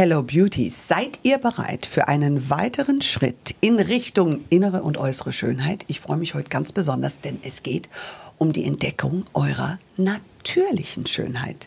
Hello 0.00 0.22
Beauties, 0.22 0.86
seid 0.86 1.18
ihr 1.24 1.38
bereit 1.38 1.84
für 1.84 2.06
einen 2.06 2.50
weiteren 2.50 3.02
Schritt 3.02 3.56
in 3.60 3.80
Richtung 3.80 4.44
innere 4.48 4.84
und 4.84 4.96
äußere 4.96 5.32
Schönheit? 5.32 5.84
Ich 5.88 5.98
freue 5.98 6.18
mich 6.18 6.34
heute 6.34 6.50
ganz 6.50 6.70
besonders, 6.70 7.20
denn 7.20 7.40
es 7.42 7.64
geht 7.64 7.88
um 8.36 8.52
die 8.52 8.64
Entdeckung 8.64 9.24
eurer 9.34 9.80
natürlichen 9.96 11.04
Schönheit. 11.08 11.66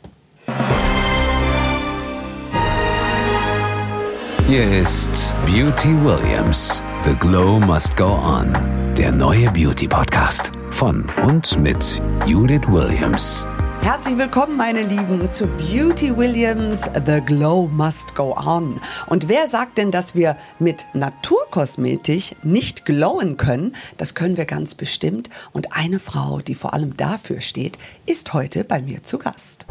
Hier 4.48 4.80
ist 4.82 5.34
Beauty 5.46 5.90
Williams. 6.02 6.82
The 7.04 7.16
Glow 7.16 7.60
Must 7.60 7.98
Go 7.98 8.14
On. 8.14 8.54
Der 8.98 9.12
neue 9.12 9.52
Beauty 9.52 9.90
Podcast 9.90 10.54
von 10.70 11.12
und 11.26 11.60
mit 11.60 12.02
Judith 12.26 12.66
Williams. 12.70 13.46
Herzlich 13.82 14.16
willkommen, 14.16 14.58
meine 14.58 14.84
Lieben, 14.84 15.30
zu 15.32 15.48
Beauty 15.48 16.16
Williams 16.16 16.82
The 17.06 17.20
Glow 17.26 17.68
Must 17.68 18.14
Go 18.14 18.36
On. 18.38 18.80
Und 19.08 19.28
wer 19.28 19.48
sagt 19.48 19.80
denn, 19.80 19.90
dass 19.90 20.14
wir 20.14 20.38
mit 20.60 20.86
Naturkosmetik 20.94 22.36
nicht 22.44 22.86
glowen 22.86 23.38
können? 23.38 23.76
Das 23.98 24.14
können 24.14 24.38
wir 24.38 24.46
ganz 24.46 24.76
bestimmt. 24.76 25.32
Und 25.52 25.76
eine 25.76 25.98
Frau, 25.98 26.42
die 26.42 26.54
vor 26.54 26.76
allem 26.76 26.96
dafür 26.96 27.42
steht, 27.42 27.80
ist 28.06 28.34
heute 28.34 28.64
bei 28.64 28.84
mir 28.84 29.04
zu 29.04 29.18
Gast. 29.18 29.66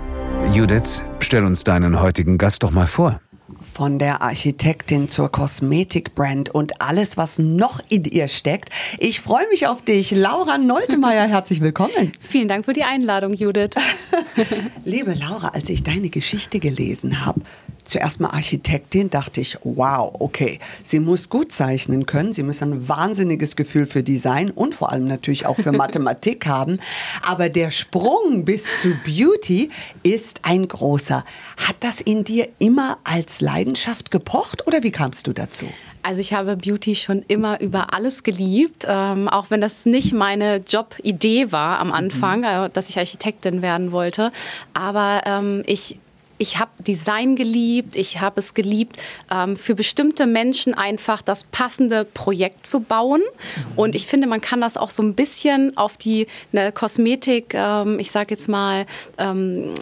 Judith, 0.53 1.03
stell 1.21 1.45
uns 1.45 1.63
deinen 1.63 2.01
heutigen 2.01 2.37
Gast 2.37 2.65
doch 2.65 2.73
mal 2.73 2.89
vor 2.89 3.21
von 3.81 3.99
der 3.99 4.21
Architektin 4.21 5.09
zur 5.09 5.33
Kosmetikbrand 5.33 6.51
und 6.51 6.83
alles, 6.83 7.17
was 7.17 7.39
noch 7.39 7.81
in 7.89 8.05
ihr 8.05 8.29
steckt. 8.29 8.69
Ich 8.99 9.23
freue 9.23 9.49
mich 9.49 9.69
auf 9.69 9.81
dich. 9.81 10.11
Laura 10.11 10.59
Noltemeyer, 10.59 11.27
herzlich 11.29 11.63
willkommen. 11.63 12.13
Vielen 12.21 12.47
Dank 12.47 12.67
für 12.67 12.75
die 12.75 12.83
Einladung, 12.83 13.33
Judith. 13.33 13.71
Liebe 14.85 15.15
Laura, 15.15 15.49
als 15.55 15.71
ich 15.71 15.83
deine 15.83 16.11
Geschichte 16.11 16.61
gelesen 16.61 17.25
habe, 17.25 17.41
zuerst 17.85 18.21
mal 18.21 18.31
Architektin, 18.31 19.11
dachte 19.11 19.41
ich, 19.41 19.59
wow, 19.65 20.15
okay, 20.19 20.59
sie 20.83 21.01
muss 21.01 21.29
gut 21.29 21.53
zeichnen 21.53 22.07
können, 22.07 22.33
sie 22.33 22.43
muss 22.43 22.63
ein 22.63 22.89
wahnsinniges 22.89 23.57
Gefühl 23.57 23.87
für 23.87 24.03
Design 24.03 24.51
und 24.51 24.75
vor 24.75 24.93
allem 24.93 25.07
natürlich 25.07 25.47
auch 25.47 25.57
für 25.57 25.73
Mathematik 25.81 26.47
haben. 26.47 26.79
Aber 27.27 27.49
der 27.49 27.71
Sprung 27.71 28.45
bis 28.45 28.65
zu 28.81 28.95
Beauty 29.05 29.71
ist 30.03 30.41
ein 30.43 30.69
großer. 30.69 31.25
Hat 31.57 31.77
das 31.81 32.01
in 32.01 32.25
dir 32.25 32.49
immer 32.59 32.99
als 33.05 33.41
Leidenschaft 33.41 34.11
gepocht 34.11 34.67
oder 34.67 34.83
wie 34.83 34.91
kamst 34.91 35.27
du 35.27 35.33
dazu? 35.33 35.67
Also 36.03 36.21
ich 36.21 36.33
habe 36.33 36.57
Beauty 36.57 36.95
schon 36.95 37.23
immer 37.29 37.61
über 37.61 37.93
alles 37.93 38.23
geliebt, 38.23 38.87
ähm, 38.89 39.29
auch 39.29 39.51
wenn 39.51 39.61
das 39.61 39.85
nicht 39.85 40.13
meine 40.13 40.63
Jobidee 40.67 41.53
war 41.53 41.79
am 41.79 41.93
Anfang, 41.93 42.41
mhm. 42.41 42.73
dass 42.73 42.89
ich 42.89 42.99
Architektin 42.99 43.61
werden 43.61 43.93
wollte. 43.93 44.33
Aber 44.73 45.23
ähm, 45.27 45.63
ich 45.67 45.99
ich 46.41 46.59
habe 46.59 46.71
Design 46.79 47.37
geliebt, 47.37 47.97
ich 47.97 48.21
habe 48.21 48.41
es 48.41 48.55
geliebt, 48.55 48.97
ähm, 49.31 49.57
für 49.57 49.75
bestimmte 49.75 50.27
Menschen 50.27 50.73
einfach 50.73 51.21
das 51.21 51.45
passende 51.45 52.07
Projekt 52.07 52.67
zu 52.67 52.81
bauen. 52.81 53.21
Und 53.77 53.95
ich 53.95 54.07
finde, 54.07 54.27
man 54.27 54.41
kann 54.41 54.63
das 54.63 54.79
auch 54.79 54.89
so 54.89 55.03
ein 55.03 55.15
bisschen 55.15 55.77
auf 55.77 55.99
die 55.99 56.27
eine 56.53 56.73
Kosmetik, 56.73 57.53
ähm, 57.53 57.99
ich 57.99 58.11
sage 58.11 58.29
jetzt 58.31 58.49
mal, 58.49 58.87
ähm, 59.19 59.75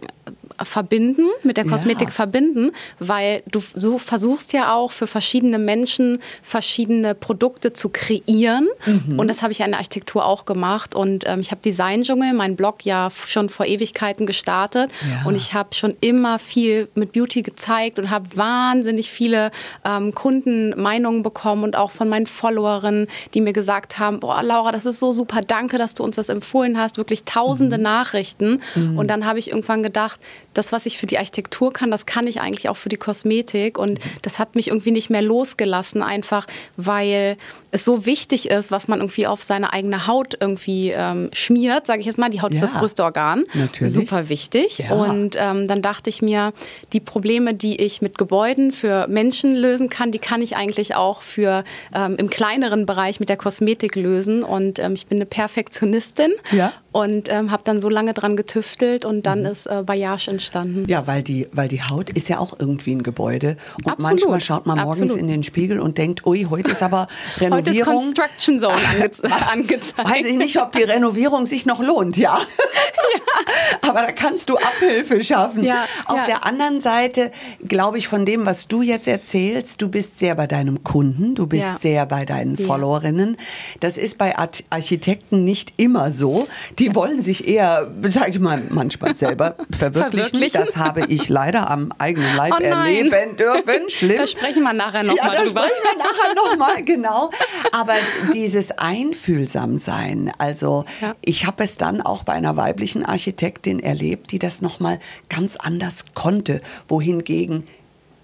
verbinden, 0.63 1.27
mit 1.43 1.57
der 1.57 1.65
Kosmetik 1.65 2.09
ja. 2.09 2.15
verbinden, 2.15 2.73
weil 2.99 3.43
du 3.51 3.61
so 3.75 3.99
versuchst 3.99 4.53
ja 4.53 4.75
auch 4.75 4.93
für 4.93 5.07
verschiedene 5.07 5.59
Menschen 5.59 6.19
verschiedene 6.43 7.15
Produkte 7.15 7.73
zu 7.73 7.89
kreieren. 7.89 8.69
Mhm. 8.87 9.19
Und 9.19 9.29
das 9.29 9.43
habe 9.43 9.53
ich 9.53 9.61
in 9.61 9.71
der 9.71 9.79
Architektur 9.79 10.25
auch 10.25 10.45
gemacht. 10.45 10.95
Und 10.95 11.25
ähm, 11.27 11.41
ich 11.41 11.51
habe 11.51 11.61
Design 11.63 12.03
Dschungel, 12.03 12.33
mein 12.33 12.57
Blog 12.57 12.85
ja 12.85 13.09
schon 13.27 13.49
vor 13.49 13.67
Ewigkeiten 13.67 14.27
gestartet. 14.27 14.91
Ja. 15.09 15.29
Und 15.29 15.37
ich 15.37 15.55
habe 15.55 15.75
schon 15.75 15.97
immer 16.01 16.39
viel 16.39 16.89
mit 16.95 17.13
Beauty 17.13 17.43
gezeigt 17.43 17.99
und 17.99 18.11
habe 18.11 18.27
wahnsinnig 18.37 19.11
viele 19.11 19.51
ähm, 19.85 20.15
Kundenmeinungen 20.15 21.23
bekommen 21.23 21.65
und 21.65 21.77
auch 21.77 21.91
von 21.91 22.09
meinen 22.09 22.27
Followerinnen, 22.27 23.07
die 23.35 23.41
mir 23.41 23.53
gesagt 23.53 23.99
haben, 23.99 24.21
boah, 24.21 24.43
Laura, 24.43 24.73
das 24.73 24.87
ist 24.87 24.99
so 24.99 25.13
super, 25.13 25.41
danke, 25.41 25.79
dass 25.79 25.95
du 25.95 26.03
uns 26.03 26.17
das 26.17 26.29
empfohlen 26.29 26.79
hast. 26.79 26.99
Wirklich 26.99 27.25
tausende 27.25 27.79
mhm. 27.79 27.85
Nachrichten. 27.85 28.63
Mhm. 28.75 28.99
Und 28.99 29.09
dann 29.09 29.27
habe 29.27 29.39
ich 29.39 29.49
irgendwann 29.49 29.83
gedacht, 29.83 30.21
das, 30.59 30.73
was 30.73 30.87
ich 30.87 30.99
für 30.99 31.07
die 31.07 31.19
Architektur 31.19 31.73
kann, 31.73 31.91
das 31.93 32.05
kann 32.05 32.27
ich 32.27 32.41
eigentlich 32.41 32.69
auch 32.69 32.77
für 32.77 32.89
die 32.89 32.97
Kosmetik. 32.97 33.79
Und 33.79 34.01
das 34.23 34.41
hat 34.41 34.57
mich 34.57 34.69
irgendwie 34.69 34.91
nicht 34.91 35.09
mehr 35.09 35.23
losgelassen, 35.23 36.03
einfach 36.03 36.47
weil 36.77 37.37
es 37.71 37.85
so 37.85 38.07
wichtig 38.07 38.51
ist, 38.51 38.73
was 38.73 38.89
man 38.89 38.99
irgendwie 38.99 39.27
auf 39.27 39.45
seine 39.45 39.73
eigene 39.73 40.07
Haut 40.07 40.37
irgendwie 40.41 40.91
ähm, 40.91 41.31
schmiert, 41.33 41.87
sage 41.87 42.01
ich 42.01 42.07
jetzt 42.07 42.19
mal. 42.19 42.29
Die 42.29 42.43
Haut 42.43 42.55
ja, 42.55 42.63
ist 42.63 42.73
das 42.73 42.79
größte 42.79 43.05
Organ. 43.05 43.45
Natürlich. 43.55 43.93
Super 43.93 44.29
wichtig. 44.29 44.79
Ja. 44.79 44.95
Und 44.95 45.37
ähm, 45.39 45.69
dann 45.69 45.81
dachte 45.81 46.11
ich 46.11 46.23
mir, 46.23 46.53
die 46.93 47.01
Probleme, 47.01 47.55
die 47.55 47.81
ich 47.81 48.03
mit 48.03 48.19
Gebäuden 48.19 48.73
für 48.73 49.07
Menschen 49.07 49.55
lösen 49.55 49.89
kann, 49.89 50.11
die 50.11 50.19
kann 50.19 50.43
ich 50.43 50.57
eigentlich 50.57 50.97
auch 50.97 51.23
für 51.23 51.63
ähm, 51.95 52.17
im 52.17 52.31
kleineren 52.31 52.85
Bereich 52.85 53.21
mit 53.21 53.29
der 53.29 53.37
Kosmetik 53.37 53.95
lösen. 53.95 54.43
Und 54.43 54.81
ähm, 54.81 54.95
ich 54.95 55.07
bin 55.07 55.19
eine 55.19 55.27
Perfektionistin. 55.27 56.33
Ja 56.51 56.73
und 56.99 57.29
ähm, 57.31 57.51
habe 57.51 57.63
dann 57.65 57.81
so 57.81 57.89
lange 57.89 58.15
dran 58.15 58.37
getüftelt 58.37 59.05
und 59.05 59.25
dann 59.25 59.41
mhm. 59.41 59.47
ist 59.47 59.67
äh, 59.67 59.83
Bayage 59.85 60.29
entstanden. 60.31 60.48
Ja, 60.89 61.07
weil 61.07 61.23
die, 61.23 61.49
weil 61.53 61.69
die 61.69 61.83
Haut 61.83 62.11
ist 62.11 62.29
ja 62.29 62.39
auch 62.39 62.59
irgendwie 62.59 62.95
ein 62.95 63.03
Gebäude 63.03 63.57
und 63.79 63.89
Absolut. 63.89 63.99
manchmal 63.99 64.41
schaut 64.41 64.67
man 64.67 64.79
morgens 64.79 65.03
Absolut. 65.03 65.21
in 65.21 65.29
den 65.29 65.43
Spiegel 65.43 65.81
und 65.81 65.99
denkt, 65.99 66.27
ui, 66.27 66.47
heute 66.49 66.71
ist 66.71 66.83
aber 66.83 67.09
Renovierung. 67.39 67.59
Heute 67.59 67.71
ist 67.71 67.85
Construction 67.85 68.59
Zone 68.59 68.73
ange 68.89 69.51
angezeigt. 69.51 69.99
Weiß 70.09 70.27
ich 70.27 70.37
nicht, 70.37 70.61
ob 70.61 70.73
die 70.73 70.83
Renovierung 70.83 71.47
sich 71.47 71.67
noch 71.67 71.81
lohnt, 71.81 72.17
ja. 72.17 72.39
ja. 72.39 73.89
Aber 73.89 74.01
da 74.01 74.13
kannst 74.13 74.49
du 74.49 74.57
Abhilfe 74.57 75.23
schaffen. 75.23 75.65
Ja, 75.65 75.85
Auf 76.07 76.19
ja. 76.19 76.25
der 76.25 76.47
anderen 76.47 76.81
Seite 76.81 77.31
glaube 77.67 77.99
ich 77.99 78.09
von 78.09 78.25
dem, 78.25 78.47
was 78.47 78.69
du 78.69 78.83
jetzt 78.83 79.09
erzählst, 79.09 79.83
du 79.83 79.89
bist 79.89 80.19
sehr 80.19 80.35
bei 80.35 80.47
deinem 80.47 80.85
Kunden, 80.85 81.35
du 81.35 81.47
bist 81.47 81.81
sehr 81.81 82.07
bei 82.07 82.25
deinen 82.25 82.57
Followerinnen. 82.57 83.37
Das 83.81 83.97
ist 83.97 84.19
bei 84.19 84.37
Architekten 84.37 85.45
nicht 85.45 85.73
immer 85.77 86.11
so 86.11 86.47
die 86.79 86.95
wollen 86.95 87.21
sich 87.21 87.49
eher, 87.49 87.91
sage 88.05 88.33
ich 88.33 88.39
mal, 88.39 88.63
manchmal 88.69 89.15
selber 89.15 89.57
verwirklichen. 89.77 90.38
Verwirklichen. 90.39 90.67
Das 90.67 90.77
habe 90.77 91.07
ich 91.07 91.29
leider 91.29 91.71
am 91.71 91.93
eigenen 91.99 92.37
Leib 92.37 92.55
oh 92.59 92.63
erleben 92.63 93.37
dürfen. 93.37 93.89
Schlimm. 93.89 94.19
Da 94.19 94.27
sprechen 94.27 94.63
wir 94.63 94.73
nachher 94.73 95.03
nochmal 95.03 95.35
ja, 95.35 95.45
drüber. 95.45 95.61
Da 95.63 95.69
sprechen 95.69 95.85
wir 95.85 95.99
nachher 95.99 96.35
nochmal, 96.35 96.83
genau. 96.85 97.31
Aber 97.73 97.95
dieses 98.33 98.73
Einfühlsamsein, 98.73 100.33
also 100.39 100.85
ja. 101.01 101.15
ich 101.23 101.47
habe 101.47 101.65
es 101.65 101.77
dann 101.77 102.01
auch 102.01 102.25
bei 102.25 102.33
einer 102.33 102.57
weiblichen 102.57 103.05
Architektin 103.05 103.81
erlebt, 103.81 104.33
die 104.33 104.39
das 104.39 104.61
nochmal 104.61 105.01
ganz 105.29 105.57
anders 105.57 106.05
konnte, 106.15 106.61
wohingegen 106.89 107.65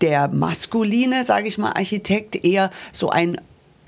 der 0.00 0.28
maskuline, 0.28 1.25
sage 1.25 1.48
ich 1.48 1.58
mal, 1.58 1.72
Architekt 1.72 2.44
eher 2.44 2.70
so 2.92 3.10
ein 3.10 3.41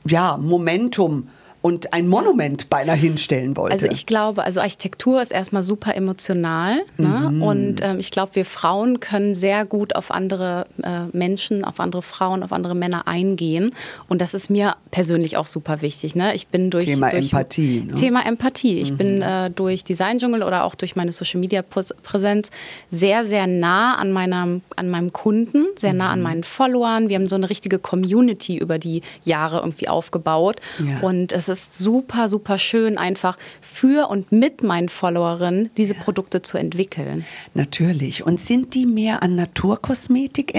ja, 0.06 0.36
Momentum 0.36 1.28
und 1.66 1.92
ein 1.92 2.06
Monument 2.06 2.70
beinahe 2.70 2.94
hinstellen 2.94 3.56
wollte. 3.56 3.72
Also 3.72 3.88
ich 3.88 4.06
glaube, 4.06 4.44
also 4.44 4.60
Architektur 4.60 5.20
ist 5.20 5.32
erstmal 5.32 5.62
super 5.62 5.96
emotional 5.96 6.76
ne? 6.96 7.30
mhm. 7.32 7.42
und 7.42 7.80
ähm, 7.82 7.98
ich 7.98 8.12
glaube, 8.12 8.36
wir 8.36 8.44
Frauen 8.44 9.00
können 9.00 9.34
sehr 9.34 9.66
gut 9.66 9.96
auf 9.96 10.12
andere 10.12 10.66
äh, 10.84 11.06
Menschen, 11.10 11.64
auf 11.64 11.80
andere 11.80 12.02
Frauen, 12.02 12.44
auf 12.44 12.52
andere 12.52 12.76
Männer 12.76 13.08
eingehen 13.08 13.72
und 14.06 14.20
das 14.20 14.32
ist 14.32 14.48
mir 14.48 14.76
persönlich 14.92 15.36
auch 15.38 15.48
super 15.48 15.82
wichtig. 15.82 16.14
Ne? 16.14 16.36
Ich 16.36 16.46
bin 16.46 16.70
durch 16.70 16.84
Thema 16.84 17.10
durch, 17.10 17.32
Empathie. 17.32 17.80
Ne? 17.80 17.94
Thema 17.96 18.24
Empathie. 18.24 18.78
Ich 18.78 18.92
mhm. 18.92 18.96
bin 18.96 19.22
äh, 19.22 19.50
durch 19.50 19.82
Design 19.82 20.20
Dschungel 20.20 20.44
oder 20.44 20.62
auch 20.62 20.76
durch 20.76 20.94
meine 20.94 21.10
Social 21.10 21.40
Media 21.40 21.62
Präsenz 21.62 22.52
sehr 22.92 23.24
sehr 23.24 23.48
nah 23.48 23.96
an 23.96 24.12
meinem 24.12 24.62
an 24.76 24.88
meinem 24.88 25.12
Kunden, 25.12 25.64
sehr 25.76 25.94
nah 25.94 26.10
an 26.10 26.20
mhm. 26.20 26.22
meinen 26.22 26.44
Followern. 26.44 27.08
Wir 27.08 27.16
haben 27.16 27.26
so 27.26 27.34
eine 27.34 27.50
richtige 27.50 27.80
Community 27.80 28.56
über 28.56 28.78
die 28.78 29.02
Jahre 29.24 29.58
irgendwie 29.58 29.88
aufgebaut 29.88 30.60
ja. 30.78 31.00
und 31.00 31.32
es 31.32 31.48
ist 31.48 31.55
ist 31.58 31.78
super, 31.78 32.28
super 32.28 32.58
schön, 32.58 32.98
einfach 32.98 33.36
für 33.60 34.08
und 34.08 34.32
mit 34.32 34.62
meinen 34.62 34.88
Followerinnen 34.88 35.70
diese 35.76 35.94
ja. 35.94 36.00
Produkte 36.00 36.42
zu 36.42 36.58
entwickeln. 36.58 37.24
Natürlich. 37.54 38.24
Und 38.24 38.40
sind 38.40 38.74
die 38.74 38.86
mehr 38.86 39.22
an 39.22 39.34
Naturkosmetik 39.34 40.54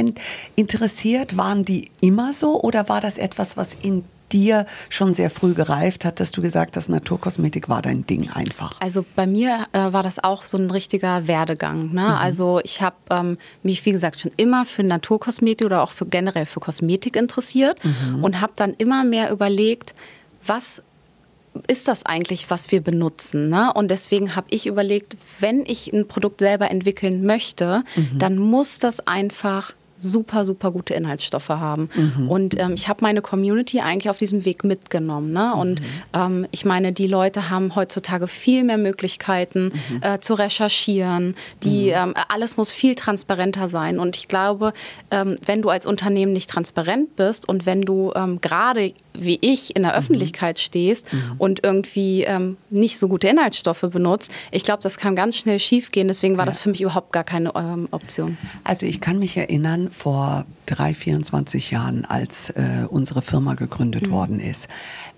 interessiert? 0.55 1.37
Waren 1.37 1.65
die 1.65 1.89
immer 2.01 2.33
so 2.33 2.61
oder 2.61 2.89
war 2.89 3.01
das 3.01 3.17
etwas, 3.17 3.57
was 3.57 3.75
in 3.75 4.03
dir 4.31 4.65
schon 4.89 5.13
sehr 5.13 5.29
früh 5.29 5.53
gereift 5.53 6.05
hat, 6.05 6.19
dass 6.19 6.31
du 6.31 6.41
gesagt 6.41 6.75
hast, 6.75 6.89
Naturkosmetik 6.89 7.69
war 7.69 7.81
dein 7.81 8.05
Ding 8.05 8.29
einfach? 8.29 8.79
Also 8.81 9.05
bei 9.15 9.27
mir 9.27 9.67
äh, 9.71 9.93
war 9.93 10.03
das 10.03 10.23
auch 10.23 10.45
so 10.45 10.57
ein 10.57 10.69
richtiger 10.69 11.27
Werdegang. 11.27 11.93
Ne? 11.93 12.01
Mhm. 12.01 12.07
Also 12.07 12.59
ich 12.63 12.81
habe 12.81 12.95
ähm, 13.09 13.37
mich, 13.63 13.85
wie 13.85 13.91
gesagt, 13.91 14.19
schon 14.19 14.31
immer 14.37 14.65
für 14.65 14.83
Naturkosmetik 14.83 15.65
oder 15.65 15.81
auch 15.81 15.91
für 15.91 16.05
generell 16.05 16.45
für 16.45 16.59
Kosmetik 16.59 17.15
interessiert 17.15 17.79
mhm. 17.83 18.23
und 18.23 18.41
habe 18.41 18.53
dann 18.55 18.73
immer 18.73 19.03
mehr 19.03 19.31
überlegt, 19.31 19.93
was 20.45 20.81
ist 21.67 21.87
das 21.87 22.05
eigentlich, 22.05 22.49
was 22.49 22.71
wir 22.71 22.81
benutzen? 22.81 23.49
Ne? 23.49 23.71
Und 23.73 23.89
deswegen 23.89 24.35
habe 24.35 24.47
ich 24.49 24.67
überlegt, 24.67 25.17
wenn 25.39 25.63
ich 25.65 25.91
ein 25.93 26.07
Produkt 26.07 26.39
selber 26.39 26.69
entwickeln 26.69 27.25
möchte, 27.25 27.83
mhm. 27.95 28.19
dann 28.19 28.37
muss 28.37 28.79
das 28.79 28.99
einfach 29.01 29.73
super, 29.97 30.45
super 30.45 30.71
gute 30.71 30.93
Inhaltsstoffe 30.93 31.49
haben. 31.49 31.89
Mhm. 31.95 32.29
Und 32.29 32.59
ähm, 32.59 32.73
ich 32.75 32.87
habe 32.87 32.99
meine 33.01 33.21
Community 33.21 33.79
eigentlich 33.79 34.09
auf 34.09 34.17
diesem 34.17 34.45
Weg 34.45 34.63
mitgenommen. 34.63 35.33
Ne? 35.33 35.53
Und 35.53 35.81
mhm. 35.81 35.85
ähm, 36.13 36.47
ich 36.51 36.65
meine, 36.65 36.91
die 36.93 37.07
Leute 37.07 37.49
haben 37.49 37.75
heutzutage 37.75 38.27
viel 38.27 38.63
mehr 38.63 38.77
Möglichkeiten 38.77 39.71
mhm. 39.89 40.01
äh, 40.01 40.19
zu 40.19 40.33
recherchieren. 40.33 41.35
Die, 41.63 41.87
mhm. 41.87 41.93
ähm, 41.95 42.13
alles 42.27 42.57
muss 42.57 42.71
viel 42.71 42.95
transparenter 42.95 43.67
sein. 43.67 43.99
Und 43.99 44.15
ich 44.15 44.27
glaube, 44.27 44.73
ähm, 45.11 45.37
wenn 45.45 45.61
du 45.61 45.69
als 45.69 45.85
Unternehmen 45.85 46.33
nicht 46.33 46.49
transparent 46.49 47.15
bist 47.15 47.47
und 47.47 47.65
wenn 47.65 47.81
du 47.81 48.11
ähm, 48.15 48.39
gerade 48.41 48.93
wie 49.19 49.39
ich 49.41 49.75
in 49.75 49.81
der 49.81 49.93
mhm. 49.93 49.97
Öffentlichkeit 49.97 50.59
stehst 50.59 51.11
mhm. 51.11 51.35
und 51.39 51.63
irgendwie 51.63 52.21
ähm, 52.21 52.55
nicht 52.69 52.99
so 52.99 53.07
gute 53.07 53.27
Inhaltsstoffe 53.27 53.81
benutzt, 53.81 54.31
ich 54.51 54.63
glaube, 54.63 54.83
das 54.83 54.97
kann 54.97 55.15
ganz 55.15 55.37
schnell 55.37 55.59
schiefgehen. 55.59 56.07
Deswegen 56.07 56.37
war 56.37 56.45
ja. 56.45 56.51
das 56.51 56.59
für 56.59 56.69
mich 56.69 56.81
überhaupt 56.81 57.11
gar 57.11 57.23
keine 57.23 57.55
Option. 57.91 58.37
Also 58.63 58.85
ich 58.85 59.01
kann 59.01 59.17
mich 59.17 59.35
erinnern, 59.37 59.86
vor 59.89 60.45
drei, 60.65 60.93
24 60.93 61.71
Jahren, 61.71 62.05
als 62.05 62.49
äh, 62.51 62.85
unsere 62.89 63.21
Firma 63.21 63.55
gegründet 63.55 64.07
mhm. 64.07 64.11
worden 64.11 64.39
ist, 64.39 64.67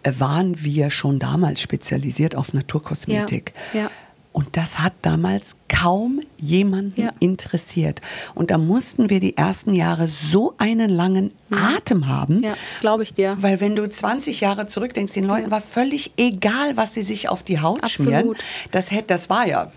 äh, 0.04 0.14
waren 0.18 0.64
wir 0.64 0.92
schon 0.92 1.20
damals 1.20 1.62
spezialisiert 1.62 2.36
auf 2.36 2.54
Naturkosmetik. 2.54 3.54
Ja. 3.74 3.82
ja. 3.82 3.92
Und 4.32 4.56
das 4.56 4.80
hat 4.80 4.94
damals 5.02 5.56
kaum 5.68 6.22
jemanden 6.38 7.02
ja. 7.02 7.12
interessiert. 7.20 8.00
Und 8.36 8.52
da 8.52 8.60
mussten 8.60 9.10
wir 9.10 9.20
die 9.20 9.36
ersten 9.36 9.74
Jahre 9.74 10.08
so 10.08 10.54
einen 10.60 10.92
langen 10.92 11.32
mhm. 11.50 11.58
Atem 11.58 12.08
haben. 12.08 12.44
Ja, 12.44 12.52
das 12.52 12.80
glaube 12.80 13.04
ich 13.04 13.14
dir. 13.14 13.38
Weil 13.42 13.60
wenn 13.60 13.76
du 13.76 13.90
20 13.90 14.40
Jahre 14.40 14.68
zurückdenkst, 14.68 15.14
den 15.14 15.26
Leuten 15.26 15.46
ja. 15.46 15.52
war 15.52 15.62
völlig 15.62 16.14
egal, 16.16 16.78
was 16.78 16.94
sie 16.94 17.02
sich 17.02 17.28
auf 17.28 17.42
die 17.42 17.60
Haut 17.60 17.84
Absolut. 17.84 18.14
schmieren. 18.14 18.36
Das, 18.72 18.92
hätte, 18.92 19.08
das 19.08 19.30
war 19.30 19.48
ja 19.48 19.72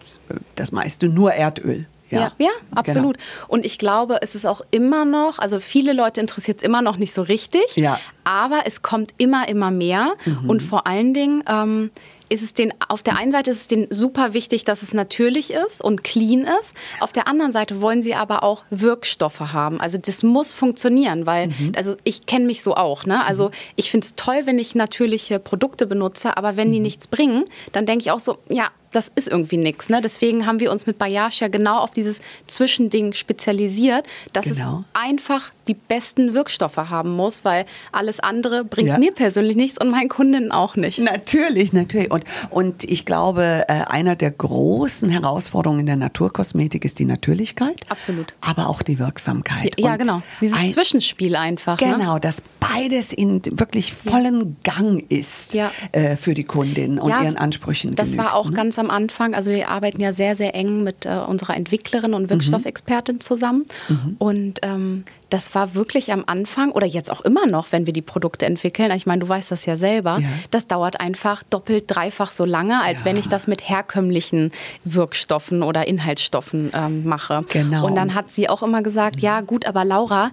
das 0.54 0.70
meiste 0.70 1.08
nur 1.08 1.32
Erdöl. 1.32 1.86
Ja, 2.12 2.20
ja, 2.20 2.32
ja 2.38 2.50
absolut. 2.74 3.16
Genau. 3.16 3.46
Und 3.48 3.64
ich 3.64 3.78
glaube, 3.78 4.18
es 4.20 4.34
ist 4.34 4.46
auch 4.46 4.60
immer 4.70 5.04
noch, 5.04 5.38
also 5.38 5.60
viele 5.60 5.92
Leute 5.92 6.20
interessiert 6.20 6.58
es 6.58 6.62
immer 6.62 6.82
noch 6.82 6.96
nicht 6.96 7.12
so 7.12 7.22
richtig, 7.22 7.76
ja. 7.76 7.98
aber 8.24 8.62
es 8.66 8.82
kommt 8.82 9.12
immer, 9.18 9.48
immer 9.48 9.70
mehr. 9.70 10.12
Mhm. 10.24 10.50
Und 10.50 10.62
vor 10.62 10.86
allen 10.86 11.14
Dingen, 11.14 11.42
ähm, 11.48 11.90
ist 12.32 12.42
es 12.42 12.54
den, 12.54 12.72
auf 12.88 13.02
der 13.02 13.16
einen 13.16 13.30
Seite 13.30 13.50
ist 13.50 13.60
es 13.60 13.68
denen 13.68 13.88
super 13.90 14.32
wichtig, 14.32 14.64
dass 14.64 14.82
es 14.82 14.94
natürlich 14.94 15.52
ist 15.52 15.84
und 15.84 16.02
clean 16.02 16.48
ist. 16.60 16.72
Auf 16.98 17.12
der 17.12 17.28
anderen 17.28 17.52
Seite 17.52 17.82
wollen 17.82 18.00
sie 18.00 18.14
aber 18.14 18.42
auch 18.42 18.64
Wirkstoffe 18.70 19.40
haben. 19.40 19.80
Also 19.82 19.98
das 19.98 20.22
muss 20.22 20.54
funktionieren, 20.54 21.26
weil, 21.26 21.48
mhm. 21.48 21.72
also 21.76 21.94
ich 22.04 22.24
kenne 22.24 22.46
mich 22.46 22.62
so 22.62 22.74
auch. 22.74 23.04
Ne? 23.04 23.22
Also 23.22 23.48
mhm. 23.48 23.52
ich 23.76 23.90
finde 23.90 24.06
es 24.06 24.14
toll, 24.16 24.42
wenn 24.46 24.58
ich 24.58 24.74
natürliche 24.74 25.38
Produkte 25.38 25.86
benutze, 25.86 26.36
aber 26.38 26.56
wenn 26.56 26.72
die 26.72 26.78
mhm. 26.78 26.84
nichts 26.84 27.06
bringen, 27.06 27.44
dann 27.72 27.84
denke 27.84 28.00
ich 28.02 28.10
auch 28.10 28.20
so, 28.20 28.38
ja, 28.48 28.70
das 28.92 29.10
ist 29.14 29.28
irgendwie 29.28 29.56
nichts. 29.56 29.88
Ne? 29.88 30.00
Deswegen 30.00 30.46
haben 30.46 30.60
wir 30.60 30.70
uns 30.70 30.86
mit 30.86 30.98
Bayash 30.98 31.40
ja 31.40 31.48
genau 31.48 31.78
auf 31.78 31.90
dieses 31.90 32.20
Zwischending 32.46 33.12
spezialisiert, 33.12 34.06
dass 34.32 34.44
genau. 34.44 34.80
es 34.80 35.00
einfach 35.00 35.50
die 35.68 35.74
besten 35.74 36.34
Wirkstoffe 36.34 36.76
haben 36.76 37.14
muss, 37.14 37.44
weil 37.44 37.66
alles 37.90 38.20
andere 38.20 38.64
bringt 38.64 38.88
ja. 38.88 38.98
mir 38.98 39.12
persönlich 39.12 39.56
nichts 39.56 39.78
und 39.78 39.90
meinen 39.90 40.08
Kundinnen 40.08 40.52
auch 40.52 40.76
nicht. 40.76 40.98
Natürlich, 40.98 41.72
natürlich. 41.72 42.10
Und, 42.10 42.24
und 42.50 42.84
ich 42.84 43.04
glaube, 43.04 43.64
äh, 43.68 43.72
einer 43.86 44.16
der 44.16 44.30
großen 44.30 45.08
Herausforderungen 45.10 45.80
in 45.80 45.86
der 45.86 45.96
Naturkosmetik 45.96 46.84
ist 46.84 46.98
die 46.98 47.04
Natürlichkeit. 47.04 47.80
Absolut. 47.88 48.34
Aber 48.40 48.68
auch 48.68 48.82
die 48.82 48.98
Wirksamkeit. 48.98 49.78
Ja, 49.78 49.90
ja 49.90 49.96
genau. 49.96 50.22
Dieses 50.40 50.58
ein, 50.58 50.70
Zwischenspiel 50.70 51.36
einfach. 51.36 51.80
Ne? 51.80 51.92
Genau, 51.96 52.14
ne? 52.14 52.20
dass 52.20 52.36
beides 52.60 53.12
in 53.12 53.42
wirklich 53.44 53.92
vollen. 53.92 54.56
Gang 54.62 55.04
ist 55.10 55.54
ja. 55.54 55.70
äh, 55.92 56.16
für 56.16 56.34
die 56.34 56.44
Kundin 56.44 56.98
und 56.98 57.10
ihren 57.10 57.36
Ansprüchen. 57.36 57.94
Das 57.94 58.10
genügt, 58.10 58.24
war 58.24 58.34
auch 58.34 58.50
ne? 58.50 58.56
ganz 58.56 58.78
am 58.78 58.81
Anfang. 58.90 59.34
Also 59.34 59.50
wir 59.50 59.68
arbeiten 59.68 60.00
ja 60.00 60.12
sehr, 60.12 60.36
sehr 60.36 60.54
eng 60.54 60.82
mit 60.82 61.06
äh, 61.06 61.18
unserer 61.26 61.56
Entwicklerin 61.56 62.14
und 62.14 62.30
Wirkstoffexpertin 62.30 63.20
zusammen. 63.20 63.66
Mhm. 63.88 64.16
Und 64.18 64.60
ähm, 64.62 65.04
das 65.30 65.54
war 65.54 65.74
wirklich 65.74 66.12
am 66.12 66.24
Anfang 66.26 66.72
oder 66.72 66.86
jetzt 66.86 67.10
auch 67.10 67.22
immer 67.22 67.46
noch, 67.46 67.72
wenn 67.72 67.86
wir 67.86 67.92
die 67.92 68.02
Produkte 68.02 68.44
entwickeln. 68.44 68.90
Ich 68.92 69.06
meine, 69.06 69.20
du 69.20 69.28
weißt 69.28 69.50
das 69.50 69.64
ja 69.64 69.76
selber. 69.76 70.18
Ja. 70.18 70.28
Das 70.50 70.66
dauert 70.66 71.00
einfach 71.00 71.42
doppelt, 71.42 71.84
dreifach 71.86 72.30
so 72.30 72.44
lange, 72.44 72.82
als 72.82 73.00
ja. 73.00 73.06
wenn 73.06 73.16
ich 73.16 73.28
das 73.28 73.46
mit 73.46 73.68
herkömmlichen 73.68 74.52
Wirkstoffen 74.84 75.62
oder 75.62 75.86
Inhaltsstoffen 75.86 76.70
ähm, 76.74 77.04
mache. 77.06 77.44
Genau. 77.50 77.86
Und 77.86 77.94
dann 77.94 78.14
hat 78.14 78.30
sie 78.30 78.48
auch 78.48 78.62
immer 78.62 78.82
gesagt, 78.82 79.20
ja 79.20 79.40
gut, 79.40 79.64
aber 79.64 79.84
Laura, 79.84 80.32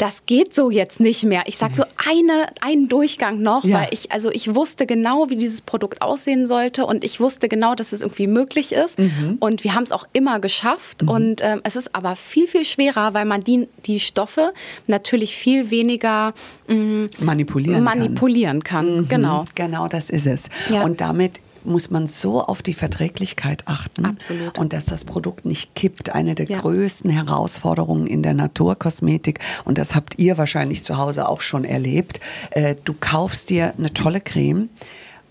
das 0.00 0.24
geht 0.24 0.54
so 0.54 0.70
jetzt 0.70 0.98
nicht 0.98 1.24
mehr. 1.24 1.42
Ich 1.44 1.58
sage 1.58 1.74
so 1.74 1.84
eine, 1.96 2.46
einen 2.62 2.88
Durchgang 2.88 3.42
noch, 3.42 3.64
ja. 3.64 3.80
weil 3.80 3.88
ich, 3.90 4.10
also 4.10 4.30
ich 4.30 4.54
wusste 4.54 4.86
genau, 4.86 5.28
wie 5.28 5.36
dieses 5.36 5.60
Produkt 5.60 6.00
aussehen 6.00 6.46
sollte 6.46 6.86
und 6.86 7.04
ich 7.04 7.20
wusste 7.20 7.50
genau, 7.50 7.74
dass 7.74 7.92
es 7.92 8.00
irgendwie 8.00 8.26
möglich 8.26 8.72
ist. 8.72 8.98
Mhm. 8.98 9.36
Und 9.40 9.62
wir 9.62 9.74
haben 9.74 9.82
es 9.82 9.92
auch 9.92 10.08
immer 10.14 10.40
geschafft. 10.40 11.02
Mhm. 11.02 11.08
Und 11.10 11.40
ähm, 11.42 11.60
es 11.64 11.76
ist 11.76 11.94
aber 11.94 12.16
viel, 12.16 12.46
viel 12.46 12.64
schwerer, 12.64 13.12
weil 13.12 13.26
man 13.26 13.42
die, 13.42 13.68
die 13.84 14.00
Stoffe 14.00 14.54
natürlich 14.86 15.36
viel 15.36 15.70
weniger 15.70 16.32
mh, 16.66 16.74
mm, 16.76 17.10
manipulieren, 17.18 17.84
manipulieren 17.84 18.64
kann. 18.64 18.86
kann. 18.86 18.96
Mhm. 18.96 19.08
Genau. 19.08 19.44
Genau, 19.54 19.86
das 19.86 20.08
ist 20.08 20.26
es. 20.26 20.44
Ja. 20.70 20.82
Und 20.82 21.02
damit 21.02 21.42
muss 21.64 21.90
man 21.90 22.06
so 22.06 22.42
auf 22.42 22.62
die 22.62 22.74
Verträglichkeit 22.74 23.66
achten 23.66 24.06
Absolut. 24.06 24.58
und 24.58 24.72
dass 24.72 24.84
das 24.84 25.04
Produkt 25.04 25.44
nicht 25.44 25.74
kippt. 25.74 26.10
Eine 26.10 26.34
der 26.34 26.46
ja. 26.46 26.60
größten 26.60 27.10
Herausforderungen 27.10 28.06
in 28.06 28.22
der 28.22 28.34
Naturkosmetik 28.34 29.40
und 29.64 29.78
das 29.78 29.94
habt 29.94 30.18
ihr 30.18 30.38
wahrscheinlich 30.38 30.84
zu 30.84 30.98
Hause 30.98 31.28
auch 31.28 31.40
schon 31.40 31.64
erlebt. 31.64 32.20
Äh, 32.50 32.76
du 32.84 32.94
kaufst 32.98 33.50
dir 33.50 33.74
eine 33.76 33.92
tolle 33.92 34.20
Creme 34.20 34.68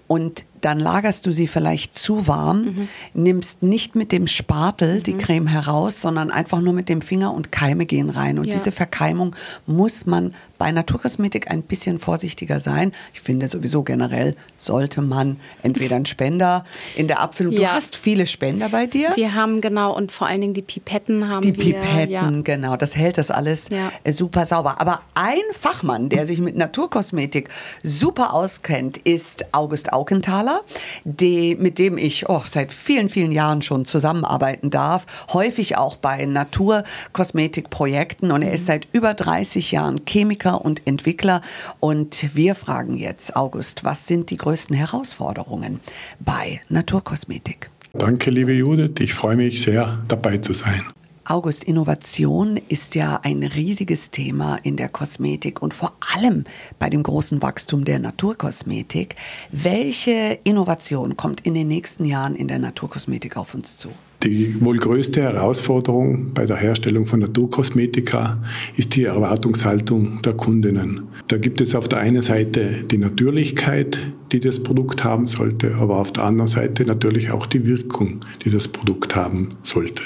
und 0.07 0.43
dann 0.61 0.79
lagerst 0.79 1.25
du 1.25 1.31
sie 1.31 1.47
vielleicht 1.47 1.97
zu 1.97 2.27
warm, 2.27 2.63
mhm. 2.63 2.87
nimmst 3.13 3.63
nicht 3.63 3.95
mit 3.95 4.11
dem 4.11 4.27
Spatel 4.27 4.97
mhm. 4.97 5.03
die 5.03 5.13
Creme 5.13 5.47
heraus, 5.47 6.01
sondern 6.01 6.31
einfach 6.31 6.61
nur 6.61 6.73
mit 6.73 6.89
dem 6.89 7.01
Finger 7.01 7.33
und 7.33 7.51
Keime 7.51 7.85
gehen 7.85 8.09
rein. 8.09 8.39
Und 8.39 8.47
ja. 8.47 8.53
diese 8.53 8.71
Verkeimung 8.71 9.35
muss 9.67 10.05
man 10.05 10.33
bei 10.59 10.71
Naturkosmetik 10.71 11.49
ein 11.49 11.63
bisschen 11.63 11.97
vorsichtiger 11.99 12.59
sein. 12.59 12.93
Ich 13.13 13.21
finde 13.21 13.47
sowieso 13.47 13.81
generell 13.81 14.35
sollte 14.55 15.01
man 15.01 15.39
entweder 15.63 15.95
einen 15.95 16.05
Spender 16.05 16.63
in 16.95 17.07
der 17.07 17.21
Abfüllung. 17.21 17.53
Ja. 17.53 17.59
Du 17.59 17.71
hast 17.75 17.95
viele 17.95 18.27
Spender 18.27 18.69
bei 18.69 18.85
dir. 18.85 19.13
Wir 19.15 19.33
haben 19.33 19.61
genau 19.61 19.95
und 19.95 20.11
vor 20.11 20.27
allen 20.27 20.41
Dingen 20.41 20.53
die 20.53 20.61
Pipetten 20.61 21.27
haben 21.29 21.41
die 21.41 21.55
wir. 21.55 21.63
Die 21.63 21.71
Pipetten, 21.71 22.11
ja. 22.11 22.29
genau. 22.43 22.75
Das 22.75 22.95
hält 22.95 23.17
das 23.17 23.31
alles 23.31 23.69
äh, 24.03 24.11
super 24.11 24.45
sauber. 24.45 24.81
Aber 24.81 25.01
ein 25.15 25.37
Fachmann, 25.53 26.09
der 26.09 26.25
sich 26.25 26.39
mit 26.39 26.57
Naturkosmetik 26.57 27.47
super 27.81 28.33
auskennt, 28.33 28.97
ist 28.97 29.45
August 29.53 29.93
Aukenthaler. 29.93 30.61
Die, 31.05 31.55
mit 31.55 31.79
dem 31.79 31.97
ich 31.97 32.27
oh, 32.27 32.43
seit 32.49 32.73
vielen, 32.73 33.07
vielen 33.07 33.31
Jahren 33.31 33.61
schon 33.61 33.85
zusammenarbeiten 33.85 34.69
darf, 34.69 35.05
häufig 35.31 35.77
auch 35.77 35.95
bei 35.95 36.25
Naturkosmetikprojekten 36.25 38.31
und 38.31 38.41
er 38.41 38.51
ist 38.51 38.65
seit 38.65 38.89
über 38.91 39.13
30 39.13 39.71
Jahren 39.71 40.01
Chemiker 40.05 40.48
und 40.55 40.85
Entwickler 40.85 41.41
und 41.79 42.35
wir 42.35 42.55
fragen 42.55 42.97
jetzt, 42.97 43.35
August, 43.35 43.83
was 43.83 44.07
sind 44.07 44.29
die 44.29 44.37
größten 44.37 44.75
Herausforderungen 44.75 45.79
bei 46.19 46.61
Naturkosmetik? 46.69 47.69
Danke, 47.93 48.29
liebe 48.29 48.53
Judith. 48.53 48.99
Ich 48.99 49.13
freue 49.13 49.35
mich 49.35 49.61
sehr, 49.61 50.03
dabei 50.07 50.37
zu 50.37 50.53
sein. 50.53 50.81
August, 51.29 51.63
Innovation 51.63 52.59
ist 52.69 52.95
ja 52.95 53.19
ein 53.21 53.43
riesiges 53.43 54.09
Thema 54.09 54.55
in 54.63 54.77
der 54.77 54.89
Kosmetik 54.89 55.61
und 55.61 55.75
vor 55.75 55.93
allem 56.15 56.45
bei 56.79 56.89
dem 56.89 57.03
großen 57.03 57.43
Wachstum 57.43 57.85
der 57.85 57.99
Naturkosmetik. 57.99 59.15
Welche 59.51 60.39
Innovation 60.43 61.17
kommt 61.17 61.41
in 61.41 61.53
den 61.53 61.67
nächsten 61.67 62.05
Jahren 62.05 62.35
in 62.35 62.47
der 62.47 62.57
Naturkosmetik 62.57 63.37
auf 63.37 63.53
uns 63.53 63.77
zu? 63.77 63.89
Die 64.23 64.59
wohl 64.59 64.75
größte 64.75 65.21
Herausforderung 65.21 66.33
bei 66.33 66.45
der 66.45 66.57
Herstellung 66.57 67.05
von 67.05 67.21
Naturkosmetika 67.21 68.43
ist 68.75 68.93
die 68.95 69.05
Erwartungshaltung 69.05 70.21
der 70.21 70.33
Kundinnen. 70.33 71.07
Da 71.29 71.37
gibt 71.37 71.61
es 71.61 71.73
auf 71.73 71.87
der 71.87 71.99
einen 71.99 72.21
Seite 72.21 72.83
die 72.83 72.97
Natürlichkeit, 72.97 73.97
die 74.33 74.41
das 74.41 74.61
Produkt 74.61 75.05
haben 75.05 75.25
sollte, 75.25 75.75
aber 75.75 75.99
auf 75.99 76.11
der 76.11 76.25
anderen 76.25 76.49
Seite 76.49 76.83
natürlich 76.83 77.31
auch 77.31 77.45
die 77.45 77.65
Wirkung, 77.65 78.19
die 78.43 78.49
das 78.49 78.67
Produkt 78.67 79.15
haben 79.15 79.49
sollte. 79.63 80.03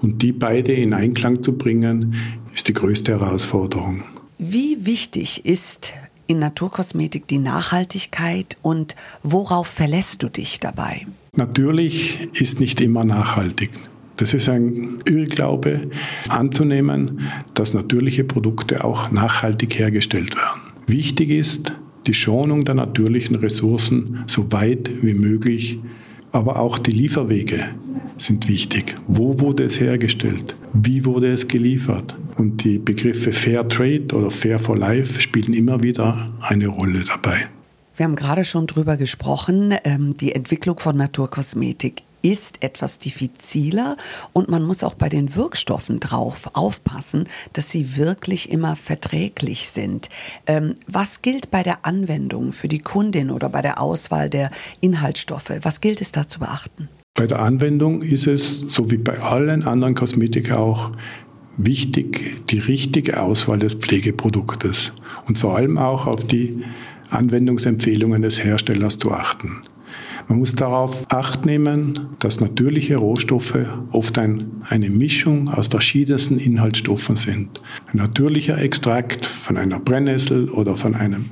Und 0.00 0.22
die 0.22 0.32
beide 0.32 0.72
in 0.72 0.94
Einklang 0.94 1.42
zu 1.42 1.58
bringen, 1.58 2.14
ist 2.54 2.68
die 2.68 2.74
größte 2.74 3.18
Herausforderung. 3.18 4.04
Wie 4.38 4.86
wichtig 4.86 5.44
ist 5.44 5.92
in 6.28 6.38
Naturkosmetik 6.38 7.26
die 7.26 7.38
Nachhaltigkeit 7.38 8.56
und 8.62 8.94
worauf 9.24 9.66
verlässt 9.66 10.22
du 10.22 10.28
dich 10.28 10.60
dabei? 10.60 11.06
Natürlich 11.34 12.28
ist 12.34 12.60
nicht 12.60 12.78
immer 12.82 13.04
nachhaltig. 13.04 13.70
Das 14.18 14.34
ist 14.34 14.50
ein 14.50 14.98
Irrglaube 15.08 15.88
anzunehmen, 16.28 17.22
dass 17.54 17.72
natürliche 17.72 18.22
Produkte 18.22 18.84
auch 18.84 19.10
nachhaltig 19.10 19.78
hergestellt 19.78 20.36
werden. 20.36 20.60
Wichtig 20.86 21.30
ist 21.30 21.72
die 22.06 22.12
Schonung 22.12 22.66
der 22.66 22.74
natürlichen 22.74 23.36
Ressourcen 23.36 24.24
so 24.26 24.52
weit 24.52 24.90
wie 25.00 25.14
möglich, 25.14 25.78
aber 26.32 26.58
auch 26.58 26.76
die 26.76 26.90
Lieferwege 26.90 27.70
sind 28.18 28.46
wichtig. 28.46 28.96
Wo 29.06 29.40
wurde 29.40 29.62
es 29.62 29.80
hergestellt? 29.80 30.54
Wie 30.74 31.06
wurde 31.06 31.32
es 31.32 31.48
geliefert? 31.48 32.14
Und 32.36 32.62
die 32.62 32.78
Begriffe 32.78 33.32
Fair 33.32 33.66
Trade 33.66 34.08
oder 34.12 34.30
Fair 34.30 34.58
for 34.58 34.76
Life 34.76 35.18
spielen 35.22 35.54
immer 35.54 35.82
wieder 35.82 36.34
eine 36.40 36.66
Rolle 36.66 37.04
dabei. 37.08 37.48
Wir 37.96 38.04
haben 38.04 38.16
gerade 38.16 38.44
schon 38.44 38.66
drüber 38.66 38.96
gesprochen, 38.96 39.74
ähm, 39.84 40.16
die 40.16 40.34
Entwicklung 40.34 40.78
von 40.78 40.96
Naturkosmetik 40.96 42.02
ist 42.22 42.62
etwas 42.62 42.98
diffiziler 42.98 43.96
und 44.32 44.48
man 44.48 44.62
muss 44.62 44.84
auch 44.84 44.94
bei 44.94 45.08
den 45.08 45.34
Wirkstoffen 45.34 46.00
drauf 46.00 46.50
aufpassen, 46.54 47.28
dass 47.52 47.68
sie 47.68 47.96
wirklich 47.96 48.50
immer 48.50 48.76
verträglich 48.76 49.68
sind. 49.68 50.08
Ähm, 50.46 50.76
was 50.86 51.20
gilt 51.20 51.50
bei 51.50 51.62
der 51.62 51.84
Anwendung 51.84 52.52
für 52.52 52.68
die 52.68 52.78
Kundin 52.78 53.30
oder 53.30 53.48
bei 53.48 53.60
der 53.60 53.80
Auswahl 53.80 54.30
der 54.30 54.50
Inhaltsstoffe? 54.80 55.52
Was 55.62 55.80
gilt 55.80 56.00
es 56.00 56.12
da 56.12 56.26
zu 56.26 56.38
beachten? 56.38 56.88
Bei 57.14 57.26
der 57.26 57.40
Anwendung 57.40 58.00
ist 58.00 58.26
es, 58.26 58.64
so 58.68 58.90
wie 58.90 58.96
bei 58.96 59.20
allen 59.20 59.64
anderen 59.64 59.94
Kosmetika 59.94 60.56
auch, 60.56 60.92
wichtig, 61.58 62.48
die 62.48 62.58
richtige 62.58 63.20
Auswahl 63.20 63.58
des 63.58 63.74
Pflegeproduktes 63.74 64.92
und 65.26 65.38
vor 65.38 65.56
allem 65.56 65.76
auch 65.76 66.06
auf 66.06 66.26
die 66.26 66.64
Anwendungsempfehlungen 67.12 68.22
des 68.22 68.42
Herstellers 68.42 68.98
zu 68.98 69.12
achten. 69.12 69.62
Man 70.28 70.38
muss 70.38 70.54
darauf 70.54 71.04
acht 71.12 71.44
nehmen, 71.46 72.08
dass 72.20 72.40
natürliche 72.40 72.96
Rohstoffe 72.96 73.58
oft 73.90 74.18
ein, 74.18 74.62
eine 74.68 74.88
Mischung 74.88 75.48
aus 75.48 75.66
verschiedensten 75.66 76.38
Inhaltsstoffen 76.38 77.16
sind. 77.16 77.60
Ein 77.92 77.98
natürlicher 77.98 78.56
Extrakt 78.58 79.26
von 79.26 79.56
einer 79.56 79.78
Brennnessel 79.78 80.48
oder 80.48 80.76
von 80.76 80.94
einem 80.94 81.26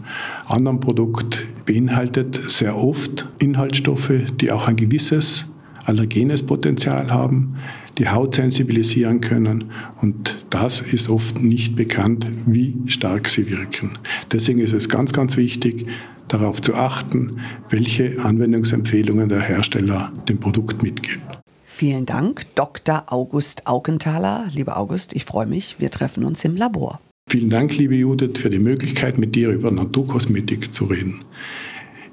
anderen 0.47 0.81
Produkt 0.81 1.47
beinhaltet 1.67 2.41
sehr 2.51 2.77
oft 2.77 3.29
Inhaltsstoffe, 3.39 4.13
die 4.41 4.51
auch 4.51 4.67
ein 4.67 4.77
gewisses 4.77 5.47
allergenes 5.87 6.43
Potenzial 6.43 7.11
haben, 7.11 7.57
die 8.01 8.09
Haut 8.09 8.35
sensibilisieren 8.35 9.21
können 9.21 9.73
und 10.01 10.39
das 10.49 10.81
ist 10.81 11.11
oft 11.11 11.39
nicht 11.43 11.77
bekannt, 11.77 12.27
wie 12.47 12.75
stark 12.87 13.29
sie 13.29 13.51
wirken. 13.51 13.99
Deswegen 14.33 14.61
ist 14.61 14.73
es 14.73 14.89
ganz, 14.89 15.13
ganz 15.13 15.37
wichtig, 15.37 15.87
darauf 16.27 16.63
zu 16.63 16.75
achten, 16.75 17.41
welche 17.69 18.17
Anwendungsempfehlungen 18.25 19.29
der 19.29 19.43
Hersteller 19.43 20.13
dem 20.31 20.41
Produkt 20.41 20.83
mitgibt. 20.83 21.21
Vielen 21.67 22.07
Dank, 22.07 22.47
Dr. 22.55 23.05
August 23.09 23.67
Augenthaler. 23.67 24.49
Lieber 24.55 24.79
August, 24.79 25.13
ich 25.13 25.27
freue 25.27 25.47
mich, 25.47 25.77
wir 25.79 25.91
treffen 25.91 26.25
uns 26.25 26.43
im 26.43 26.57
Labor. 26.57 27.01
Vielen 27.29 27.51
Dank, 27.51 27.77
liebe 27.77 27.97
Judith, 27.97 28.39
für 28.39 28.51
die 28.51 28.59
Möglichkeit, 28.59 29.19
mit 29.19 29.35
dir 29.35 29.51
über 29.51 29.71
Naturkosmetik 29.71 30.73
zu 30.73 30.87
reden. 30.87 31.21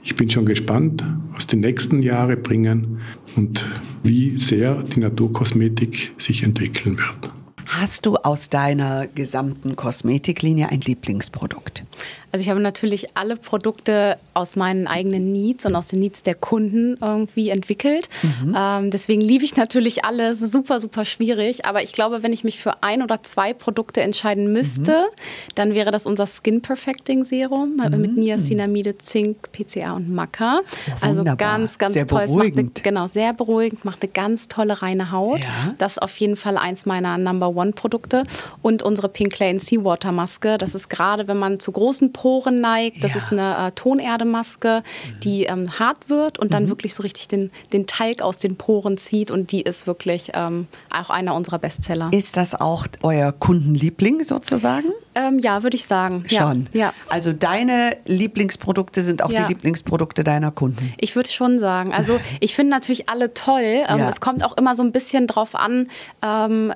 Ich 0.08 0.16
bin 0.16 0.30
schon 0.30 0.46
gespannt, 0.46 1.04
was 1.34 1.48
die 1.48 1.58
nächsten 1.58 2.02
Jahre 2.02 2.38
bringen 2.38 3.02
und 3.36 3.68
wie 4.04 4.38
sehr 4.38 4.82
die 4.82 5.02
Naturkosmetik 5.02 6.14
sich 6.18 6.44
entwickeln 6.44 6.98
wird. 6.98 7.34
Hast 7.66 8.06
du 8.06 8.16
aus 8.16 8.50
deiner 8.50 9.08
gesamten 9.08 9.76
Kosmetiklinie 9.76 10.70
ein 10.70 10.80
Lieblingsprodukt? 10.80 11.84
Also 12.32 12.44
ich 12.44 12.50
habe 12.50 12.60
natürlich 12.60 13.16
alle 13.16 13.38
Produkte 13.38 14.18
aus 14.34 14.56
meinen 14.56 14.88
eigenen 14.88 15.32
Needs 15.32 15.66
und 15.66 15.76
aus 15.76 15.88
den 15.88 16.00
Needs 16.00 16.24
der 16.24 16.36
Kunden 16.36 16.98
irgendwie 17.02 17.50
entwickelt. 17.50 18.10
Mhm. 18.22 18.56
Ähm, 18.58 18.92
deswegen 18.92 19.22
liebe 19.22 19.44
ich 19.44 19.56
natürlich 19.56 20.04
alles. 20.04 20.40
Super, 20.40 20.80
super 20.80 21.06
schwierig. 21.06 21.66
Aber 21.66 21.84
ich 21.84 21.94
glaube, 21.94 22.24
wenn 22.24 22.34
ich 22.34 22.44
mich 22.44 22.60
für 22.60 22.84
ein 22.84 23.02
oder 23.02 23.24
zwei 23.24 23.54
Produkte 23.54 24.02
entscheiden 24.02 24.52
müsste, 24.52 24.92
mhm. 24.92 25.56
dann 25.56 25.74
wäre 25.74 25.92
das 25.92 26.06
unser 26.06 26.28
Skin 26.28 26.62
Perfecting 26.62 27.24
Serum 27.24 27.78
mhm. 27.78 28.02
mit 28.02 28.18
Niacinamide, 28.18 28.98
Zink, 28.98 29.52
PCA 29.52 29.94
und 29.94 30.14
Maca. 30.14 30.60
Oh, 30.62 30.92
also 31.02 31.24
ganz, 31.24 31.78
ganz 31.78 31.94
sehr 31.94 32.08
toll. 32.08 32.26
Beruhigend. 32.26 32.58
Eine, 32.58 32.84
genau, 32.84 33.08
sehr 33.08 33.34
beruhigend, 33.34 33.86
macht 33.86 34.04
eine 34.04 34.12
ganz 34.12 34.48
tolle 34.48 34.82
reine 34.82 35.12
Haut. 35.12 35.40
Ja. 35.40 35.76
Das 35.78 35.94
ist 35.94 36.02
auf 36.02 36.18
jeden 36.18 36.36
Fall 36.36 36.58
eins 36.58 36.86
meiner 36.86 37.18
Number 37.18 37.56
One 37.56 37.72
Produkte. 37.72 38.24
Und 38.62 38.84
unsere 38.84 39.08
Pink 39.10 39.34
Clay 39.34 39.52
and 39.52 39.62
Seawater 39.62 40.12
Maske. 40.12 40.58
Das 40.58 40.76
ist 40.76 40.90
gerade, 40.90 41.28
wenn 41.28 41.38
man 41.38 41.60
zu 41.60 41.72
großen 41.72 42.14
Poren 42.18 42.62
neigt. 42.62 43.04
Das 43.04 43.12
ja. 43.12 43.18
ist 43.18 43.32
eine 43.32 43.68
äh, 43.68 43.72
Tonerdemaske, 43.74 44.82
mhm. 44.82 45.20
die 45.20 45.44
ähm, 45.44 45.80
hart 45.80 46.10
wird 46.10 46.40
und 46.40 46.52
dann 46.52 46.64
mhm. 46.64 46.70
wirklich 46.70 46.96
so 46.96 47.04
richtig 47.04 47.28
den, 47.28 47.52
den 47.74 47.86
Talg 47.86 48.24
aus 48.24 48.40
den 48.40 48.56
Poren 48.56 48.98
zieht. 48.98 49.30
Und 49.30 49.52
die 49.52 49.62
ist 49.62 49.86
wirklich 49.86 50.32
ähm, 50.34 50.68
auch 50.90 51.12
einer 51.12 51.36
unserer 51.36 51.60
Bestseller. 51.60 52.10
Ist 52.12 52.36
das 52.36 52.56
auch 52.56 52.88
euer 53.04 53.32
Kundenliebling 53.32 54.24
sozusagen? 54.24 54.88
Ähm, 55.14 55.40
ja, 55.40 55.64
würde 55.64 55.76
ich 55.76 55.86
sagen. 55.86 56.26
Schon. 56.28 56.68
Ja. 56.74 56.94
Also 57.08 57.34
deine 57.34 57.98
Lieblingsprodukte 58.06 59.02
sind 59.02 59.24
auch 59.24 59.32
ja. 59.32 59.44
die 59.44 59.54
Lieblingsprodukte 59.54 60.24
deiner 60.24 60.52
Kunden. 60.52 60.94
Ich 60.98 61.16
würde 61.16 61.30
schon 61.30 61.60
sagen. 61.60 61.94
Also 61.94 62.20
ich 62.40 62.56
finde 62.56 62.72
natürlich 62.72 63.10
alle 63.10 63.34
toll. 63.34 63.84
Ähm, 63.88 64.00
ja. 64.00 64.10
Es 64.10 64.22
kommt 64.22 64.44
auch 64.44 64.58
immer 64.58 64.76
so 64.76 64.84
ein 64.84 64.92
bisschen 64.92 65.28
drauf 65.28 65.56
an, 65.56 65.88
ähm, 66.24 66.74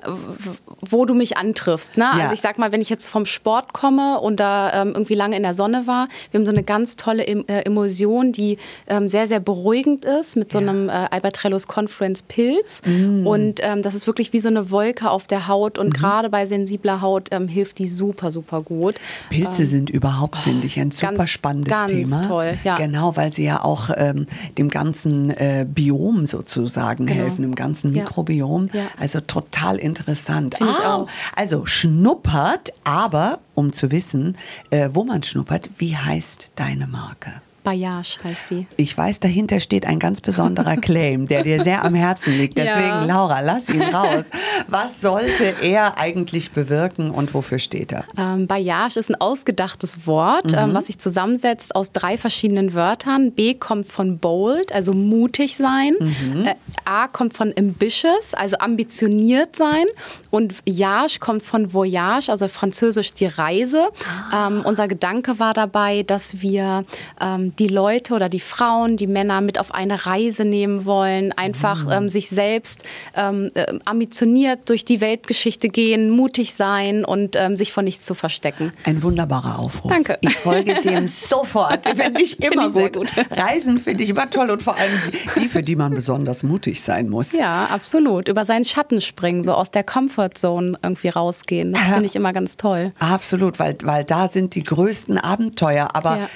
wo 0.80 1.04
du 1.04 1.14
mich 1.14 1.36
antriffst. 1.36 1.96
Ne? 1.96 2.10
Also 2.12 2.34
ich 2.34 2.40
sag 2.40 2.58
mal, 2.58 2.72
wenn 2.72 2.80
ich 2.80 2.88
jetzt 2.88 3.08
vom 3.08 3.26
Sport 3.26 3.72
komme 3.72 4.20
und 4.20 4.40
da 4.40 4.82
ähm, 4.82 4.92
irgendwie 4.94 5.14
lange 5.14 5.31
lange 5.32 5.36
in 5.36 5.42
der 5.42 5.54
Sonne 5.54 5.86
war. 5.86 6.08
Wir 6.30 6.38
haben 6.38 6.46
so 6.46 6.52
eine 6.52 6.62
ganz 6.62 6.96
tolle 6.96 7.26
äh, 7.26 7.64
Emulsion, 7.64 8.32
die 8.32 8.58
ähm, 8.86 9.08
sehr, 9.08 9.26
sehr 9.26 9.40
beruhigend 9.40 10.04
ist 10.04 10.36
mit 10.36 10.52
so 10.52 10.60
ja. 10.60 10.68
einem 10.68 10.88
äh, 10.88 10.92
Albatrellos 11.10 11.66
Confluence 11.66 12.22
Pilz. 12.22 12.80
Mm. 12.84 13.26
Und 13.26 13.60
ähm, 13.62 13.82
das 13.82 13.94
ist 13.94 14.06
wirklich 14.06 14.32
wie 14.32 14.38
so 14.38 14.48
eine 14.48 14.70
Wolke 14.70 15.10
auf 15.10 15.26
der 15.26 15.48
Haut. 15.48 15.78
Und 15.78 15.88
mhm. 15.88 15.92
gerade 15.92 16.30
bei 16.30 16.46
sensibler 16.46 17.00
Haut 17.00 17.28
ähm, 17.30 17.48
hilft 17.48 17.78
die 17.78 17.86
super, 17.86 18.30
super 18.30 18.62
gut. 18.62 18.96
Pilze 19.30 19.62
ähm, 19.62 19.68
sind 19.68 19.90
überhaupt, 19.90 20.36
oh, 20.38 20.42
finde 20.42 20.66
ich, 20.66 20.78
ein 20.78 20.90
super 20.90 21.14
ganz, 21.14 21.30
spannendes 21.30 21.72
ganz 21.72 21.90
Thema. 21.90 22.16
Ganz 22.16 22.28
toll, 22.28 22.54
ja. 22.64 22.76
Genau, 22.76 23.16
weil 23.16 23.32
sie 23.32 23.44
ja 23.44 23.64
auch 23.64 23.90
ähm, 23.96 24.26
dem 24.58 24.68
ganzen 24.68 25.30
äh, 25.30 25.66
Biom 25.68 26.26
sozusagen 26.26 27.06
genau. 27.06 27.22
helfen, 27.22 27.42
dem 27.42 27.54
ganzen 27.54 27.92
Mikrobiom. 27.92 28.68
Ja. 28.72 28.82
Also 28.98 29.20
total 29.20 29.76
interessant. 29.78 30.56
Finde 30.56 30.72
ah, 30.72 30.76
ich 30.78 30.86
auch. 30.86 31.06
Also 31.36 31.66
schnuppert, 31.66 32.72
aber 32.84 33.40
um 33.54 33.72
zu 33.72 33.90
wissen, 33.90 34.36
äh, 34.70 34.90
wo 34.92 35.04
man 35.04 35.22
schnuppert, 35.22 35.70
wie 35.78 35.96
heißt 35.96 36.52
deine 36.56 36.86
Marke? 36.86 37.32
Bayage 37.62 38.18
heißt 38.22 38.42
die. 38.50 38.66
Ich 38.76 38.96
weiß, 38.96 39.20
dahinter 39.20 39.60
steht 39.60 39.86
ein 39.86 39.98
ganz 39.98 40.20
besonderer 40.20 40.76
Claim, 40.80 41.26
der 41.26 41.42
dir 41.42 41.62
sehr 41.62 41.84
am 41.84 41.94
Herzen 41.94 42.36
liegt. 42.36 42.58
Deswegen, 42.58 42.76
ja. 42.86 43.04
Laura, 43.04 43.40
lass 43.40 43.68
ihn 43.68 43.82
raus. 43.82 44.24
Was 44.68 45.00
sollte 45.00 45.54
er 45.62 45.98
eigentlich 45.98 46.52
bewirken 46.52 47.10
und 47.10 47.34
wofür 47.34 47.58
steht 47.58 47.92
er? 47.92 48.04
Ähm, 48.18 48.46
Bayage 48.46 48.98
ist 48.98 49.10
ein 49.10 49.20
ausgedachtes 49.20 50.06
Wort, 50.06 50.52
mhm. 50.52 50.58
ähm, 50.58 50.74
was 50.74 50.86
sich 50.86 50.98
zusammensetzt 50.98 51.74
aus 51.74 51.92
drei 51.92 52.18
verschiedenen 52.18 52.74
Wörtern. 52.74 53.32
B 53.32 53.54
kommt 53.54 53.86
von 53.86 54.18
bold, 54.18 54.72
also 54.72 54.92
mutig 54.92 55.56
sein. 55.56 55.94
Mhm. 56.00 56.46
Äh, 56.46 56.54
A 56.84 57.08
kommt 57.08 57.34
von 57.34 57.52
ambitious, 57.56 58.34
also 58.34 58.56
ambitioniert 58.58 59.56
sein. 59.56 59.84
Und 60.30 60.54
Yage 60.66 61.18
kommt 61.20 61.42
von 61.42 61.72
voyage, 61.72 62.28
also 62.30 62.48
französisch 62.48 63.12
die 63.14 63.26
Reise. 63.26 63.88
Ah. 64.30 64.48
Ähm, 64.48 64.62
unser 64.64 64.88
Gedanke 64.88 65.38
war 65.38 65.54
dabei, 65.54 66.02
dass 66.02 66.40
wir 66.40 66.84
ähm, 67.20 67.51
die 67.58 67.68
Leute 67.68 68.14
oder 68.14 68.28
die 68.28 68.40
Frauen, 68.40 68.96
die 68.96 69.06
Männer 69.06 69.40
mit 69.40 69.58
auf 69.58 69.74
eine 69.74 70.06
Reise 70.06 70.44
nehmen 70.44 70.84
wollen, 70.84 71.32
einfach 71.32 71.84
mhm. 71.84 71.92
ähm, 71.92 72.08
sich 72.08 72.28
selbst 72.28 72.82
ähm, 73.14 73.50
äh, 73.54 73.78
ambitioniert 73.84 74.68
durch 74.68 74.84
die 74.84 75.00
Weltgeschichte 75.00 75.68
gehen, 75.68 76.10
mutig 76.10 76.54
sein 76.54 77.04
und 77.04 77.36
ähm, 77.36 77.56
sich 77.56 77.72
vor 77.72 77.82
nichts 77.82 78.04
zu 78.04 78.14
verstecken. 78.14 78.72
Ein 78.84 79.02
wunderbarer 79.02 79.58
Aufruf. 79.58 79.90
Danke. 79.90 80.18
Ich 80.20 80.36
folge 80.36 80.80
dem 80.80 81.06
sofort. 81.08 81.86
Finde 81.86 82.22
ich 82.22 82.42
immer 82.42 82.70
find 82.70 82.76
ich 82.76 82.92
gut. 82.92 83.14
gut. 83.14 83.26
Reisen 83.30 83.78
finde 83.78 84.04
ich 84.04 84.10
immer 84.10 84.30
toll 84.30 84.50
und 84.50 84.62
vor 84.62 84.76
allem 84.76 84.98
die, 85.40 85.48
für 85.48 85.62
die 85.62 85.76
man 85.76 85.94
besonders 85.94 86.42
mutig 86.42 86.82
sein 86.82 87.08
muss. 87.08 87.32
Ja, 87.32 87.66
absolut. 87.66 88.28
Über 88.28 88.44
seinen 88.44 88.64
Schatten 88.64 89.00
springen, 89.00 89.44
so 89.44 89.52
aus 89.52 89.70
der 89.70 89.84
Comfortzone 89.84 90.78
irgendwie 90.82 91.08
rausgehen. 91.08 91.72
Das 91.72 91.82
finde 91.82 92.06
ich 92.06 92.16
immer 92.16 92.32
ganz 92.32 92.56
toll. 92.56 92.92
Absolut, 92.98 93.58
weil, 93.58 93.76
weil 93.82 94.04
da 94.04 94.28
sind 94.28 94.54
die 94.54 94.62
größten 94.62 95.18
Abenteuer. 95.18 95.88
Aber 95.94 96.18
ja 96.18 96.28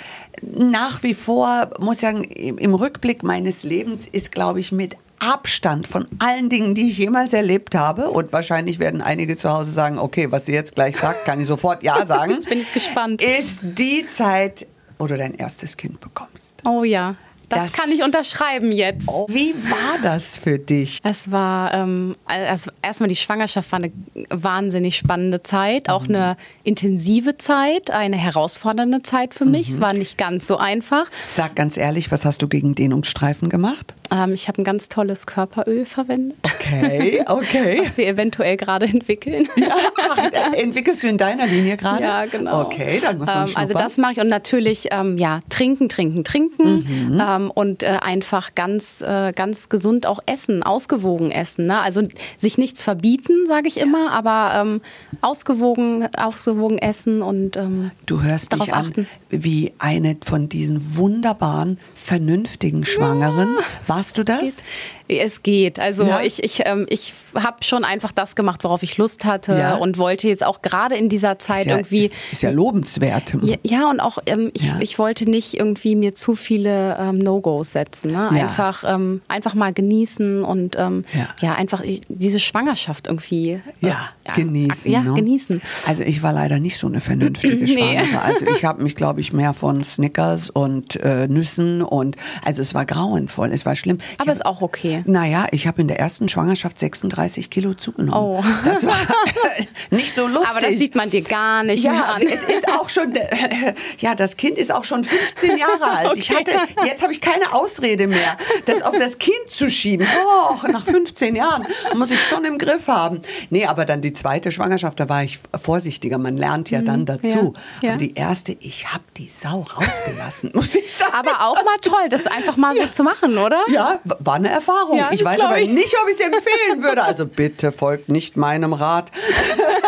nach 0.43 1.03
wie 1.03 1.15
vor, 1.15 1.71
muss 1.79 1.97
ich 1.97 2.03
sagen, 2.03 2.25
im 2.25 2.75
Rückblick 2.75 3.23
meines 3.23 3.63
Lebens 3.63 4.07
ist, 4.07 4.33
glaube 4.33 4.61
ich, 4.61 4.73
mit 4.73 4.97
Abstand 5.19 5.87
von 5.87 6.07
allen 6.19 6.49
Dingen, 6.49 6.75
die 6.75 6.89
ich 6.89 6.99
jemals 6.99 7.33
erlebt 7.33 7.75
habe. 7.75 8.11
Und 8.11 8.33
wahrscheinlich 8.33 8.79
werden 8.79 9.01
einige 9.01 9.37
zu 9.37 9.51
Hause 9.51 9.73
sagen, 9.73 9.99
okay, 9.99 10.31
was 10.31 10.47
sie 10.47 10.53
jetzt 10.53 10.75
gleich 10.75 10.97
sagt, 10.97 11.25
kann 11.25 11.41
ich 11.41 11.47
sofort 11.47 11.83
Ja 11.83 12.05
sagen. 12.07 12.33
Jetzt 12.33 12.49
bin 12.49 12.61
ich 12.61 12.73
gespannt. 12.73 13.23
Ist 13.23 13.59
die 13.63 14.07
Zeit, 14.07 14.67
wo 14.99 15.07
du 15.07 15.17
dein 15.17 15.35
erstes 15.35 15.77
Kind 15.77 16.01
bekommst. 16.01 16.55
Oh 16.65 16.85
ja. 16.85 17.17
Das, 17.49 17.65
das, 17.65 17.73
kann 17.73 17.93
ich 17.93 18.03
unterschreiben 18.03 18.73
jetzt. 18.73 19.07
Oh, 19.09 19.27
wie 19.29 19.55
war 19.55 19.99
das 20.03 20.37
für 20.37 20.59
dich? 20.59 20.99
Es 21.05 21.31
war 21.31 21.73
ähm, 21.75 22.17
also 22.25 22.71
erstmal 22.83 23.09
die 23.09 23.17
Schwangerschaft 23.17 23.71
war 23.71 23.79
eine 23.79 23.93
wahnsinnig 24.31 24.97
spannende 24.97 25.43
Zeit, 25.43 25.89
auch 25.89 26.09
mhm. 26.09 26.15
eine 26.15 26.37
intensive 26.65 27.37
Zeit, 27.37 27.91
eine 27.91 28.17
herausfordernde 28.17 29.03
Zeit 29.03 29.33
für 29.33 29.45
mich. 29.45 29.69
Mhm. 29.69 29.75
Es 29.75 29.81
war 29.81 29.93
nicht 29.95 30.19
ganz 30.19 30.47
so 30.47 30.57
einfach. 30.57 31.07
Sag 31.35 31.55
ganz 31.55 31.77
ehrlich, 31.77 32.11
was 32.11 32.25
hast 32.25 32.43
du 32.43 32.49
gegen 32.49 32.75
Dehnungsstreifen 32.75 33.49
gemacht? 33.49 33.95
Ähm, 34.11 34.35
ich 34.35 34.49
habe 34.49 34.61
ein 34.63 34.65
ganz 34.65 34.89
tolles 34.89 35.27
Körperöl 35.27 35.85
verwendet. 35.85 36.39
Okay, 36.45 37.23
okay. 37.27 37.81
was 37.83 37.97
wir 37.97 38.09
eventuell 38.09 38.57
gerade 38.57 38.87
entwickeln. 38.87 39.49
Ja, 39.57 39.75
ach, 40.11 40.53
entwickelst 40.53 41.03
du 41.03 41.09
in 41.09 41.19
deiner 41.19 41.47
Linie 41.47 41.77
gerade? 41.77 42.03
Ja, 42.03 42.27
genau. 42.27 42.63
Okay, 42.63 43.01
dann 43.03 43.19
muss 43.19 43.27
man 43.27 43.49
ähm, 43.49 43.57
Also 43.57 43.75
das 43.75 43.97
mache 43.97 44.13
ich 44.13 44.21
und 44.21 44.29
natürlich 44.29 44.89
ähm, 44.91 45.17
ja 45.17 45.41
trinken, 45.49 45.89
trinken, 45.89 46.25
trinken. 46.25 46.77
Mhm. 46.77 47.17
Ähm, 47.37 47.51
und 47.51 47.83
äh, 47.83 47.99
einfach 48.01 48.55
ganz, 48.55 49.01
äh, 49.01 49.33
ganz 49.33 49.69
gesund 49.69 50.07
auch 50.07 50.21
essen, 50.27 50.63
ausgewogen 50.63 51.31
essen. 51.31 51.67
Ne? 51.67 51.81
Also 51.81 52.03
sich 52.39 52.59
nichts 52.59 52.83
verbieten, 52.83 53.47
sage 53.47 53.69
ich 53.69 53.79
immer, 53.79 54.13
aber 54.13 54.61
ähm, 54.61 54.81
ausgewogen, 55.21 56.09
ausgewogen 56.17 56.79
essen 56.79 57.23
und 57.23 57.57
ähm, 57.57 57.91
Du 58.07 58.23
hörst 58.23 58.53
dich 58.53 58.73
achten. 58.73 59.07
Wie 59.45 59.73
eine 59.79 60.17
von 60.25 60.49
diesen 60.49 60.97
wunderbaren, 60.97 61.79
vernünftigen 61.95 62.85
Schwangeren. 62.85 63.55
Ja. 63.55 63.65
Warst 63.87 64.19
du 64.19 64.25
das? 64.25 64.63
Es 65.09 65.43
geht. 65.45 65.79
Also 65.79 66.05
ja? 66.05 66.21
ich, 66.21 66.43
ich, 66.43 66.63
ähm, 66.65 66.87
ich 66.89 67.15
habe 67.35 67.59
schon 67.63 67.85
einfach 67.85 68.11
das 68.11 68.35
gemacht, 68.35 68.65
worauf 68.65 68.83
ich 68.83 68.97
Lust 68.97 69.25
hatte 69.25 69.57
ja. 69.57 69.77
und 69.77 69.99
wollte 69.99 70.27
jetzt 70.27 70.45
auch 70.45 70.63
gerade 70.63 70.97
in 70.97 71.09
dieser 71.09 71.39
Zeit 71.39 71.61
ist 71.61 71.67
ja, 71.67 71.77
irgendwie. 71.77 72.11
Ist 72.33 72.43
ja 72.43 72.51
lobenswert. 72.51 73.35
Ja, 73.43 73.57
ja 73.63 73.91
und 73.91 74.01
auch 74.01 74.19
ähm, 74.27 74.51
ich, 74.53 74.69
ich 74.81 74.99
wollte 74.99 75.31
nicht 75.31 75.55
irgendwie 75.55 75.95
mir 75.95 76.15
zu 76.15 76.35
viele 76.35 76.97
ähm, 76.99 77.19
No-Gos 77.19 77.73
setzen. 77.73 78.13
Ne? 78.13 78.31
Einfach, 78.31 78.83
ähm, 78.87 79.23
einfach 79.29 79.55
mal 79.55 79.73
genießen 79.73 80.45
und 80.45 80.77
ähm, 80.77 81.05
ja. 81.41 81.55
einfach 81.55 81.83
ich, 81.83 82.01
diese 82.09 82.41
Schwangerschaft 82.41 83.07
irgendwie. 83.07 83.61
Äh, 83.83 83.89
ja, 83.89 84.09
genießen. 84.35 84.91
Ja, 84.91 85.03
ne? 85.03 85.15
genießen. 85.15 85.63
Also 85.87 86.03
ich 86.03 86.25
war 86.25 86.33
leider 86.33 86.59
nicht 86.59 86.79
so 86.79 86.89
eine 86.89 87.01
vernünftige 87.01 87.57
nee. 87.65 87.67
Schwangere. 87.67 88.23
Also 88.23 88.47
ich 88.47 88.65
habe 88.65 88.83
mich, 88.83 88.97
glaube 88.97 89.21
ich, 89.21 89.26
mehr 89.33 89.53
von 89.53 89.85
Snickers 89.85 90.51
und 90.51 90.97
äh, 90.97 91.29
Nüssen 91.29 91.83
und 91.83 92.17
also 92.45 92.63
es 92.63 92.75
war 92.75 92.85
grauenvoll, 92.85 93.53
es 93.53 93.67
war 93.67 93.77
schlimm. 93.77 93.99
Aber 94.19 94.33
es 94.33 94.39
ist 94.39 94.47
auch 94.47 94.63
okay. 94.63 95.03
Naja, 95.07 95.47
ich 95.51 95.67
habe 95.67 95.81
in 95.81 95.89
der 95.89 95.99
ersten 95.99 96.29
Schwangerschaft 96.29 96.79
36 96.79 97.51
Kilo 97.51 97.75
zugenommen. 97.75 98.43
Oh. 98.43 98.45
Das 98.65 98.85
war 98.87 98.99
nicht 99.91 100.15
so 100.15 100.27
lustig. 100.27 100.49
Aber 100.51 100.61
das 100.61 100.79
sieht 100.79 100.95
man 100.95 101.11
dir 101.11 101.23
gar 101.23 101.63
nicht 101.63 101.83
ja, 101.83 101.93
mehr 101.93 102.15
an. 102.15 102.23
Es 102.23 102.45
ist 102.45 102.69
auch 102.69 102.89
schon, 102.89 103.13
ja, 103.99 104.15
das 104.15 104.37
Kind 104.37 104.59
ist 104.59 104.73
auch 104.73 104.85
schon 104.85 105.05
15 105.05 105.57
Jahre 105.57 105.91
alt. 105.91 106.09
Okay. 106.09 106.19
Ich 106.19 106.31
hatte, 106.31 106.53
jetzt 106.85 107.03
habe 107.03 107.13
ich 107.13 107.21
keine 107.21 107.53
Ausrede 107.53 108.07
mehr, 108.07 108.37
das 108.65 108.83
auf 108.83 108.97
das 108.97 109.19
Kind 109.19 109.49
zu 109.49 109.71
schieben. 109.71 110.07
Oh, 110.25 110.57
nach 110.71 110.85
15 110.85 111.37
Jahren 111.37 111.67
muss 111.95 112.11
ich 112.11 112.21
schon 112.21 112.45
im 112.45 112.59
Griff 112.59 112.89
haben. 112.89 113.21
Nee, 113.51 113.67
aber 113.67 113.85
dann 113.85 114.01
die 114.01 114.13
zweite 114.13 114.51
Schwangerschaft, 114.51 115.01
da 115.01 115.09
war 115.09 115.23
ich 115.23 115.39
vorsichtiger. 115.61 116.19
Man 116.19 116.37
lernt 116.37 116.71
ja 116.71 116.83
dann 116.83 117.01
mhm. 117.01 117.07
dazu. 117.07 117.55
Ja, 117.81 117.89
ja. 117.89 117.91
Aber 117.91 117.99
die 117.99 118.15
erste, 118.15 118.57
ich 118.61 118.93
habe 118.93 119.05
die 119.17 119.29
Sau 119.29 119.61
rausgelassen, 119.61 120.53
muss 120.55 120.75
ich 120.75 120.85
sagen. 120.97 121.13
Aber 121.13 121.47
auch 121.47 121.65
mal 121.65 121.79
toll, 121.81 122.09
das 122.09 122.27
einfach 122.27 122.57
mal 122.57 122.77
ja. 122.77 122.85
so 122.85 122.89
zu 122.89 123.05
machen, 123.05 123.39
oder? 123.39 123.65
Ja, 123.69 124.01
war 124.05 124.35
eine 124.35 124.51
Erfahrung. 124.51 125.03
ich 125.11 125.25
weiß 125.25 125.41
aber 125.41 125.59
ich. 125.59 125.69
nicht, 125.69 125.95
ob 126.03 126.09
ich 126.09 126.15
es 126.15 126.21
empfehlen 126.21 126.83
würde. 126.83 127.03
Also 127.03 127.27
bitte 127.27 127.73
folgt 127.73 128.09
nicht 128.09 128.37
meinem 128.37 128.73
Rat. 128.73 129.11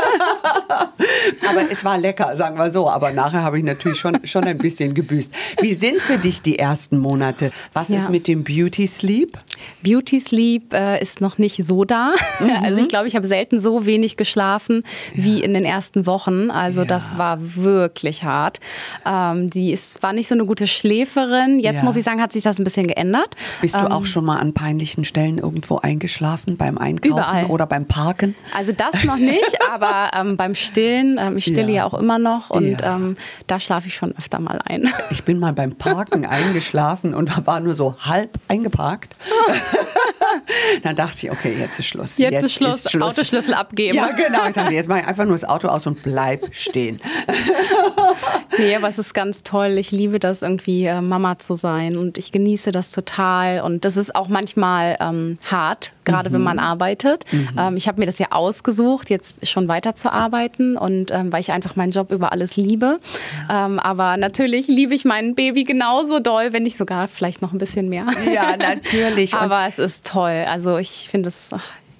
aber 1.48 1.70
es 1.70 1.84
war 1.84 1.98
lecker, 1.98 2.36
sagen 2.36 2.58
wir 2.58 2.70
so. 2.70 2.88
Aber 2.88 3.12
nachher 3.12 3.42
habe 3.42 3.58
ich 3.58 3.64
natürlich 3.64 3.98
schon, 3.98 4.18
schon 4.24 4.44
ein 4.44 4.58
bisschen 4.58 4.94
gebüßt. 4.94 5.32
Wie 5.60 5.74
sind 5.74 6.00
für 6.02 6.18
dich 6.18 6.42
die 6.42 6.58
ersten 6.58 6.98
Monate? 6.98 7.52
Was 7.72 7.90
ist 7.90 8.10
mit 8.10 8.28
dem 8.28 8.44
Beauty 8.44 8.86
Sleep? 8.86 9.38
Beauty 9.82 10.20
Sleep 10.20 10.72
äh, 10.72 11.00
ist 11.00 11.20
noch 11.20 11.38
nicht 11.38 11.64
so 11.64 11.84
da. 11.84 12.14
Mhm. 12.40 12.48
Also 12.68 12.80
ich 12.80 12.88
glaube, 12.88 13.08
ich 13.08 13.14
habe 13.16 13.26
selten 13.26 13.60
so 13.60 13.86
wenig 13.86 14.16
geschlafen 14.16 14.82
wie 15.14 15.42
in 15.42 15.54
den 15.54 15.64
ersten 15.64 16.06
Wochen. 16.06 16.50
Also 16.50 16.84
das 16.84 17.16
war 17.16 17.38
wirklich 17.40 18.24
hart. 18.24 18.60
Ähm, 19.06 19.48
die 19.48 19.72
ist, 19.72 20.02
war 20.02 20.12
nicht 20.12 20.28
so 20.28 20.34
eine 20.34 20.44
gute 20.44 20.66
Schläferin. 20.66 21.60
Jetzt 21.60 21.82
muss 21.82 21.96
ich 21.96 22.04
sagen, 22.04 22.20
hat 22.20 22.32
sich 22.32 22.42
das 22.42 22.58
ein 22.58 22.64
bisschen 22.64 22.86
geändert. 22.86 23.36
Bist 23.60 23.74
du 23.74 23.90
auch 23.90 24.00
ähm, 24.00 24.06
schon 24.06 24.24
mal 24.24 24.38
an 24.38 24.52
peinlichen 24.52 25.04
Stellen 25.04 25.38
irgendwo 25.38 25.78
eingeschlafen? 25.78 26.56
Beim 26.56 26.78
Einkaufen 26.78 27.12
überall. 27.12 27.46
oder 27.46 27.66
beim 27.66 27.86
Parken? 27.86 28.34
Also 28.54 28.72
das 28.72 29.04
noch 29.04 29.16
nicht, 29.16 29.58
aber 29.70 29.97
ähm, 30.14 30.36
beim 30.36 30.54
Stillen, 30.54 31.18
ähm, 31.20 31.36
ich 31.36 31.44
stille 31.44 31.68
ja. 31.68 31.74
ja. 31.74 31.84
auch 31.86 31.94
immer 31.94 32.18
noch 32.18 32.50
und 32.50 32.80
ja. 32.80 32.96
ähm, 32.96 33.16
da 33.46 33.60
schlafe 33.60 33.88
ich 33.88 33.94
schon 33.94 34.16
öfter 34.16 34.40
mal 34.40 34.60
ein. 34.64 34.92
Ich 35.10 35.24
bin 35.24 35.38
mal 35.38 35.52
beim 35.52 35.72
Parken 35.72 36.26
eingeschlafen 36.26 37.14
und 37.14 37.46
war 37.46 37.60
nur 37.60 37.74
so 37.74 37.96
halb 38.00 38.38
eingeparkt. 38.48 39.16
Dann 40.82 40.96
dachte 40.96 41.26
ich, 41.26 41.30
okay, 41.32 41.56
jetzt 41.58 41.78
ist 41.78 41.86
Schluss. 41.86 42.18
Jetzt, 42.18 42.32
jetzt 42.32 42.44
ist, 42.44 42.54
Schluss. 42.54 42.84
ist 42.84 42.90
Schluss. 42.90 43.18
Autoschlüssel 43.18 43.54
abgeben. 43.54 43.96
Ja, 43.96 44.10
genau. 44.10 44.46
Ich 44.46 44.54
dachte, 44.54 44.74
jetzt 44.74 44.88
mache 44.88 45.00
ich 45.00 45.06
einfach 45.06 45.24
nur 45.24 45.34
das 45.34 45.44
Auto 45.44 45.68
aus 45.68 45.86
und 45.86 46.02
bleib 46.02 46.54
stehen. 46.54 47.00
nee, 48.58 48.76
aber 48.76 48.88
es 48.88 48.98
ist 48.98 49.14
ganz 49.14 49.42
toll. 49.42 49.78
Ich 49.78 49.90
liebe 49.90 50.18
das 50.18 50.42
irgendwie, 50.42 50.84
äh, 50.84 51.00
Mama 51.00 51.38
zu 51.38 51.54
sein 51.54 51.96
und 51.96 52.18
ich 52.18 52.32
genieße 52.32 52.70
das 52.70 52.90
total. 52.90 53.60
Und 53.60 53.84
das 53.84 53.96
ist 53.96 54.14
auch 54.14 54.28
manchmal 54.28 54.96
ähm, 55.00 55.38
hart, 55.50 55.92
gerade 56.08 56.30
mhm. 56.30 56.34
wenn 56.34 56.42
man 56.42 56.58
arbeitet. 56.58 57.24
Mhm. 57.30 57.48
Ähm, 57.58 57.76
ich 57.76 57.88
habe 57.88 58.00
mir 58.00 58.06
das 58.06 58.18
ja 58.18 58.28
ausgesucht, 58.30 59.10
jetzt 59.10 59.46
schon 59.46 59.68
weiterzuarbeiten 59.68 60.76
und 60.76 61.10
ähm, 61.10 61.32
weil 61.32 61.40
ich 61.40 61.52
einfach 61.52 61.76
meinen 61.76 61.92
Job 61.92 62.10
über 62.12 62.32
alles 62.32 62.56
liebe. 62.56 62.98
Ja. 63.48 63.66
Ähm, 63.66 63.78
aber 63.78 64.16
natürlich 64.16 64.68
liebe 64.68 64.94
ich 64.94 65.04
mein 65.04 65.34
Baby 65.34 65.64
genauso 65.64 66.20
doll, 66.20 66.52
wenn 66.52 66.62
nicht 66.62 66.78
sogar 66.78 67.08
vielleicht 67.08 67.42
noch 67.42 67.52
ein 67.52 67.58
bisschen 67.58 67.88
mehr. 67.88 68.06
Ja, 68.32 68.56
natürlich. 68.56 69.34
aber 69.34 69.66
es 69.66 69.78
ist 69.78 70.04
toll. 70.04 70.44
Also 70.48 70.76
ich 70.76 71.08
finde 71.10 71.28
es 71.28 71.50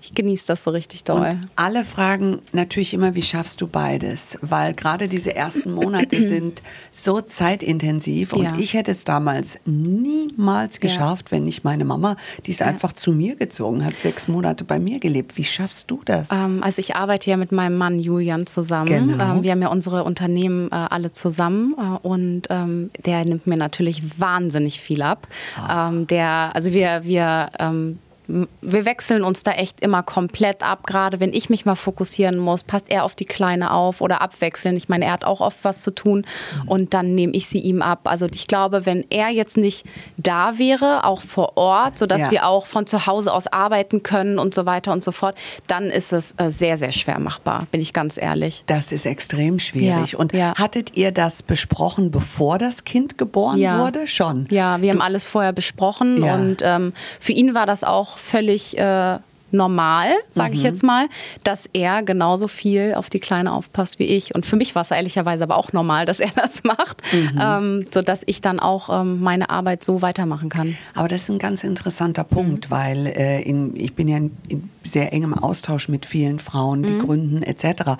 ich 0.00 0.14
genieße 0.14 0.44
das 0.46 0.64
so 0.64 0.70
richtig 0.70 1.04
doll. 1.04 1.30
Und 1.30 1.48
alle 1.56 1.84
fragen 1.84 2.40
natürlich 2.52 2.94
immer, 2.94 3.14
wie 3.14 3.22
schaffst 3.22 3.60
du 3.60 3.66
beides? 3.66 4.38
Weil 4.42 4.74
gerade 4.74 5.08
diese 5.08 5.34
ersten 5.34 5.72
Monate 5.72 6.16
sind 6.28 6.62
so 6.92 7.20
zeitintensiv 7.20 8.32
und 8.32 8.44
ja. 8.44 8.52
ich 8.58 8.74
hätte 8.74 8.92
es 8.92 9.04
damals 9.04 9.58
niemals 9.64 10.80
geschafft, 10.80 11.26
ja. 11.28 11.32
wenn 11.32 11.44
nicht 11.44 11.64
meine 11.64 11.84
Mama, 11.84 12.16
die 12.46 12.52
ist 12.52 12.60
ja. 12.60 12.66
einfach 12.66 12.92
zu 12.92 13.12
mir 13.12 13.34
gezogen 13.34 13.84
hat, 13.84 13.96
sechs 13.96 14.28
Monate 14.28 14.64
bei 14.64 14.78
mir 14.78 15.00
gelebt. 15.00 15.36
Wie 15.36 15.44
schaffst 15.44 15.90
du 15.90 16.00
das? 16.04 16.28
Ähm, 16.30 16.62
also 16.62 16.78
ich 16.78 16.94
arbeite 16.94 17.30
ja 17.30 17.36
mit 17.36 17.50
meinem 17.50 17.76
Mann 17.76 17.98
Julian 17.98 18.46
zusammen. 18.46 19.08
Genau. 19.08 19.36
Ähm, 19.36 19.42
wir 19.42 19.50
haben 19.50 19.62
ja 19.62 19.68
unsere 19.68 20.04
Unternehmen 20.04 20.70
äh, 20.70 20.74
alle 20.74 21.12
zusammen 21.12 21.74
äh, 21.76 22.06
und 22.06 22.42
ähm, 22.50 22.90
der 23.04 23.24
nimmt 23.24 23.46
mir 23.46 23.56
natürlich 23.56 24.20
wahnsinnig 24.20 24.80
viel 24.80 25.02
ab. 25.02 25.26
Ah. 25.56 25.88
Ähm, 25.88 26.06
der, 26.06 26.50
also 26.54 26.72
wir, 26.72 27.04
wir 27.04 27.50
ähm, 27.58 27.98
wir 28.28 28.84
wechseln 28.84 29.24
uns 29.24 29.42
da 29.42 29.52
echt 29.52 29.80
immer 29.80 30.02
komplett 30.02 30.62
ab. 30.62 30.86
Gerade 30.86 31.18
wenn 31.18 31.32
ich 31.32 31.48
mich 31.48 31.64
mal 31.64 31.76
fokussieren 31.76 32.36
muss, 32.36 32.62
passt 32.62 32.90
er 32.90 33.04
auf 33.04 33.14
die 33.14 33.24
Kleine 33.24 33.72
auf 33.72 34.02
oder 34.02 34.20
abwechseln. 34.20 34.76
Ich 34.76 34.90
meine, 34.90 35.06
er 35.06 35.12
hat 35.12 35.24
auch 35.24 35.40
oft 35.40 35.64
was 35.64 35.80
zu 35.80 35.90
tun 35.90 36.26
und 36.66 36.92
dann 36.92 37.14
nehme 37.14 37.32
ich 37.32 37.48
sie 37.48 37.58
ihm 37.58 37.80
ab. 37.80 38.00
Also 38.04 38.26
ich 38.26 38.46
glaube, 38.46 38.84
wenn 38.84 39.06
er 39.08 39.30
jetzt 39.30 39.56
nicht 39.56 39.86
da 40.18 40.58
wäre, 40.58 41.04
auch 41.04 41.22
vor 41.22 41.56
Ort, 41.56 41.98
sodass 41.98 42.22
ja. 42.22 42.30
wir 42.30 42.46
auch 42.46 42.66
von 42.66 42.86
zu 42.86 43.06
Hause 43.06 43.32
aus 43.32 43.46
arbeiten 43.46 44.02
können 44.02 44.38
und 44.38 44.52
so 44.52 44.66
weiter 44.66 44.92
und 44.92 45.02
so 45.02 45.12
fort, 45.12 45.36
dann 45.66 45.84
ist 45.84 46.12
es 46.12 46.34
äh, 46.36 46.50
sehr, 46.50 46.76
sehr 46.76 46.92
schwer 46.92 47.18
machbar, 47.18 47.66
bin 47.70 47.80
ich 47.80 47.94
ganz 47.94 48.18
ehrlich. 48.18 48.62
Das 48.66 48.92
ist 48.92 49.06
extrem 49.06 49.58
schwierig. 49.58 50.12
Ja. 50.12 50.18
Und 50.18 50.34
ja. 50.34 50.54
hattet 50.54 50.96
ihr 50.96 51.12
das 51.12 51.42
besprochen, 51.42 52.10
bevor 52.10 52.58
das 52.58 52.84
Kind 52.84 53.16
geboren 53.16 53.58
wurde? 53.58 54.06
Schon. 54.06 54.46
Ja, 54.50 54.82
wir 54.82 54.90
haben 54.90 55.00
alles 55.00 55.24
vorher 55.24 55.54
besprochen 55.54 56.22
und 56.22 56.58
ähm, 56.62 56.92
für 57.20 57.32
ihn 57.32 57.54
war 57.54 57.64
das 57.64 57.84
auch 57.84 58.17
völlig 58.18 58.76
äh, 58.76 59.18
normal, 59.50 60.12
sage 60.30 60.54
ich 60.54 60.60
mhm. 60.60 60.66
jetzt 60.66 60.82
mal, 60.82 61.06
dass 61.44 61.68
er 61.72 62.02
genauso 62.02 62.48
viel 62.48 62.94
auf 62.94 63.08
die 63.08 63.18
Kleine 63.18 63.52
aufpasst 63.52 63.98
wie 63.98 64.04
ich. 64.04 64.34
Und 64.34 64.44
für 64.44 64.56
mich 64.56 64.74
war 64.74 64.82
es 64.82 64.90
ehrlicherweise 64.90 65.44
aber 65.44 65.56
auch 65.56 65.72
normal, 65.72 66.06
dass 66.06 66.20
er 66.20 66.30
das 66.34 66.64
macht, 66.64 67.02
mhm. 67.12 67.40
ähm, 67.40 67.84
sodass 67.92 68.22
ich 68.26 68.40
dann 68.40 68.60
auch 68.60 69.00
ähm, 69.00 69.20
meine 69.20 69.50
Arbeit 69.50 69.84
so 69.84 70.02
weitermachen 70.02 70.48
kann. 70.48 70.76
Aber 70.94 71.08
das 71.08 71.22
ist 71.22 71.30
ein 71.30 71.38
ganz 71.38 71.64
interessanter 71.64 72.24
Punkt, 72.24 72.66
mhm. 72.66 72.70
weil 72.70 73.06
äh, 73.06 73.42
in, 73.42 73.74
ich 73.76 73.94
bin 73.94 74.08
ja 74.08 74.18
in, 74.18 74.36
in 74.48 74.70
sehr 74.88 75.12
engem 75.12 75.34
Austausch 75.34 75.88
mit 75.88 76.06
vielen 76.06 76.38
Frauen, 76.38 76.82
die 76.82 76.90
mhm. 76.90 77.04
gründen 77.04 77.42
etc. 77.42 77.90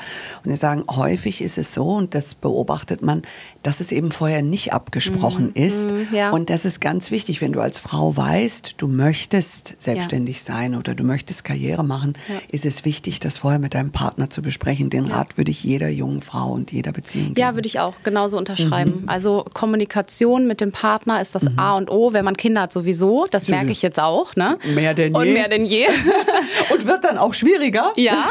Und 0.44 0.51
die 0.51 0.57
sagen, 0.57 0.85
häufig 0.90 1.40
ist 1.40 1.59
es 1.59 1.72
so, 1.72 1.87
und 1.88 2.14
das 2.14 2.35
beobachtet 2.35 3.03
man, 3.03 3.22
dass 3.62 3.81
es 3.81 3.92
eben 3.92 4.12
vorher 4.12 4.42
nicht 4.42 4.72
abgesprochen 4.72 5.53
mhm. 5.55 5.62
ist. 5.62 5.90
Mhm, 5.90 6.09
ja. 6.12 6.31
Und 6.31 6.51
das 6.51 6.64
ist 6.64 6.81
ganz 6.81 7.11
wichtig, 7.11 7.40
wenn 7.40 7.53
du 7.53 7.61
als 7.61 7.79
Frau 7.79 8.16
weißt, 8.16 8.74
du 8.79 8.88
möchtest 8.88 9.74
selbstständig 9.79 10.38
ja. 10.38 10.55
sein 10.55 10.74
oder 10.74 10.94
du 10.94 11.05
möchtest 11.05 11.44
Karriere 11.44 11.85
machen, 11.85 12.14
ja. 12.29 12.37
ist 12.51 12.64
es 12.64 12.85
wichtig, 12.85 13.20
das 13.20 13.38
vorher 13.38 13.59
mit 13.59 13.74
deinem 13.74 13.90
Partner 13.90 14.31
zu 14.31 14.42
besprechen. 14.42 14.90
Den 14.90 15.07
Rat 15.07 15.37
würde 15.37 15.51
ich 15.51 15.62
jeder 15.62 15.88
jungen 15.88 16.22
Frau 16.22 16.53
und 16.53 16.72
jeder 16.72 16.92
Beziehung 16.92 17.35
geben. 17.35 17.40
Ja, 17.40 17.55
würde 17.55 17.68
ich 17.68 17.81
auch 17.81 17.94
genauso 18.03 18.38
unterschreiben. 18.38 19.03
Mhm. 19.03 19.09
Also 19.09 19.44
Kommunikation 19.53 20.46
mit 20.46 20.61
dem 20.61 20.72
Partner 20.72 21.20
ist 21.20 21.35
das 21.35 21.44
mhm. 21.44 21.59
A 21.59 21.77
und 21.77 21.90
O, 21.90 22.12
wenn 22.12 22.24
man 22.24 22.37
Kinder 22.37 22.62
hat 22.62 22.72
sowieso. 22.72 23.27
Das 23.31 23.48
merke 23.48 23.70
ich 23.70 23.83
jetzt 23.83 24.01
auch. 24.01 24.35
Ne? 24.37 24.59
Mehr 24.74 24.94
denn 24.94 25.12
je. 25.14 25.20
Und 25.20 25.33
mehr 25.33 25.48
denn 25.48 25.64
je. 25.64 25.87
und 26.79 26.87
wird 26.87 27.05
dann 27.05 27.19
auch 27.19 27.35
schwieriger. 27.35 27.93
Ja, 27.97 28.29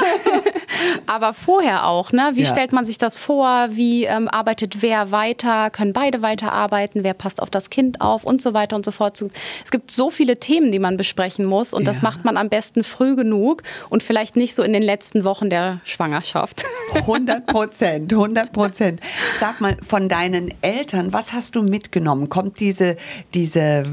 aber 1.06 1.34
vorher 1.34 1.88
auch. 1.88 2.12
Ne? 2.12 2.32
Wie 2.34 2.46
stellt 2.46 2.72
man 2.72 2.86
sich 2.86 2.98
das 2.98 3.18
vor? 3.18 3.68
Wie 3.72 4.06
ähm, 4.06 4.28
arbeitet 4.28 4.82
wer 4.82 5.12
weiter? 5.12 5.70
Können 5.70 5.94
beide 5.94 6.22
weiterarbeiten? 6.22 7.04
Wer 7.04 7.14
passt 7.14 7.42
auf 7.42 7.50
das 7.50 7.70
Kind 7.70 8.02
auf? 8.02 8.24
Und 8.24 8.42
so 8.42 8.54
weiter 8.54 8.76
und 8.76 8.86
so 8.86 8.92
fort. 8.92 9.22
Es 9.64 9.72
gibt 9.72 9.92
so 9.92 10.10
viele 10.10 10.40
Themen, 10.40 10.72
die 10.72 10.80
man 10.80 10.98
besprechen 10.98 11.46
muss. 11.46 11.74
Und 11.74 11.84
ja. 11.84 11.92
das 11.92 12.02
macht 12.02 12.26
man 12.26 12.38
am 12.38 12.50
besten 12.50 12.84
früh 12.84 13.16
genug 13.16 13.64
und 13.90 14.04
vielleicht 14.04 14.36
nicht 14.36 14.56
so 14.56 14.64
in 14.64 14.74
den 14.74 14.84
letzten 14.84 15.24
Wochen 15.24 15.50
der 15.50 15.80
Schwangerschaft. 15.86 16.64
100 16.94 17.46
Prozent, 17.46 18.14
100 18.14 18.52
Prozent. 18.52 19.02
Sag 19.40 19.62
mal, 19.62 19.78
von 19.88 20.10
deinen 20.10 20.54
Eltern, 20.62 21.14
was 21.14 21.34
hast 21.34 21.56
du 21.56 21.64
mitgenommen? 21.64 22.30
Kommt 22.30 22.60
diese, 22.60 22.98
diese, 23.34 23.86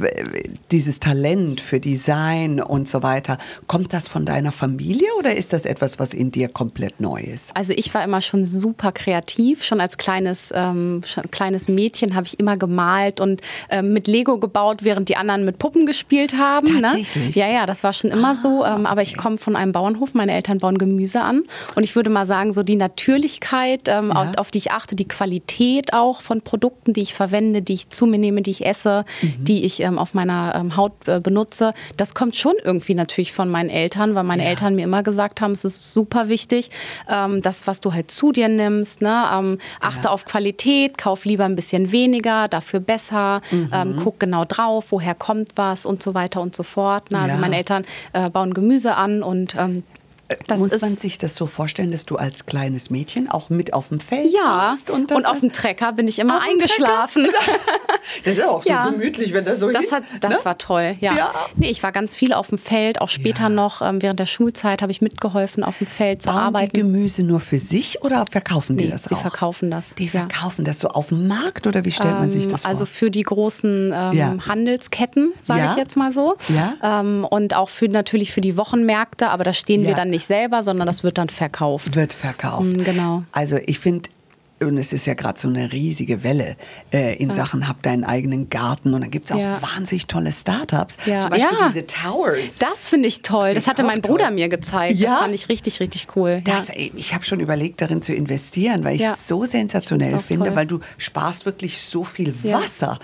dieses 0.71 1.01
Talent 1.01 1.61
für 1.61 1.81
Design 1.81 2.61
und 2.61 2.88
so 2.88 3.03
weiter, 3.03 3.38
kommt 3.67 3.93
das 3.93 4.09
von 4.09 4.25
deiner 4.25 4.43
deiner 4.44 4.52
Familie 4.52 5.09
oder 5.18 5.35
ist 5.35 5.52
das 5.52 5.64
etwas, 5.64 5.98
was 5.98 6.12
in 6.12 6.30
dir 6.30 6.48
komplett 6.48 7.00
neu 7.00 7.20
ist? 7.20 7.57
Also 7.57 7.72
ich 7.74 7.92
war 7.94 8.04
immer 8.04 8.20
schon 8.20 8.44
super 8.44 8.92
kreativ. 8.92 9.64
Schon 9.64 9.80
als 9.80 9.96
kleines, 9.96 10.50
ähm, 10.52 11.02
kleines 11.30 11.66
Mädchen 11.66 12.14
habe 12.14 12.26
ich 12.26 12.38
immer 12.38 12.57
gemalt 12.57 13.20
und 13.20 13.40
ähm, 13.70 13.92
mit 13.92 14.07
Lego 14.07 14.38
gebaut, 14.38 14.85
während 14.85 15.09
die 15.09 15.16
anderen 15.16 15.44
mit 15.44 15.59
Puppen 15.59 15.87
gespielt 15.87 16.35
haben. 16.37 16.74
Ne? 16.74 16.83
Tatsächlich? 16.83 17.37
Ne? 17.37 17.42
Ja, 17.42 17.48
ja, 17.48 17.66
das 17.66 17.83
war 17.83 17.92
schon 17.92 18.11
immer 18.11 18.33
ah, 18.33 18.35
so. 18.35 18.64
Ähm, 18.64 18.80
okay. 18.80 18.87
Aber 18.87 19.02
ich 19.02 19.16
komme 19.16 19.38
von 19.38 19.57
einem 19.57 19.72
Bauernhof. 19.72 20.12
Meine 20.14 20.33
Eltern 20.33 20.59
bauen 20.59 20.76
Gemüse 20.76 21.22
an. 21.22 21.42
Und 21.74 21.85
ich 21.85 21.96
würde 21.96 22.11
mal 22.11 22.26
sagen, 22.26 22.52
so 22.52 22.62
die 22.62 22.76
Natürlichkeit, 22.76 23.88
ähm, 23.88 24.11
ja. 24.11 24.22
auf, 24.22 24.28
auf, 24.37 24.50
die 24.50 24.59
ich 24.59 24.72
achte, 24.72 24.94
die 24.94 25.09
Qualität 25.09 25.94
auch 25.94 26.20
von 26.20 26.42
Produkten, 26.42 26.92
die 26.92 27.00
ich 27.00 27.14
verwende, 27.14 27.62
die 27.62 27.72
ich 27.72 27.88
zu 27.88 28.07
mir 28.07 28.18
nehme, 28.18 28.42
die 28.42 28.50
ich 28.50 28.66
esse, 28.66 29.04
mhm. 29.22 29.44
die 29.44 29.64
ich 29.64 29.80
ähm, 29.80 29.98
auf 29.98 30.12
meiner 30.12 30.54
ähm, 30.54 30.76
Haut 30.76 30.92
äh, 31.07 31.20
benutze, 31.20 31.72
das 31.96 32.14
kommt 32.14 32.37
schon 32.37 32.54
irgendwie 32.62 32.94
natürlich 32.94 33.33
von 33.33 33.48
meinen 33.48 33.70
Eltern, 33.70 34.14
weil 34.14 34.24
meine 34.25 34.45
ja. 34.45 34.51
Eltern 34.51 34.75
mir 34.75 34.83
immer 34.83 35.03
gesagt 35.03 35.41
haben, 35.41 35.53
es 35.53 35.65
ist 35.65 35.93
super 35.93 36.29
wichtig, 36.29 36.71
ähm, 37.09 37.43
das, 37.43 37.67
was 37.67 37.81
du 37.81 37.93
halt 37.93 38.11
zu 38.11 38.33
dir 38.33 38.49
nimmst, 38.49 39.03
ne? 39.03 39.25
Ähm, 39.33 39.59
achte 39.81 40.05
ja. 40.05 40.11
auf 40.11 40.25
Qualität, 40.25 40.99
kauf 40.99 41.25
lieber 41.25 41.45
ein 41.45 41.57
bisschen 41.57 41.93
weniger, 41.93 42.49
dafür 42.49 42.81
besser, 42.81 43.41
mhm. 43.51 43.71
ähm, 43.73 44.01
guck 44.03 44.21
genau 44.21 44.45
drauf, 44.45 44.87
woher 44.91 45.15
kommt 45.15 45.51
was 45.57 45.87
und 45.87 46.03
so 46.03 46.15
weiter 46.15 46.41
und 46.41 46.55
so 46.55 46.63
fort. 46.63 47.11
Ne? 47.11 47.19
Also 47.19 47.37
meine 47.37 47.57
Eltern 47.57 47.85
äh, 48.13 48.31
bauen 48.31 48.55
Gemüse 48.55 48.97
an 48.97 49.23
und 49.23 49.55
ähm, 49.59 49.83
das 50.47 50.61
Muss 50.61 50.81
man 50.81 50.97
sich 50.97 51.18
das 51.18 51.35
so 51.35 51.47
vorstellen, 51.47 51.90
dass 51.90 52.05
du 52.05 52.16
als 52.16 52.47
kleines 52.47 52.90
Mädchen 52.90 53.31
auch 53.31 53.51
mit 53.51 53.73
auf 53.73 53.88
dem 53.88 54.01
Feld 54.01 54.33
ja, 54.33 54.44
warst? 54.44 54.90
Und, 54.90 55.12
und 55.12 55.27
auf 55.27 55.40
dem 55.40 55.53
Trecker 55.53 55.92
bin 55.92 56.09
ich 56.09 56.18
immer 56.18 56.40
eingeschlafen. 56.40 57.27
das 58.25 58.37
ist 58.37 58.47
auch 58.47 58.62
so 58.62 58.68
ja. 58.68 58.88
gemütlich, 58.88 59.33
wenn 59.33 59.44
das 59.44 59.59
so 59.61 59.70
Das, 59.70 59.90
hat, 59.92 60.05
das 60.20 60.31
ne? 60.31 60.38
war 60.44 60.59
toll, 60.59 60.97
ja. 61.01 61.14
ja. 61.14 61.33
Nee, 61.57 61.70
ich 61.70 61.83
war 61.83 61.92
ganz 61.92 62.14
viel 62.14 62.33
auf 62.33 62.49
dem 62.49 62.59
Feld, 62.59 63.01
auch 63.01 63.09
später 63.09 63.44
ja. 63.44 63.49
noch 63.49 63.83
ähm, 63.83 64.03
während 64.03 64.20
der 64.20 64.27
Schulzeit 64.27 64.83
habe 64.83 64.92
ich 64.92 65.01
mitgeholfen, 65.01 65.64
auf 65.64 65.79
dem 65.79 65.87
Feld 65.87 66.23
zu 66.23 66.29
Bauen 66.29 66.38
arbeiten. 66.38 66.70
die 66.75 66.81
Gemüse 66.81 67.23
nur 67.23 67.40
für 67.40 67.59
sich 67.59 68.03
oder 68.03 68.25
verkaufen 68.31 68.77
die 68.77 68.85
nee, 68.85 68.90
das 68.90 69.05
auch? 69.05 69.09
Die 69.09 69.16
verkaufen 69.16 69.70
das. 69.70 69.94
Die 69.94 70.09
verkaufen 70.09 70.64
das 70.64 70.81
so 70.81 70.88
auf 70.88 71.09
dem 71.09 71.29
Markt 71.29 71.66
oder 71.66 71.85
wie 71.85 71.92
stellt 71.92 72.11
ähm, 72.11 72.18
man 72.20 72.31
sich 72.31 72.49
das 72.49 72.62
vor? 72.62 72.70
Also 72.70 72.87
für 72.87 73.11
die 73.11 73.23
großen 73.23 73.94
ähm, 73.94 74.47
Handelsketten, 74.47 75.33
sage 75.42 75.68
ich 75.70 75.77
jetzt 75.77 75.97
mal 75.97 76.12
so. 76.12 76.37
Ja. 76.49 77.01
Ähm, 77.01 77.27
und 77.29 77.55
auch 77.55 77.68
für 77.68 77.88
natürlich 77.88 78.33
für 78.33 78.40
die 78.40 78.57
Wochenmärkte, 78.57 79.31
aber 79.31 79.44
da 79.44 79.53
stehen 79.53 79.85
wir 79.87 79.94
dann 79.94 80.11
nicht 80.11 80.24
selber, 80.27 80.63
sondern 80.63 80.87
das 80.87 81.03
wird 81.03 81.19
dann 81.19 81.29
verkauft. 81.29 81.95
Wird 81.95 82.13
verkauft. 82.15 82.65
Mm, 82.65 82.85
genau. 82.85 83.23
Also 83.33 83.59
ich 83.67 83.79
finde, 83.79 84.11
und 84.66 84.79
es 84.79 84.92
ist 84.92 85.07
ja 85.07 85.14
gerade 85.14 85.38
so 85.38 85.48
eine 85.48 85.72
riesige 85.72 86.22
Welle 86.22 86.57
äh, 86.92 87.16
in 87.16 87.31
ja. 87.31 87.35
Sachen, 87.35 87.68
hab 87.68 87.83
deinen 87.83 88.05
eigenen 88.05 88.48
Garten 88.48 88.94
und 88.94 89.00
dann 89.00 89.11
gibt 89.11 89.27
es 89.27 89.33
auch 89.33 89.38
ja. 89.38 89.61
wahnsinnig 89.61 90.07
tolle 90.07 90.33
Startups. 90.33 90.96
Ja. 91.07 91.20
Zum 91.20 91.31
Beispiel 91.31 91.59
ja. 91.59 91.68
diese 91.68 91.87
Towers. 91.87 92.38
Das 92.59 92.88
finde 92.88 93.09
ich 93.09 93.22
toll. 93.22 93.55
Das 93.55 93.66
hatte 93.66 93.83
mein 93.83 94.00
Bruder 94.00 94.27
toll. 94.27 94.35
mir 94.35 94.48
gezeigt. 94.48 94.98
Ja? 94.98 95.11
Das 95.11 95.18
fand 95.20 95.35
ich 95.35 95.48
richtig, 95.48 95.81
richtig 95.81 96.09
cool. 96.16 96.42
Das, 96.44 96.68
ich 96.74 97.14
habe 97.14 97.24
schon 97.24 97.40
überlegt, 97.40 97.81
darin 97.81 98.03
zu 98.03 98.14
investieren, 98.14 98.85
weil 98.85 98.96
ich 98.96 99.03
es 99.03 99.29
so 99.29 99.44
sensationell 99.44 100.18
finde, 100.20 100.46
toll. 100.46 100.57
weil 100.57 100.66
du 100.66 100.81
sparst 100.98 101.46
wirklich 101.46 101.81
so 101.81 102.05
viel 102.05 102.35
Wasser, 102.44 102.98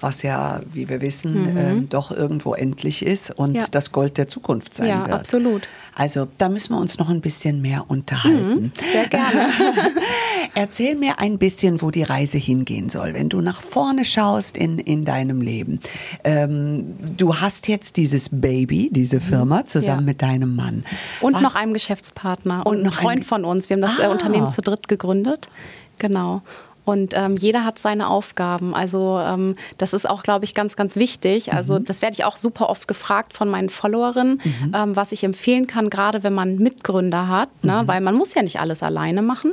was 0.00 0.22
ja, 0.22 0.60
wie 0.72 0.88
wir 0.88 1.00
wissen, 1.00 1.52
mhm. 1.52 1.56
ähm, 1.56 1.88
doch 1.88 2.10
irgendwo 2.10 2.54
endlich 2.54 3.04
ist 3.04 3.30
und 3.30 3.56
das 3.72 3.92
Gold 3.92 4.18
der 4.18 4.28
Zukunft 4.28 4.74
sein 4.74 4.88
ja, 4.88 5.06
wird. 5.06 5.20
absolut. 5.20 5.68
Also 5.94 6.28
da 6.38 6.48
müssen 6.48 6.74
wir 6.74 6.80
uns 6.80 6.98
noch 6.98 7.08
ein 7.08 7.20
bisschen 7.20 7.62
mehr 7.62 7.84
unterhalten. 7.88 8.64
Mhm. 8.64 8.72
Sehr 8.92 9.06
gerne. 9.08 9.48
Erzähl 10.54 10.94
mir 10.94 11.05
ein 11.18 11.38
bisschen, 11.38 11.82
wo 11.82 11.90
die 11.90 12.02
Reise 12.02 12.38
hingehen 12.38 12.88
soll, 12.88 13.14
wenn 13.14 13.28
du 13.28 13.40
nach 13.40 13.62
vorne 13.62 14.04
schaust 14.04 14.56
in, 14.56 14.78
in 14.78 15.04
deinem 15.04 15.40
Leben. 15.40 15.80
Ähm, 16.24 16.94
du 17.16 17.36
hast 17.36 17.68
jetzt 17.68 17.96
dieses 17.96 18.28
Baby, 18.30 18.90
diese 18.92 19.20
Firma, 19.20 19.60
mhm. 19.60 19.66
zusammen 19.66 20.00
ja. 20.00 20.06
mit 20.06 20.22
deinem 20.22 20.54
Mann. 20.54 20.84
Und 21.20 21.34
Was? 21.34 21.42
noch 21.42 21.54
einem 21.54 21.72
Geschäftspartner 21.72 22.66
und, 22.66 22.78
und 22.78 22.82
noch 22.84 22.98
ein 22.98 23.02
Freund 23.02 23.24
von 23.24 23.44
uns. 23.44 23.68
Wir 23.68 23.76
haben 23.76 23.82
das 23.82 23.98
äh, 23.98 24.04
ah. 24.04 24.10
Unternehmen 24.10 24.48
zu 24.50 24.62
dritt 24.62 24.88
gegründet. 24.88 25.46
Genau. 25.98 26.42
Und 26.86 27.14
ähm, 27.14 27.36
jeder 27.36 27.64
hat 27.64 27.80
seine 27.80 28.08
Aufgaben. 28.08 28.72
Also 28.72 29.18
ähm, 29.18 29.56
das 29.76 29.92
ist 29.92 30.08
auch, 30.08 30.22
glaube 30.22 30.44
ich, 30.44 30.54
ganz, 30.54 30.76
ganz 30.76 30.94
wichtig. 30.94 31.52
Also 31.52 31.80
mhm. 31.80 31.84
das 31.84 32.00
werde 32.00 32.14
ich 32.14 32.24
auch 32.24 32.36
super 32.36 32.70
oft 32.70 32.86
gefragt 32.86 33.34
von 33.34 33.48
meinen 33.48 33.70
Followerinnen, 33.70 34.40
mhm. 34.42 34.72
ähm, 34.74 34.96
was 34.96 35.10
ich 35.10 35.24
empfehlen 35.24 35.66
kann, 35.66 35.90
gerade 35.90 36.22
wenn 36.22 36.32
man 36.32 36.58
Mitgründer 36.58 37.28
hat, 37.28 37.48
ne? 37.64 37.82
Mhm. 37.82 37.88
weil 37.88 38.00
man 38.00 38.14
muss 38.14 38.34
ja 38.34 38.42
nicht 38.42 38.60
alles 38.60 38.84
alleine 38.84 39.20
machen. 39.20 39.52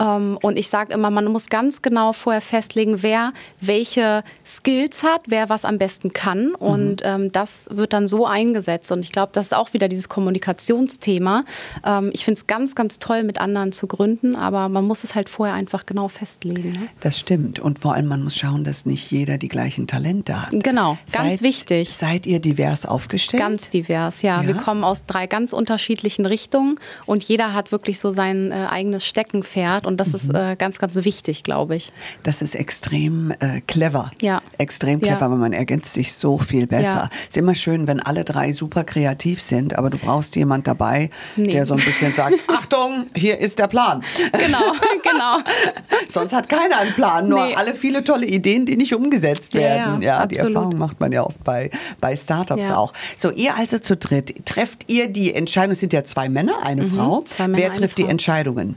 Ähm, 0.00 0.36
und 0.42 0.56
ich 0.56 0.68
sage 0.68 0.92
immer, 0.92 1.10
man 1.10 1.26
muss 1.26 1.48
ganz 1.48 1.82
genau 1.82 2.12
vorher 2.12 2.42
festlegen, 2.42 3.02
wer 3.04 3.32
welche 3.60 4.24
Skills 4.44 5.04
hat, 5.04 5.22
wer 5.28 5.48
was 5.48 5.64
am 5.64 5.78
besten 5.78 6.12
kann. 6.12 6.48
Mhm. 6.48 6.54
Und 6.56 7.02
ähm, 7.04 7.30
das 7.30 7.68
wird 7.70 7.92
dann 7.92 8.08
so 8.08 8.26
eingesetzt. 8.26 8.90
Und 8.90 9.00
ich 9.00 9.12
glaube, 9.12 9.30
das 9.32 9.46
ist 9.46 9.54
auch 9.54 9.72
wieder 9.72 9.86
dieses 9.86 10.08
Kommunikationsthema. 10.08 11.44
Ähm, 11.86 12.10
ich 12.12 12.24
finde 12.24 12.40
es 12.40 12.48
ganz, 12.48 12.74
ganz 12.74 12.98
toll, 12.98 13.22
mit 13.22 13.40
anderen 13.40 13.70
zu 13.70 13.86
gründen, 13.86 14.34
aber 14.34 14.68
man 14.68 14.84
muss 14.84 15.04
es 15.04 15.14
halt 15.14 15.28
vorher 15.28 15.54
einfach 15.54 15.86
genau 15.86 16.08
festlegen. 16.08 16.71
Ne? 16.72 16.88
Das 17.00 17.18
stimmt. 17.18 17.58
Und 17.58 17.78
vor 17.78 17.94
allem, 17.94 18.06
man 18.06 18.22
muss 18.22 18.36
schauen, 18.36 18.64
dass 18.64 18.86
nicht 18.86 19.10
jeder 19.10 19.38
die 19.38 19.48
gleichen 19.48 19.86
Talente 19.86 20.40
hat. 20.40 20.50
Genau, 20.52 20.98
ganz 21.12 21.34
seid, 21.34 21.42
wichtig. 21.42 21.90
Seid 21.90 22.26
ihr 22.26 22.40
divers 22.40 22.86
aufgestellt? 22.86 23.42
Ganz 23.42 23.70
divers, 23.70 24.22
ja. 24.22 24.42
ja. 24.42 24.46
Wir 24.46 24.54
kommen 24.54 24.84
aus 24.84 25.04
drei 25.06 25.26
ganz 25.26 25.52
unterschiedlichen 25.52 26.26
Richtungen 26.26 26.76
und 27.06 27.22
jeder 27.22 27.54
hat 27.54 27.72
wirklich 27.72 27.98
so 27.98 28.10
sein 28.10 28.52
äh, 28.52 28.66
eigenes 28.68 29.04
Steckenpferd 29.06 29.86
und 29.86 29.98
das 29.98 30.08
mhm. 30.08 30.14
ist 30.14 30.34
äh, 30.34 30.56
ganz, 30.56 30.78
ganz 30.78 30.96
wichtig, 31.04 31.44
glaube 31.44 31.76
ich. 31.76 31.92
Das 32.22 32.42
ist 32.42 32.54
extrem 32.54 33.32
äh, 33.40 33.60
clever. 33.66 34.10
Ja. 34.20 34.42
Extrem 34.58 35.00
clever, 35.00 35.20
ja. 35.20 35.30
weil 35.30 35.38
man 35.38 35.52
ergänzt 35.52 35.92
sich 35.92 36.12
so 36.12 36.38
viel 36.38 36.66
besser. 36.66 36.82
Ja. 36.82 37.10
Ist 37.28 37.36
immer 37.36 37.54
schön, 37.54 37.86
wenn 37.86 38.00
alle 38.00 38.24
drei 38.24 38.52
super 38.52 38.84
kreativ 38.84 39.40
sind, 39.42 39.76
aber 39.76 39.90
du 39.90 39.98
brauchst 39.98 40.36
jemand 40.36 40.66
dabei, 40.66 41.10
nee. 41.36 41.52
der 41.52 41.66
so 41.66 41.74
ein 41.74 41.84
bisschen 41.84 42.12
sagt, 42.12 42.34
Achtung, 42.48 43.06
hier 43.14 43.38
ist 43.38 43.58
der 43.58 43.68
Plan. 43.68 44.02
Genau, 44.32 44.72
genau. 45.02 45.38
Sonst 46.08 46.32
hat 46.32 46.48
keiner 46.48 46.61
keiner 46.62 46.80
einen 46.80 46.92
Plan, 46.94 47.28
nur 47.28 47.46
nee. 47.46 47.54
alle 47.54 47.74
viele 47.74 48.04
tolle 48.04 48.26
Ideen, 48.26 48.66
die 48.66 48.76
nicht 48.76 48.94
umgesetzt 48.94 49.54
werden. 49.54 50.02
Ja, 50.02 50.16
ja, 50.16 50.20
ja 50.20 50.26
die 50.26 50.36
Erfahrung 50.36 50.78
macht 50.78 51.00
man 51.00 51.12
ja 51.12 51.22
oft 51.22 51.42
bei, 51.44 51.70
bei 52.00 52.16
Startups 52.16 52.62
ja. 52.62 52.76
auch. 52.76 52.92
So, 53.16 53.30
ihr 53.30 53.56
also 53.56 53.78
zu 53.78 53.96
dritt, 53.96 54.46
trefft 54.46 54.90
ihr 54.90 55.08
die 55.08 55.34
Entscheidung, 55.34 55.72
es 55.72 55.80
sind 55.80 55.92
ja 55.92 56.04
zwei 56.04 56.28
Männer, 56.28 56.62
eine 56.62 56.84
mhm, 56.84 56.96
Frau. 56.96 57.24
Männer, 57.38 57.58
Wer 57.58 57.72
trifft 57.72 57.98
die 57.98 58.04
Entscheidungen? 58.04 58.76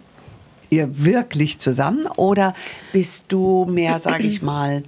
Ihr 0.69 1.05
wirklich 1.05 1.59
zusammen 1.59 2.07
oder 2.15 2.53
bist 2.91 3.25
du 3.27 3.65
mehr, 3.65 3.99
sage 3.99 4.23
ich 4.23 4.41
mal, 4.41 4.83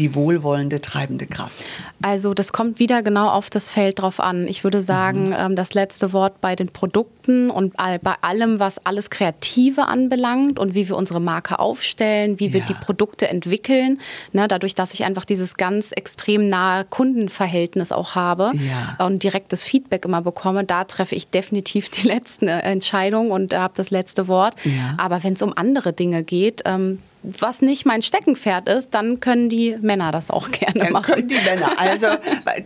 die 0.00 0.14
wohlwollende 0.14 0.80
treibende 0.80 1.26
Kraft? 1.26 1.54
Also 2.02 2.32
das 2.32 2.52
kommt 2.52 2.78
wieder 2.78 3.02
genau 3.02 3.28
auf 3.28 3.50
das 3.50 3.68
Feld 3.68 4.00
drauf 4.00 4.18
an. 4.20 4.48
Ich 4.48 4.64
würde 4.64 4.80
sagen, 4.80 5.28
mhm. 5.28 5.36
ähm, 5.38 5.56
das 5.56 5.74
letzte 5.74 6.14
Wort 6.14 6.40
bei 6.40 6.56
den 6.56 6.68
Produkten 6.68 7.50
und 7.50 7.74
bei 7.76 8.14
allem, 8.22 8.58
was 8.58 8.84
alles 8.84 9.10
Kreative 9.10 9.86
anbelangt 9.86 10.58
und 10.58 10.74
wie 10.74 10.88
wir 10.88 10.96
unsere 10.96 11.20
Marke 11.20 11.58
aufstellen, 11.58 12.40
wie 12.40 12.46
ja. 12.46 12.54
wir 12.54 12.60
die 12.62 12.74
Produkte 12.74 13.28
entwickeln. 13.28 14.00
Ne, 14.32 14.48
dadurch, 14.48 14.74
dass 14.74 14.94
ich 14.94 15.04
einfach 15.04 15.26
dieses 15.26 15.54
ganz 15.54 15.92
extrem 15.92 16.48
nahe 16.48 16.84
Kundenverhältnis 16.84 17.92
auch 17.92 18.14
habe 18.14 18.52
ja. 18.54 19.04
und 19.04 19.22
direktes 19.22 19.62
Feedback 19.62 20.06
immer 20.06 20.22
bekomme, 20.22 20.64
da 20.64 20.84
treffe 20.84 21.14
ich 21.14 21.28
definitiv 21.28 21.90
die 21.90 22.02
letzte 22.08 22.48
Entscheidung 22.48 23.30
und 23.30 23.54
habe 23.54 23.74
das 23.76 23.90
letzte 23.90 24.26
Wort. 24.26 24.54
Ja. 24.64 24.94
Aber 24.96 25.22
wenn 25.22 25.34
es 25.34 25.42
um 25.42 25.52
andere 25.54 25.92
Dinge 25.92 26.24
geht, 26.24 26.62
ähm, 26.64 26.98
was 27.22 27.60
nicht 27.60 27.84
mein 27.84 28.02
Steckenpferd 28.02 28.68
ist, 28.68 28.94
dann 28.94 29.20
können 29.20 29.48
die 29.48 29.76
Männer 29.80 30.12
das 30.12 30.30
auch 30.30 30.50
gerne 30.50 30.80
dann 30.80 30.92
machen. 30.92 31.14
Können 31.14 31.28
die 31.28 31.34
Männer 31.34 31.72
also 31.76 32.06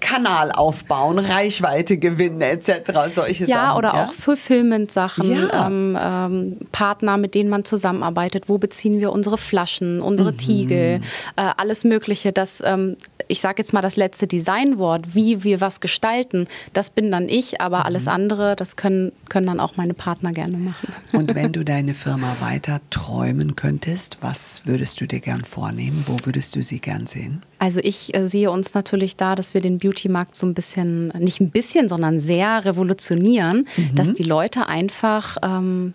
Kanal 0.01 0.53
aufbauen, 0.53 1.19
Reichweite 1.19 1.99
gewinnen 1.99 2.41
etc. 2.41 3.13
Solche 3.13 3.45
ja, 3.45 3.57
Sachen. 3.57 3.79
Oder 3.79 3.89
ja, 3.89 3.95
oder 3.95 4.09
auch 4.09 4.13
Fulfillment-Sachen, 4.13 5.31
ja. 5.31 5.67
ähm, 5.67 5.99
ähm, 6.01 6.57
Partner, 6.73 7.17
mit 7.17 7.35
denen 7.35 7.51
man 7.51 7.65
zusammenarbeitet. 7.65 8.49
Wo 8.49 8.59
beziehen 8.59 9.01
wir 9.01 9.13
unsere 9.13 9.39
Flaschen, 9.39 10.01
unsere 10.01 10.33
mhm. 10.33 10.39
Tiegel, 10.39 11.01
äh, 11.37 11.51
alles 11.57 11.85
Mögliche. 11.85 12.33
Das, 12.33 12.63
ähm, 12.65 12.97
ich 13.29 13.41
sage 13.41 13.63
jetzt 13.63 13.73
mal 13.73 13.83
das 13.83 13.97
letzte 13.97 14.27
Designwort, 14.27 15.15
wie 15.15 15.45
wir 15.45 15.61
was 15.61 15.81
gestalten, 15.81 16.47
das 16.73 16.91
bin 16.91 17.11
dann 17.11 17.29
ich, 17.29 17.61
aber 17.61 17.79
mhm. 17.79 17.85
alles 17.85 18.09
andere, 18.09 18.57
das 18.57 18.77
können, 18.77 19.13
können 19.29 19.47
dann 19.47 19.61
auch 19.61 19.77
meine 19.77 19.95
Partner 19.95 20.33
gerne 20.33 20.57
machen. 20.57 20.93
Und 21.13 21.35
wenn 21.35 21.53
du 21.53 21.65
deine 21.65 21.95
Firma 21.95 22.37
weiter 22.41 22.81
träumen 22.91 23.57
könntest, 23.57 24.19
was 24.21 24.44
was 24.45 24.67
würdest 24.67 25.01
du 25.01 25.07
dir 25.07 25.21
gern 25.21 25.43
vornehmen? 25.43 26.05
Wo 26.07 26.17
würdest 26.25 26.55
du 26.55 26.63
sie 26.63 26.79
gern 26.79 27.07
sehen? 27.07 27.41
Also 27.59 27.81
ich 27.83 28.15
äh, 28.15 28.27
sehe 28.27 28.51
uns 28.51 28.75
natürlich 28.75 29.17
da, 29.17 29.35
dass 29.35 29.55
wir 29.55 29.63
den 29.63 29.79
Beauty-Markt 29.79 30.37
so 30.37 30.47
ein 30.47 30.53
bisschen, 30.53 31.09
nicht 31.19 31.41
ein 31.41 31.51
bisschen, 31.51 31.89
sondern 31.89 32.21
sehr 32.21 32.65
revolutionieren, 32.65 33.67
mhm. 33.77 33.95
dass 33.95 34.13
die 34.13 34.23
Leute 34.23 34.69
einfach 34.69 35.39
ähm, 35.43 35.95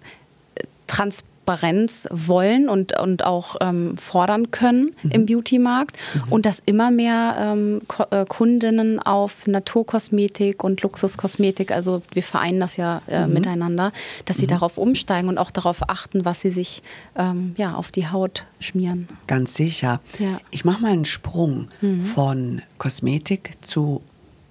trans 0.88 1.24
Transparenz 1.50 2.08
wollen 2.12 2.70
und, 2.70 2.98
und 3.00 3.26
auch 3.26 3.56
ähm, 3.62 3.98
fordern 3.98 4.52
können 4.52 4.92
mhm. 5.02 5.12
im 5.12 5.26
Beauty-Markt 5.26 5.98
mhm. 6.14 6.24
und 6.32 6.46
dass 6.46 6.62
immer 6.66 6.92
mehr 6.92 7.36
ähm, 7.40 7.82
äh, 8.12 8.26
Kundinnen 8.26 9.00
auf 9.00 9.48
Naturkosmetik 9.48 10.64
und 10.64 10.82
Luxuskosmetik, 10.82 11.72
also 11.72 12.02
wir 12.14 12.24
vereinen 12.24 12.60
das 12.60 12.78
ja 12.78 13.02
äh, 13.08 13.26
mhm. 13.26 13.34
miteinander, 13.34 13.92
dass 14.26 14.38
sie 14.38 14.46
mhm. 14.46 14.52
darauf 14.52 14.78
umsteigen 14.78 15.30
und 15.30 15.38
auch 15.38 15.52
darauf 15.52 15.90
achten, 15.90 16.26
was 16.26 16.42
sie 16.42 16.52
sich 16.52 16.84
ähm, 17.16 17.54
ja, 17.58 17.74
auf 17.74 17.92
die 17.92 18.08
Haut 18.08 18.46
schmieren. 18.60 19.08
Ganz 19.28 19.56
sicher. 19.56 20.02
Ja. 20.20 20.40
Ich 20.52 20.66
mache 20.66 20.82
mal 20.82 20.92
einen 20.92 21.06
Sprung 21.06 21.70
mhm. 21.82 22.06
von 22.06 22.62
Kosmetik 22.78 23.54
zu 23.62 24.02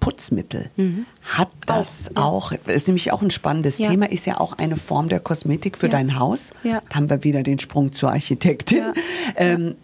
Putzmittel. 0.09 0.69
Mhm. 0.75 1.05
Hat 1.23 1.49
das 1.65 2.11
auch, 2.15 2.51
ja. 2.51 2.57
ist 2.67 2.87
nämlich 2.87 3.11
auch 3.11 3.21
ein 3.21 3.31
spannendes 3.31 3.77
ja. 3.77 3.89
Thema, 3.89 4.09
ist 4.09 4.25
ja 4.25 4.39
auch 4.39 4.57
eine 4.57 4.75
Form 4.75 5.09
der 5.09 5.19
Kosmetik 5.19 5.77
für 5.77 5.85
ja. 5.85 5.91
dein 5.91 6.17
Haus. 6.17 6.49
Da 6.63 6.95
haben 6.95 7.09
wir 7.09 7.23
wieder 7.23 7.43
den 7.43 7.59
Sprung 7.59 7.93
zur 7.93 8.11
Architektin. 8.11 8.93
Ähm, 9.35 9.75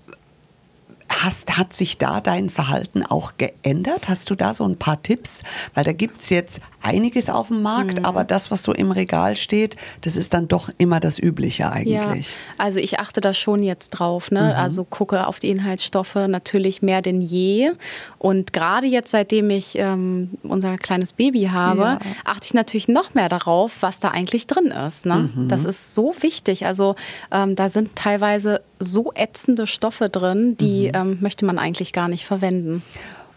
Hast, 1.23 1.57
hat 1.57 1.71
sich 1.71 1.97
da 1.97 2.19
dein 2.19 2.49
Verhalten 2.49 3.03
auch 3.03 3.33
geändert? 3.37 4.09
Hast 4.09 4.29
du 4.29 4.35
da 4.35 4.53
so 4.53 4.65
ein 4.65 4.77
paar 4.77 5.01
Tipps? 5.01 5.43
Weil 5.73 5.83
da 5.83 5.93
gibt 5.93 6.21
es 6.21 6.29
jetzt 6.29 6.59
einiges 6.81 7.29
auf 7.29 7.47
dem 7.47 7.61
Markt, 7.61 7.99
mhm. 7.99 8.05
aber 8.05 8.23
das, 8.23 8.51
was 8.51 8.63
so 8.63 8.73
im 8.73 8.91
Regal 8.91 9.35
steht, 9.35 9.75
das 10.01 10.15
ist 10.15 10.33
dann 10.33 10.47
doch 10.47 10.69
immer 10.77 10.99
das 10.99 11.17
Übliche 11.17 11.71
eigentlich. 11.71 12.29
Ja, 12.29 12.35
also 12.57 12.79
ich 12.79 12.99
achte 12.99 13.21
da 13.21 13.33
schon 13.33 13.63
jetzt 13.63 13.89
drauf. 13.89 14.29
Ne? 14.29 14.41
Mhm. 14.41 14.59
Also 14.59 14.83
gucke 14.83 15.27
auf 15.27 15.39
die 15.39 15.49
Inhaltsstoffe 15.49 16.15
natürlich 16.15 16.81
mehr 16.81 17.01
denn 17.01 17.21
je. 17.21 17.71
Und 18.19 18.53
gerade 18.53 18.87
jetzt, 18.87 19.11
seitdem 19.11 19.49
ich 19.49 19.77
ähm, 19.77 20.31
unser 20.43 20.75
kleines 20.77 21.13
Baby 21.13 21.49
habe, 21.51 21.81
ja. 21.81 21.99
achte 22.23 22.45
ich 22.45 22.53
natürlich 22.53 22.87
noch 22.87 23.13
mehr 23.13 23.29
darauf, 23.29 23.77
was 23.81 23.99
da 23.99 24.09
eigentlich 24.09 24.47
drin 24.47 24.67
ist. 24.67 25.05
Ne? 25.05 25.29
Mhm. 25.35 25.47
Das 25.47 25.65
ist 25.65 25.93
so 25.93 26.13
wichtig. 26.19 26.65
Also 26.65 26.95
ähm, 27.31 27.55
da 27.55 27.69
sind 27.69 27.95
teilweise 27.95 28.61
so 28.79 29.11
ätzende 29.15 29.67
Stoffe 29.67 30.09
drin, 30.09 30.57
die 30.57 30.87
mhm. 30.87 30.93
ähm, 30.93 31.17
möchte 31.21 31.45
man 31.45 31.59
eigentlich 31.59 31.93
gar 31.93 32.07
nicht 32.07 32.25
verwenden. 32.25 32.83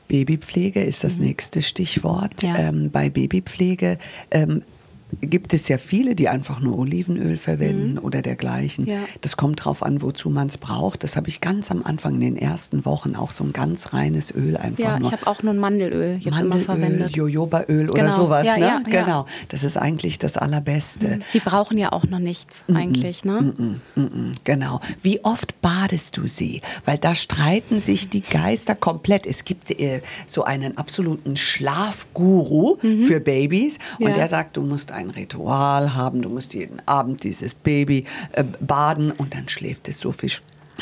Babypflege 0.08 0.82
ist 0.82 1.04
das 1.04 1.18
mhm. 1.18 1.26
nächste 1.26 1.62
Stichwort. 1.62 2.42
Ja. 2.42 2.56
Ähm, 2.56 2.90
bei 2.90 3.10
Babypflege 3.10 3.98
ähm, 4.30 4.62
gibt 5.20 5.54
es 5.54 5.68
ja 5.68 5.78
viele, 5.78 6.14
die 6.14 6.28
einfach 6.28 6.60
nur 6.60 6.78
Olivenöl 6.78 7.38
verwenden 7.38 7.92
mhm. 7.92 7.98
oder 7.98 8.22
dergleichen. 8.22 8.86
Ja. 8.86 8.98
Das 9.22 9.36
kommt 9.36 9.64
drauf 9.64 9.82
an, 9.82 10.02
wozu 10.02 10.28
man 10.28 10.48
es 10.48 10.58
braucht. 10.58 11.02
Das 11.02 11.16
habe 11.16 11.28
ich 11.28 11.40
ganz 11.40 11.70
am 11.70 11.82
Anfang 11.82 12.14
in 12.16 12.20
den 12.20 12.36
ersten 12.36 12.84
Wochen 12.84 13.14
auch 13.16 13.32
so 13.32 13.42
ein 13.44 13.52
ganz 13.52 13.92
reines 13.92 14.34
Öl 14.34 14.56
einfach 14.56 14.78
ja, 14.78 14.98
nur. 14.98 15.08
ich 15.08 15.12
habe 15.12 15.26
auch 15.26 15.42
nur 15.42 15.54
ein 15.54 15.58
Mandelöl 15.58 16.16
jetzt 16.16 16.30
Mandelöl, 16.30 16.52
immer 16.52 16.60
verwendet. 16.60 17.16
Jojobaöl 17.16 17.86
genau. 17.86 17.92
oder 17.92 18.14
sowas. 18.14 18.46
Ja, 18.46 18.58
ne? 18.58 18.66
ja, 18.66 18.82
genau. 18.84 19.26
Das 19.48 19.64
ist 19.64 19.76
eigentlich 19.76 20.18
das 20.18 20.36
Allerbeste. 20.36 21.16
Mhm. 21.16 21.22
Die 21.32 21.40
brauchen 21.40 21.78
ja 21.78 21.92
auch 21.92 22.04
noch 22.04 22.18
nichts 22.18 22.64
mhm. 22.66 22.76
eigentlich. 22.76 23.24
Ne? 23.24 23.54
Mhm. 23.56 23.80
Mhm. 23.94 24.32
Genau. 24.44 24.80
Wie 25.02 25.24
oft 25.24 25.60
badest 25.62 26.18
du 26.18 26.26
sie? 26.26 26.60
Weil 26.84 26.98
da 26.98 27.14
streiten 27.14 27.80
sich 27.80 28.10
die 28.10 28.20
Geister 28.20 28.74
komplett. 28.74 29.26
Es 29.26 29.44
gibt 29.44 29.70
äh, 29.70 30.02
so 30.26 30.44
einen 30.44 30.76
absoluten 30.76 31.36
Schlafguru 31.36 32.76
mhm. 32.82 33.06
für 33.06 33.20
Babys 33.20 33.78
und 33.98 34.14
der 34.14 34.28
sagt, 34.28 34.56
du 34.56 34.62
musst 34.62 34.92
ein 34.98 35.10
Ritual 35.10 35.94
haben, 35.94 36.22
du 36.22 36.28
musst 36.28 36.54
jeden 36.54 36.82
Abend 36.86 37.22
dieses 37.22 37.54
Baby 37.54 38.04
äh, 38.32 38.44
baden 38.60 39.12
und 39.12 39.34
dann 39.34 39.48
schläft 39.48 39.88
es 39.88 40.00
so 40.00 40.12
viel 40.12 40.30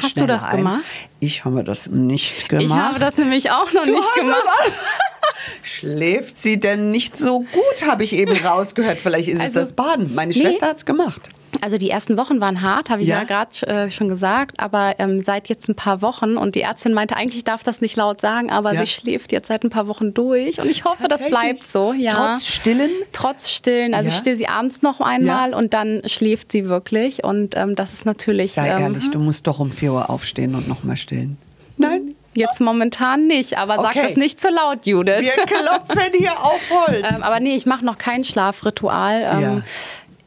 Hast 0.00 0.18
du 0.18 0.26
das 0.26 0.44
ein. 0.44 0.58
gemacht? 0.58 0.84
Ich 1.20 1.44
habe 1.44 1.64
das 1.64 1.86
nicht 1.86 2.48
gemacht. 2.48 2.64
Ich 2.66 2.72
habe 2.72 2.98
das 2.98 3.16
nämlich 3.16 3.50
auch 3.50 3.72
noch 3.72 3.84
du 3.84 3.92
nicht 3.92 4.14
gemacht. 4.14 4.72
Schläft 5.62 6.42
sie 6.42 6.58
denn 6.58 6.90
nicht 6.90 7.18
so 7.18 7.40
gut, 7.40 7.86
habe 7.86 8.04
ich 8.04 8.12
eben 8.14 8.36
rausgehört. 8.36 8.98
Vielleicht 8.98 9.28
ist 9.28 9.40
also, 9.40 9.60
es 9.60 9.68
das 9.68 9.72
Baden. 9.74 10.14
Meine 10.14 10.32
nee. 10.32 10.40
Schwester 10.40 10.68
hat 10.68 10.78
es 10.78 10.86
gemacht. 10.86 11.30
Also 11.60 11.78
die 11.78 11.90
ersten 11.90 12.16
Wochen 12.16 12.40
waren 12.40 12.60
hart, 12.60 12.90
habe 12.90 13.02
ich 13.02 13.08
ja, 13.08 13.18
ja 13.18 13.24
gerade 13.24 13.66
äh, 13.66 13.90
schon 13.90 14.08
gesagt, 14.08 14.60
aber 14.60 14.94
ähm, 14.98 15.20
seit 15.20 15.48
jetzt 15.48 15.68
ein 15.68 15.74
paar 15.74 16.02
Wochen 16.02 16.36
und 16.36 16.54
die 16.54 16.60
Ärztin 16.60 16.92
meinte, 16.92 17.16
eigentlich 17.16 17.44
darf 17.44 17.62
das 17.62 17.80
nicht 17.80 17.96
laut 17.96 18.20
sagen, 18.20 18.50
aber 18.50 18.74
ja. 18.74 18.80
sie 18.80 18.86
schläft 18.86 19.32
jetzt 19.32 19.48
seit 19.48 19.64
ein 19.64 19.70
paar 19.70 19.88
Wochen 19.88 20.12
durch 20.12 20.60
und 20.60 20.68
ich 20.68 20.84
hoffe, 20.84 21.08
das 21.08 21.24
bleibt 21.26 21.66
so. 21.66 21.92
Ja. 21.92 22.34
Trotz 22.34 22.46
Stillen? 22.46 22.90
Trotz 23.12 23.50
Stillen. 23.50 23.94
Also 23.94 24.10
ja. 24.10 24.14
ich 24.14 24.20
still 24.20 24.36
sie 24.36 24.48
abends 24.48 24.82
noch 24.82 25.00
einmal 25.00 25.54
und 25.54 25.74
dann 25.74 26.02
schläft 26.06 26.52
sie 26.52 26.68
wirklich 26.68 27.24
und 27.24 27.56
ähm, 27.56 27.74
das 27.74 27.92
ist 27.92 28.04
natürlich... 28.04 28.52
Sei 28.52 28.68
ähm, 28.68 28.82
ehrlich, 28.82 29.10
du 29.10 29.18
musst 29.18 29.46
doch 29.46 29.58
um 29.58 29.72
4 29.72 29.92
Uhr 29.92 30.10
aufstehen 30.10 30.54
und 30.54 30.68
nochmal 30.68 30.96
stillen. 30.96 31.38
Nein? 31.78 32.14
Jetzt 32.36 32.60
momentan 32.60 33.26
nicht, 33.26 33.56
aber 33.56 33.78
okay. 33.78 33.90
sag 33.94 34.02
das 34.08 34.16
nicht 34.16 34.38
zu 34.38 34.48
laut, 34.50 34.84
Judith. 34.84 35.22
Wir 35.22 35.46
klopfen 35.46 36.12
hier 36.18 36.32
auf 36.32 36.60
Holz. 36.70 37.06
ähm, 37.16 37.22
aber 37.22 37.40
nee, 37.40 37.54
ich 37.54 37.64
mache 37.64 37.84
noch 37.84 37.96
kein 37.96 38.24
Schlafritual. 38.24 39.22
Ähm, 39.32 39.40
ja. 39.40 39.62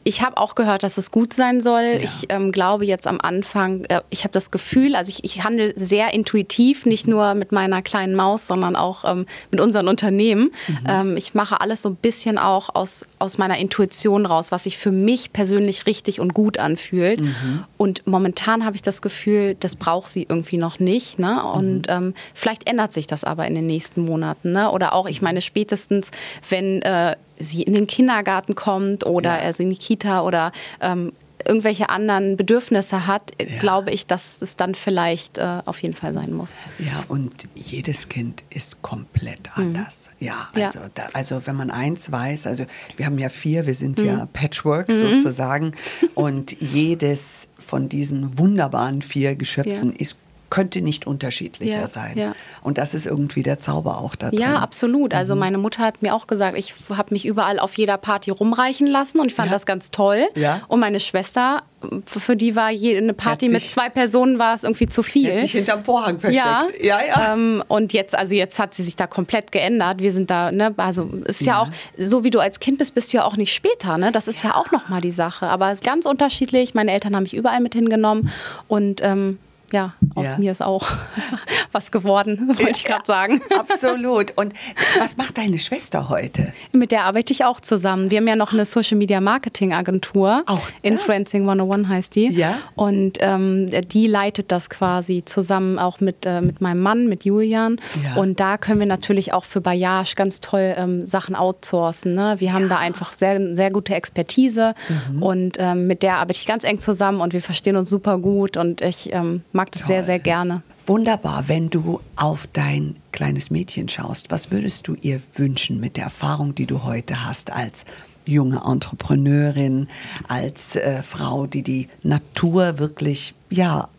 Ich 0.06 0.22
habe 0.22 0.38
auch 0.38 0.56
gehört, 0.56 0.84
dass 0.84 0.98
es 0.98 1.12
gut 1.12 1.34
sein 1.34 1.60
soll. 1.60 1.84
Ja. 1.84 2.00
Ich 2.00 2.26
ähm, 2.30 2.52
glaube 2.52 2.86
jetzt 2.86 3.06
am 3.06 3.20
Anfang, 3.22 3.84
äh, 3.86 4.02
ich 4.10 4.24
habe 4.24 4.32
das 4.32 4.50
Gefühl, 4.50 4.96
also 4.96 5.10
ich, 5.10 5.24
ich 5.24 5.44
handle 5.44 5.74
sehr 5.76 6.14
intuitiv, 6.14 6.86
nicht 6.86 7.06
nur 7.06 7.36
mit 7.36 7.52
meiner 7.52 7.82
kleinen 7.82 8.16
Maus, 8.16 8.48
sondern 8.48 8.78
auch 8.78 9.04
ähm, 9.04 9.26
mit 9.52 9.60
unseren 9.60 9.90
Unternehmen. 9.90 10.52
Mhm. 10.68 10.78
Ähm, 10.88 11.18
ich 11.18 11.34
mache 11.34 11.60
alles 11.60 11.82
so 11.82 11.90
ein 11.90 11.96
bisschen 11.96 12.38
auch 12.38 12.74
aus, 12.74 13.06
aus 13.20 13.38
meiner 13.38 13.58
Intuition 13.58 14.26
raus, 14.26 14.52
was 14.52 14.64
sich 14.64 14.78
für 14.78 14.92
mich 14.92 15.34
persönlich 15.34 15.86
richtig 15.86 16.22
und 16.22 16.34
gut 16.34 16.60
anfühlt. 16.60 17.20
Mhm. 17.20 17.66
Und 17.78 18.08
momentan 18.08 18.66
habe 18.66 18.78
ich 18.78 18.82
das 18.82 19.02
Gefühl, 19.02 19.58
das 19.60 19.76
braucht 19.76 20.10
sie 20.10 20.26
irgendwie 20.30 20.58
noch 20.58 20.80
nicht. 20.80 21.20
Ne? 21.20 21.44
Und 21.44 21.88
mhm. 21.88 22.14
vielleicht 22.34 22.70
ändert 22.70 22.94
sich 22.94 23.06
das 23.06 23.26
aber 23.26 23.48
in 23.48 23.56
den 23.56 23.68
nächsten 23.68 24.06
Monaten. 24.06 24.54
Ne? 24.54 24.72
Oder 24.72 24.94
auch, 24.94 25.08
ich 25.08 25.22
meine, 25.22 25.42
spätestens, 25.42 26.12
wenn 26.48 26.82
äh, 26.84 27.16
sie 27.40 27.64
in 27.64 27.74
den 27.74 27.88
Kindergarten 27.88 28.56
kommt 28.56 29.06
oder 29.06 29.38
ja. 29.38 29.44
also 29.44 29.64
in 29.64 29.70
die 29.70 29.78
Kita 29.78 30.22
oder 30.22 30.52
ähm, 30.82 31.14
irgendwelche 31.46 31.90
anderen 31.90 32.38
Bedürfnisse 32.38 33.08
hat, 33.08 33.32
ja. 33.40 33.60
glaube 33.60 33.92
ich, 33.92 34.06
dass 34.06 34.42
es 34.42 34.56
dann 34.56 34.76
vielleicht 34.76 35.38
äh, 35.38 35.62
auf 35.66 35.82
jeden 35.82 35.94
Fall 35.94 36.14
sein 36.14 36.34
muss. 36.34 36.54
Ja, 36.78 37.04
und 37.08 37.48
jedes 37.56 38.10
Kind 38.10 38.44
ist 38.50 38.82
komplett 38.82 39.50
mhm. 39.56 39.64
anders. 39.64 40.10
Mhm. 40.20 40.28
Ja, 40.28 40.50
also, 40.54 40.80
ja. 40.80 40.90
Da, 40.94 41.08
also 41.14 41.42
wenn 41.46 41.56
man 41.56 41.72
eins 41.72 42.12
weiß, 42.12 42.46
also 42.48 42.66
wir 42.98 43.06
haben 43.06 43.18
ja 43.18 43.30
vier, 43.30 43.66
wir 43.66 43.76
sind 43.76 44.00
mhm. 44.00 44.06
ja 44.06 44.28
Patchwork 44.32 44.90
mhm. 44.90 45.18
sozusagen 45.18 45.72
und 46.14 46.60
jedes 46.60 47.48
von 47.58 47.90
diesen 47.90 48.38
wunderbaren 48.38 49.02
vier 49.02 49.36
Geschöpfen 49.36 49.92
ja. 49.94 50.00
ist 50.00 50.18
könnte 50.50 50.82
nicht 50.82 51.08
unterschiedlicher 51.08 51.82
ja, 51.82 51.88
sein. 51.88 52.18
Ja. 52.18 52.36
Und 52.62 52.78
das 52.78 52.94
ist 52.94 53.06
irgendwie 53.06 53.44
der 53.44 53.60
Zauber 53.60 54.00
auch 54.00 54.16
da 54.16 54.30
drin. 54.30 54.40
Ja, 54.40 54.60
absolut. 54.60 55.14
Also 55.14 55.36
mhm. 55.36 55.40
meine 55.40 55.58
Mutter 55.58 55.84
hat 55.84 56.02
mir 56.02 56.16
auch 56.16 56.28
gesagt, 56.28 56.58
ich 56.58 56.74
habe 56.90 57.14
mich 57.14 57.26
überall 57.26 57.60
auf 57.60 57.78
jeder 57.78 57.98
Party 57.98 58.32
rumreichen 58.32 58.88
lassen 58.88 59.20
und 59.20 59.28
ich 59.28 59.36
fand 59.36 59.48
ja. 59.48 59.54
das 59.54 59.66
ganz 59.66 59.92
toll. 59.92 60.28
Ja. 60.36 60.62
Und 60.68 60.80
meine 60.80 61.00
Schwester, 61.00 61.64
für 62.06 62.36
die 62.36 62.56
war 62.56 62.68
eine 62.68 63.14
Party 63.14 63.50
mit 63.50 63.68
zwei 63.68 63.90
Personen 63.90 64.38
war 64.38 64.56
es 64.56 64.64
irgendwie 64.64 64.88
zu 64.88 65.02
viel. 65.02 65.32
Hat 65.32 65.40
sich 65.40 65.52
hinterm 65.54 65.84
Vorhang 65.84 66.20
versteckt. 66.20 66.46
Ja, 66.46 66.68
ja. 66.82 67.00
ja. 67.06 67.34
Ähm, 67.34 67.64
und 67.68 67.94
jetzt, 67.94 68.16
also 68.16 68.36
jetzt 68.36 68.60
hat 68.60 68.74
sie 68.74 68.84
sich 68.84 68.96
da 68.96 69.08
komplett 69.08 69.52
geändert. 69.52 70.02
Wir 70.02 70.12
sind 70.12 70.30
da, 70.30 70.52
ne, 70.52 70.74
also 70.78 71.10
ist 71.26 71.42
ja, 71.42 71.62
auch, 71.62 71.70
so 71.98 72.24
wie 72.24 72.32
du 72.32 72.40
als 72.40 72.60
Kind 72.60 72.78
bist, 72.80 72.96
bist 72.96 73.14
du 73.14 73.18
ja 73.18 73.24
auch 73.24 73.38
nicht 73.38 73.54
später, 73.54 73.98
ne? 73.98 74.12
Das 74.12 74.28
ist 74.28 74.44
ja, 74.44 74.56
auch 74.56 74.72
nochmal 74.72 75.02
die 75.02 75.12
Sache. 75.12 75.48
Aber 75.48 75.72
es 75.72 75.80
ist 75.80 75.84
ganz 75.84 76.06
unterschiedlich. 76.06 76.74
Meine 76.74 76.92
Eltern 76.92 77.16
haben 77.16 77.24
mich 77.24 77.34
überall 77.34 77.62
mit 77.62 77.74
hingenommen 77.74 78.32
und 78.68 79.02
ähm, 79.04 79.38
ja, 79.74 79.94
aus 80.16 80.32
ja. 80.32 80.38
mir 80.38 80.52
ist 80.52 80.62
auch 80.62 80.88
was 81.72 81.92
geworden, 81.92 82.48
wollte 82.48 82.72
ich 82.72 82.84
gerade 82.84 83.06
sagen. 83.06 83.42
Absolut. 83.58 84.34
Und 84.38 84.54
was 84.98 85.18
macht 85.18 85.38
deine 85.38 85.60
Schwester 85.60 86.10
heute? 86.10 86.54
Mit 86.74 86.92
der 86.92 87.04
arbeite 87.04 87.34
ich 87.34 87.46
auch 87.46 87.60
zusammen. 87.60 88.12
Wir 88.12 88.18
haben 88.18 88.28
ja 88.28 88.36
noch 88.36 88.54
eine 88.54 88.66
Social 88.66 88.98
Media 88.98 89.22
Marketing 89.22 89.74
Agentur. 89.74 90.44
Auch 90.48 90.60
das? 90.60 90.74
Influencing 90.82 91.44
101 91.44 91.88
heißt 91.88 92.16
die. 92.16 92.30
Ja. 92.30 92.58
Und 92.76 93.18
ähm, 93.20 93.70
die 93.90 94.08
leitet 94.08 94.52
das 94.52 94.70
quasi 94.70 95.24
zusammen 95.26 95.80
auch 95.80 96.00
mit, 96.00 96.26
äh, 96.26 96.42
mit 96.42 96.62
meinem 96.62 96.82
Mann, 96.82 97.08
mit 97.08 97.26
Julian. 97.26 97.80
Ja. 98.04 98.16
Und 98.22 98.40
da 98.40 98.58
können 98.58 98.80
wir 98.80 98.88
natürlich 98.88 99.34
auch 99.34 99.44
für 99.44 99.62
Bayage 99.62 100.16
ganz 100.16 100.42
toll 100.42 100.74
ähm, 100.78 101.06
Sachen 101.06 101.36
outsourcen. 101.36 102.14
Ne? 102.14 102.36
Wir 102.40 102.54
haben 102.54 102.64
ja. 102.64 102.70
da 102.70 102.78
einfach 102.78 103.14
sehr, 103.14 103.56
sehr 103.56 103.72
gute 103.72 103.94
Expertise 103.94 104.74
mhm. 105.12 105.24
und 105.24 105.58
ähm, 105.60 105.88
mit 105.88 106.04
der 106.04 106.18
arbeite 106.18 106.40
ich 106.40 106.46
ganz 106.46 106.64
eng 106.64 106.80
zusammen 106.80 107.22
und 107.22 107.34
wir 107.34 107.42
verstehen 107.42 107.76
uns 107.76 107.90
super 107.90 108.18
gut 108.18 108.58
und 108.58 108.82
ich 108.82 109.14
ähm, 109.14 109.44
mag 109.60 109.72
das 109.74 109.82
Toll. 109.82 109.90
sehr, 109.90 110.04
sehr 110.04 110.20
gerne. 110.20 110.62
Wunderbar, 110.88 111.48
wenn 111.48 111.70
du 111.70 112.00
auf 112.16 112.48
dein 112.54 112.96
kleines 113.12 113.52
Mädchen 113.52 113.90
schaust, 113.90 114.32
was 114.32 114.52
würdest 114.52 114.88
du 114.88 114.96
ihr 114.96 115.22
wünschen 115.36 115.82
mit 115.82 115.98
der 115.98 116.06
Erfahrung, 116.06 116.56
die 116.56 116.66
du 116.66 116.84
heute 116.84 117.26
hast 117.26 117.52
als 117.52 117.86
junge 118.26 118.62
Entrepreneurin, 118.66 119.90
als 120.28 120.78
äh, 120.78 121.04
Frau, 121.04 121.46
die 121.46 121.64
die 121.64 121.90
Natur 122.04 122.80
wirklich 122.80 123.34
ja 123.50 123.90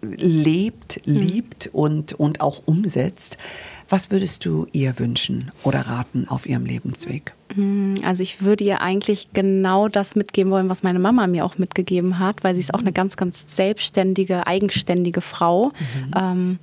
lebt, 0.00 1.06
mhm. 1.06 1.14
liebt 1.14 1.70
und, 1.72 2.14
und 2.14 2.40
auch 2.40 2.62
umsetzt. 2.64 3.36
Was 3.90 4.12
würdest 4.12 4.44
du 4.44 4.68
ihr 4.70 5.00
wünschen 5.00 5.50
oder 5.64 5.80
raten 5.80 6.28
auf 6.28 6.46
ihrem 6.46 6.64
Lebensweg? 6.64 7.32
Mm, 7.56 7.94
also 8.04 8.22
ich 8.22 8.40
würde 8.40 8.62
ihr 8.62 8.82
eigentlich 8.82 9.32
genau 9.32 9.88
das 9.88 10.14
mitgeben 10.14 10.52
wollen, 10.52 10.68
was 10.68 10.84
meine 10.84 11.00
Mama 11.00 11.26
mir 11.26 11.44
auch 11.44 11.58
mitgegeben 11.58 12.20
hat, 12.20 12.44
weil 12.44 12.54
sie 12.54 12.60
ist 12.60 12.72
auch 12.72 12.78
eine 12.80 12.92
ganz, 12.92 13.16
ganz 13.16 13.44
selbstständige, 13.54 14.46
eigenständige 14.46 15.20
Frau. 15.20 15.66
Mhm. 15.66 16.14
Ähm, 16.16 16.58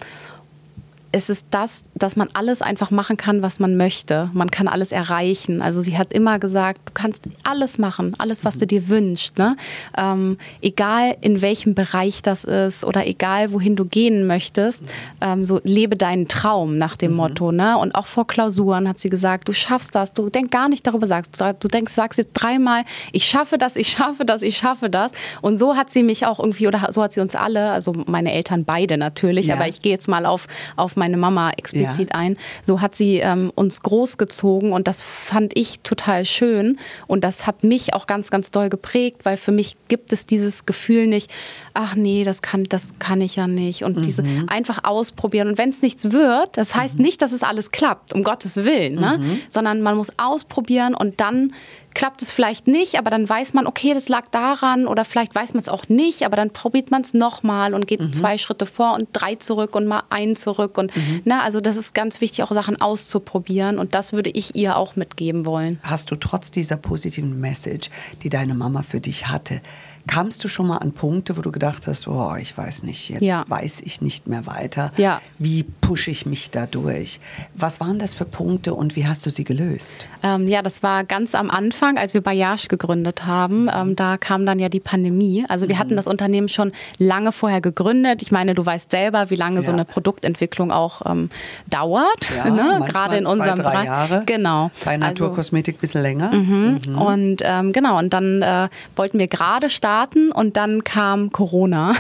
es 1.12 1.30
ist 1.30 1.46
das, 1.52 1.84
dass 1.96 2.16
man 2.16 2.30
alles 2.34 2.62
einfach 2.62 2.92
machen 2.92 3.18
kann, 3.18 3.42
was 3.42 3.60
man 3.60 3.78
möchte. 3.78 4.30
Man 4.34 4.52
kann 4.52 4.68
alles 4.68 4.92
erreichen. 4.92 5.62
Also 5.62 5.80
sie 5.82 5.98
hat 5.98 6.12
immer 6.12 6.40
gesagt, 6.40 6.82
du 6.86 6.94
kannst 6.94 7.24
alles 7.44 7.78
machen, 7.78 8.16
alles, 8.18 8.44
was 8.44 8.58
du 8.58 8.68
dir 8.68 8.90
wünschst. 8.90 9.38
Ne? 9.38 9.56
Ähm, 9.98 10.38
egal 10.62 11.16
in 11.22 11.42
welchem 11.42 11.76
Bereich 11.76 12.22
das 12.22 12.44
ist 12.44 12.84
oder 12.84 13.08
egal 13.08 13.52
wohin 13.52 13.76
du 13.76 13.86
gehen 13.86 14.28
möchtest, 14.28 14.84
ähm, 15.22 15.46
so 15.46 15.62
lebe 15.64 15.96
deinen 15.96 16.28
Traum 16.28 16.78
nach 16.78 16.98
dem 16.98 17.12
mhm. 17.12 17.18
Motto. 17.18 17.52
Ne? 17.52 17.78
Und 17.78 17.96
auch 17.96 18.06
vor 18.06 18.28
Klausuren 18.28 18.88
hat 18.88 19.00
sie 19.00 19.10
gesagt, 19.10 19.48
du 19.48 19.54
schaffst 19.54 19.96
das. 19.96 20.14
Du 20.14 20.30
denk 20.30 20.52
gar 20.52 20.68
nicht 20.68 20.86
darüber 20.86 21.08
sagst. 21.08 21.40
Du 21.40 21.68
denkst, 21.68 21.94
sagst 21.94 22.18
jetzt 22.18 22.34
dreimal, 22.34 22.84
ich 23.14 23.26
schaffe 23.26 23.58
das, 23.58 23.76
ich 23.76 23.88
schaffe 23.90 24.26
das, 24.26 24.42
ich 24.42 24.58
schaffe 24.58 24.90
das. 24.90 25.12
Und 25.42 25.58
so 25.58 25.76
hat 25.76 25.90
sie 25.90 26.04
mich 26.04 26.26
auch 26.26 26.40
irgendwie 26.40 26.68
oder 26.68 26.88
so 26.92 27.02
hat 27.02 27.14
sie 27.14 27.22
uns 27.22 27.36
alle, 27.36 27.72
also 27.72 27.94
meine 28.08 28.34
Eltern 28.34 28.66
beide 28.66 28.98
natürlich, 28.98 29.48
ja. 29.48 29.56
aber 29.56 29.68
ich 29.68 29.82
gehe 29.82 29.92
jetzt 29.92 30.08
mal 30.08 30.26
auf 30.26 30.48
auf 30.76 30.97
meine 30.98 31.18
Mama 31.18 31.52
explizit 31.52 32.10
ja. 32.14 32.20
ein. 32.20 32.38
So 32.64 32.82
hat 32.82 32.96
sie 32.96 33.18
ähm, 33.18 33.52
uns 33.56 33.82
großgezogen 33.82 34.74
und 34.74 34.88
das 34.88 35.02
fand 35.02 35.58
ich 35.58 35.80
total 35.82 36.26
schön 36.26 36.78
und 37.08 37.24
das 37.24 37.48
hat 37.48 37.64
mich 37.64 37.94
auch 37.94 38.08
ganz, 38.08 38.30
ganz 38.30 38.52
doll 38.52 38.70
geprägt, 38.70 39.22
weil 39.24 39.38
für 39.38 39.52
mich 39.52 39.76
gibt 39.88 40.12
es 40.12 40.26
dieses 40.26 40.66
Gefühl 40.66 41.08
nicht, 41.08 41.32
ach 41.74 41.96
nee, 41.96 42.24
das 42.24 42.42
kann, 42.42 42.64
das 42.64 42.88
kann 43.00 43.22
ich 43.22 43.36
ja 43.36 43.48
nicht 43.48 43.84
und 43.84 43.98
mhm. 43.98 44.02
diese 44.02 44.24
einfach 44.48 44.84
ausprobieren 44.84 45.48
und 45.50 45.58
wenn 45.58 45.70
es 45.70 45.82
nichts 45.82 46.12
wird, 46.12 46.58
das 46.58 46.76
heißt 46.76 46.98
mhm. 46.98 47.06
nicht, 47.06 47.22
dass 47.22 47.32
es 47.32 47.44
alles 47.44 47.72
klappt, 47.72 48.14
um 48.14 48.24
Gottes 48.24 48.58
Willen, 48.58 48.96
ne? 48.96 49.20
Mhm. 49.20 49.40
sondern 49.50 49.82
man 49.82 49.96
muss 49.96 50.10
ausprobieren 50.18 50.96
und 50.96 51.20
dann 51.20 51.54
klappt 51.98 52.22
es 52.22 52.32
vielleicht 52.32 52.68
nicht, 52.68 53.00
aber 53.00 53.10
dann 53.10 53.28
weiß 53.28 53.56
man, 53.56 53.66
okay, 53.66 53.96
das 53.96 54.08
lag 54.08 54.28
daran 54.30 54.86
oder 54.86 55.04
vielleicht 55.04 55.34
weiß 55.34 55.56
man 55.56 55.62
es 55.62 55.68
auch 55.68 55.90
nicht, 55.90 56.28
aber 56.28 56.36
dann 56.36 56.52
probiert 56.52 56.92
man 56.92 57.02
es 57.02 57.16
nochmal 57.16 57.74
und 57.74 57.88
geht 57.88 58.02
mhm. 58.02 58.14
zwei 58.14 58.38
Schritte 58.38 58.68
vor 58.68 58.94
und 58.94 59.10
drei 59.14 59.34
zurück 59.34 59.76
und 59.76 59.88
mal 59.88 60.04
einen 60.12 60.36
zurück 60.36 60.78
und 60.78 60.96
mhm. 60.96 61.22
na, 61.26 61.42
also 61.42 61.60
das 61.60 61.76
ist 61.76 61.96
ganz 61.96 62.22
wichtig, 62.22 62.44
auch 62.44 62.52
Sachen 62.52 62.80
auszuprobieren 62.80 63.80
und 63.80 63.96
das 63.96 64.14
würde 64.14 64.30
ich 64.30 64.56
ihr 64.56 64.78
auch 64.78 64.96
mitgeben 64.96 65.48
wollen. 65.48 65.80
Hast 65.82 66.12
du 66.12 66.16
trotz 66.16 66.52
dieser 66.52 66.78
positiven 66.78 67.42
Message, 67.42 67.90
die 68.22 68.30
deine 68.30 68.54
Mama 68.54 68.84
für 68.84 69.00
dich 69.00 69.30
hatte, 69.30 69.62
Kamst 70.08 70.44
du 70.44 70.48
schon 70.48 70.68
mal 70.68 70.78
an 70.78 70.94
Punkte, 70.94 71.38
wo 71.38 71.42
du 71.42 71.52
gedacht 71.52 71.86
hast, 71.86 72.08
oh, 72.08 72.36
ich 72.40 72.58
weiß 72.58 72.84
nicht, 72.84 73.10
jetzt 73.10 73.22
ja. 73.22 73.44
weiß 73.48 73.82
ich 73.82 74.02
nicht 74.02 74.28
mehr 74.28 74.46
weiter. 74.46 74.92
Ja. 74.98 75.22
Wie 75.38 75.64
pushe 75.64 76.10
ich 76.12 76.26
mich 76.26 76.50
da 76.50 76.66
durch? 76.66 77.20
Was 77.54 77.80
waren 77.80 78.00
das 78.00 78.14
für 78.14 78.24
Punkte 78.24 78.74
und 78.74 78.96
wie 78.96 79.06
hast 79.06 79.26
du 79.26 79.30
sie 79.30 79.44
gelöst? 79.44 80.06
Ähm, 80.24 80.48
ja, 80.48 80.62
das 80.62 80.82
war 80.82 81.04
ganz 81.04 81.36
am 81.36 81.50
Anfang, 81.50 81.98
als 81.98 82.14
wir 82.14 82.22
Bayash 82.22 82.70
gegründet 82.70 83.26
haben. 83.26 83.70
Ähm, 83.74 83.96
da 83.96 84.18
kam 84.18 84.46
dann 84.46 84.60
ja 84.60 84.70
die 84.70 84.80
Pandemie. 84.80 85.46
Also 85.50 85.68
wir 85.68 85.76
mhm. 85.76 85.80
hatten 85.80 85.96
das 85.96 86.08
Unternehmen 86.08 86.48
schon 86.48 86.72
lange 86.98 87.32
vorher 87.32 87.62
gegründet. 87.62 88.22
Ich 88.22 88.32
meine, 88.32 88.56
du 88.56 88.66
weißt 88.66 88.90
selber, 88.90 89.30
wie 89.30 89.36
lange 89.36 89.58
ja. 89.58 89.62
so 89.62 89.72
eine 89.72 89.84
Produktentwicklung 89.84 90.72
auch 90.72 91.02
ähm, 91.06 91.30
dauert. 91.68 92.30
Ja, 92.36 92.50
ne? 92.50 92.86
Gerade 92.88 93.18
in 93.18 93.26
unserem 93.26 93.58
Bereich. 93.58 93.86
Jahre. 93.86 94.24
Genau. 94.26 94.72
Bei 94.86 94.98
Naturkosmetik 94.98 95.78
ein 95.78 95.82
bisschen 95.82 96.02
länger. 96.02 96.34
Mhm. 96.34 96.80
Mhm. 96.88 96.98
Und 96.98 97.42
ähm, 97.44 97.74
genau, 97.74 98.00
und 98.00 98.14
dann 98.14 98.42
äh, 98.42 98.70
wollten 98.96 99.20
wir 99.20 99.28
gerade 99.28 99.70
starten 99.70 99.97
starten 99.98 100.32
und 100.32 100.58
dann 100.58 100.84
kam 100.84 101.32
Corona. 101.32 101.96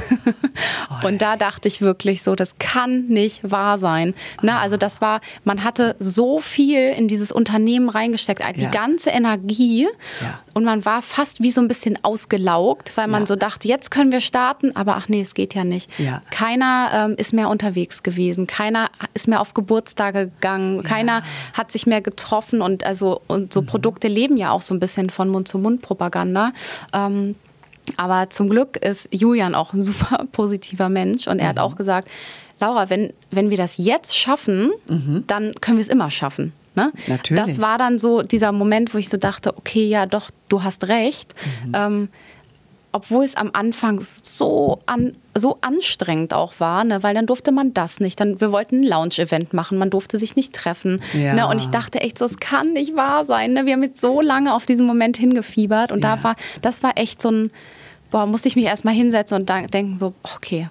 und 1.03 1.21
da 1.21 1.35
dachte 1.35 1.67
ich 1.67 1.81
wirklich 1.81 2.21
so, 2.21 2.35
das 2.35 2.59
kann 2.59 3.07
nicht 3.07 3.49
wahr 3.49 3.77
sein. 3.77 4.13
Na, 4.41 4.59
also 4.59 4.77
das 4.77 5.01
war, 5.01 5.21
man 5.43 5.63
hatte 5.63 5.95
so 5.99 6.39
viel 6.39 6.91
in 6.91 7.07
dieses 7.07 7.31
Unternehmen 7.31 7.89
reingesteckt, 7.89 8.43
die 8.55 8.63
ja. 8.63 8.69
ganze 8.69 9.09
Energie 9.09 9.87
ja. 10.21 10.39
und 10.53 10.63
man 10.63 10.85
war 10.85 11.01
fast 11.01 11.41
wie 11.41 11.49
so 11.49 11.59
ein 11.59 11.67
bisschen 11.67 11.97
ausgelaugt, 12.03 12.95
weil 12.95 13.07
man 13.07 13.23
ja. 13.23 13.27
so 13.27 13.35
dachte, 13.35 13.67
jetzt 13.67 13.89
können 13.89 14.11
wir 14.11 14.21
starten, 14.21 14.75
aber 14.75 14.95
ach 14.95 15.09
nee, 15.09 15.21
es 15.21 15.33
geht 15.33 15.55
ja 15.55 15.63
nicht. 15.63 15.89
Keiner 16.29 16.89
ähm, 16.93 17.15
ist 17.17 17.33
mehr 17.33 17.49
unterwegs 17.49 18.03
gewesen, 18.03 18.45
keiner 18.45 18.89
ist 19.15 19.27
mehr 19.27 19.41
auf 19.41 19.53
Geburtstage 19.55 20.27
gegangen, 20.27 20.83
keiner 20.83 21.23
hat 21.53 21.71
sich 21.71 21.87
mehr 21.87 22.01
getroffen 22.01 22.61
und 22.61 22.83
also 22.83 23.21
und 23.27 23.51
so 23.51 23.61
mhm. 23.61 23.65
Produkte 23.65 24.07
leben 24.07 24.37
ja 24.37 24.51
auch 24.51 24.61
so 24.61 24.75
ein 24.75 24.79
bisschen 24.79 25.09
von 25.09 25.29
Mund-zu-Mund-Propaganda. 25.29 26.51
Ähm, 26.93 27.35
aber 27.95 28.29
zum 28.29 28.49
Glück 28.49 28.77
ist 28.77 29.07
Julian 29.11 29.55
auch 29.55 29.73
ein 29.73 29.81
super 29.83 30.25
positiver 30.31 30.89
Mensch 30.89 31.27
und 31.27 31.39
er 31.39 31.45
mhm. 31.45 31.49
hat 31.49 31.59
auch 31.59 31.75
gesagt, 31.75 32.09
Laura, 32.59 32.89
wenn, 32.89 33.13
wenn 33.31 33.49
wir 33.49 33.57
das 33.57 33.77
jetzt 33.77 34.17
schaffen, 34.17 34.71
mhm. 34.87 35.23
dann 35.27 35.53
können 35.61 35.77
wir 35.77 35.83
es 35.83 35.89
immer 35.89 36.09
schaffen. 36.09 36.53
Ne? 36.75 36.91
Natürlich. 37.07 37.43
Das 37.43 37.61
war 37.61 37.77
dann 37.77 37.99
so 37.99 38.21
dieser 38.21 38.51
Moment, 38.51 38.93
wo 38.93 38.97
ich 38.97 39.09
so 39.09 39.17
dachte, 39.17 39.57
okay, 39.57 39.87
ja 39.87 40.05
doch, 40.05 40.29
du 40.49 40.63
hast 40.63 40.87
recht. 40.87 41.33
Mhm. 41.65 41.71
Ähm, 41.75 42.09
obwohl 42.91 43.25
es 43.25 43.35
am 43.35 43.51
Anfang 43.53 43.99
so, 44.01 44.79
an, 44.85 45.15
so 45.39 45.57
anstrengend 45.61 46.33
auch 46.33 46.59
war, 46.59 46.83
ne? 46.83 47.03
weil 47.03 47.13
dann 47.13 47.25
durfte 47.25 47.51
man 47.51 47.73
das 47.73 47.99
nicht. 47.99 48.19
Dann, 48.19 48.39
wir 48.41 48.51
wollten 48.51 48.81
ein 48.81 48.83
Lounge-Event 48.83 49.53
machen, 49.53 49.77
man 49.77 49.89
durfte 49.89 50.17
sich 50.17 50.35
nicht 50.35 50.53
treffen. 50.53 51.01
Ja. 51.13 51.33
Ne? 51.33 51.47
Und 51.47 51.57
ich 51.57 51.67
dachte 51.67 52.01
echt 52.01 52.17
so, 52.17 52.25
es 52.25 52.37
kann 52.37 52.73
nicht 52.73 52.95
wahr 52.95 53.23
sein. 53.23 53.53
Ne? 53.53 53.65
Wir 53.65 53.73
haben 53.73 53.83
jetzt 53.83 54.01
so 54.01 54.21
lange 54.21 54.53
auf 54.53 54.65
diesen 54.65 54.85
Moment 54.85 55.17
hingefiebert 55.17 55.91
und 55.91 56.03
ja. 56.03 56.15
da 56.15 56.23
war, 56.23 56.35
das 56.61 56.83
war 56.83 56.93
echt 56.95 57.21
so 57.21 57.29
ein, 57.29 57.51
boah, 58.11 58.25
musste 58.25 58.47
ich 58.47 58.55
mich 58.55 58.65
erstmal 58.65 58.93
hinsetzen 58.93 59.37
und 59.37 59.49
denken 59.49 59.97
so, 59.97 60.13
okay, 60.35 60.69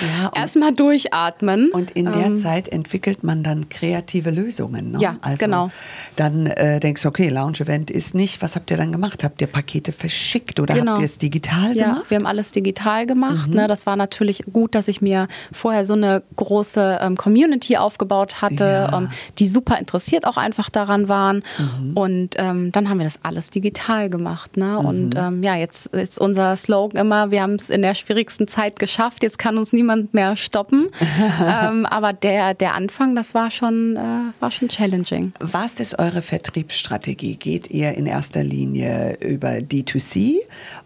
ja, 0.00 0.30
erstmal 0.34 0.72
durchatmen. 0.72 1.70
Und 1.70 1.90
in 1.92 2.06
der 2.06 2.26
ähm, 2.26 2.38
Zeit 2.38 2.68
entwickelt 2.68 3.24
man 3.24 3.42
dann 3.42 3.68
kreative 3.68 4.30
Lösungen. 4.30 4.92
Ne? 4.92 4.98
Ja, 5.00 5.16
also 5.20 5.38
genau. 5.38 5.70
Dann 6.16 6.46
äh, 6.46 6.80
denkst 6.80 7.02
du, 7.02 7.08
okay, 7.08 7.28
Lounge-Event 7.28 7.90
ist 7.90 8.14
nicht, 8.14 8.42
was 8.42 8.56
habt 8.56 8.70
ihr 8.70 8.76
dann 8.76 8.92
gemacht? 8.92 9.24
Habt 9.24 9.40
ihr 9.40 9.46
Pakete 9.46 9.92
verschickt 9.92 10.60
oder 10.60 10.74
genau. 10.74 10.92
habt 10.92 11.00
ihr 11.00 11.06
es 11.06 11.18
digital 11.18 11.76
ja, 11.76 11.92
gemacht? 11.92 12.10
wir 12.10 12.16
haben 12.16 12.26
alles 12.26 12.52
digital 12.52 13.06
gemacht. 13.06 13.48
Mhm. 13.48 13.54
Ne? 13.54 13.68
Das 13.68 13.86
war 13.86 13.96
natürlich 13.96 14.44
gut, 14.52 14.74
dass 14.74 14.88
ich 14.88 15.00
mir 15.00 15.28
vorher 15.52 15.84
so 15.84 15.94
eine 15.94 16.22
große 16.36 16.98
ähm, 17.00 17.16
Community 17.16 17.76
aufgebaut 17.76 18.42
hatte, 18.42 18.64
ja. 18.64 18.98
ähm, 18.98 19.10
die 19.38 19.46
super 19.46 19.78
interessiert 19.78 20.26
auch 20.26 20.36
einfach 20.36 20.70
daran 20.70 21.08
waren. 21.08 21.42
Mhm. 21.58 21.96
Und 21.96 22.28
ähm, 22.36 22.72
dann 22.72 22.88
haben 22.88 22.98
wir 22.98 23.04
das 23.04 23.20
alles 23.22 23.50
digital 23.50 24.10
gemacht. 24.10 24.56
Ne? 24.56 24.78
Mhm. 24.80 24.86
Und 24.86 25.14
ähm, 25.16 25.42
ja, 25.42 25.56
jetzt 25.56 25.86
ist 25.86 26.18
unser 26.18 26.56
Slogan 26.56 27.00
immer, 27.00 27.30
wir 27.30 27.42
haben 27.42 27.54
es 27.54 27.70
in 27.70 27.82
der 27.82 27.94
schwierigsten 27.94 28.48
Zeit 28.48 28.78
geschafft, 28.78 29.22
jetzt 29.22 29.38
kann 29.38 29.51
uns 29.58 29.72
niemand 29.72 30.14
mehr 30.14 30.36
stoppen. 30.36 30.88
ähm, 31.40 31.86
aber 31.86 32.12
der, 32.12 32.54
der 32.54 32.74
Anfang, 32.74 33.14
das 33.14 33.34
war 33.34 33.50
schon, 33.50 33.96
äh, 33.96 34.40
war 34.40 34.50
schon 34.50 34.68
challenging. 34.68 35.32
Was 35.40 35.80
ist 35.80 35.98
eure 35.98 36.22
Vertriebsstrategie? 36.22 37.36
Geht 37.36 37.70
ihr 37.70 37.92
in 37.92 38.06
erster 38.06 38.44
Linie 38.44 39.18
über 39.20 39.50
D2C 39.50 40.38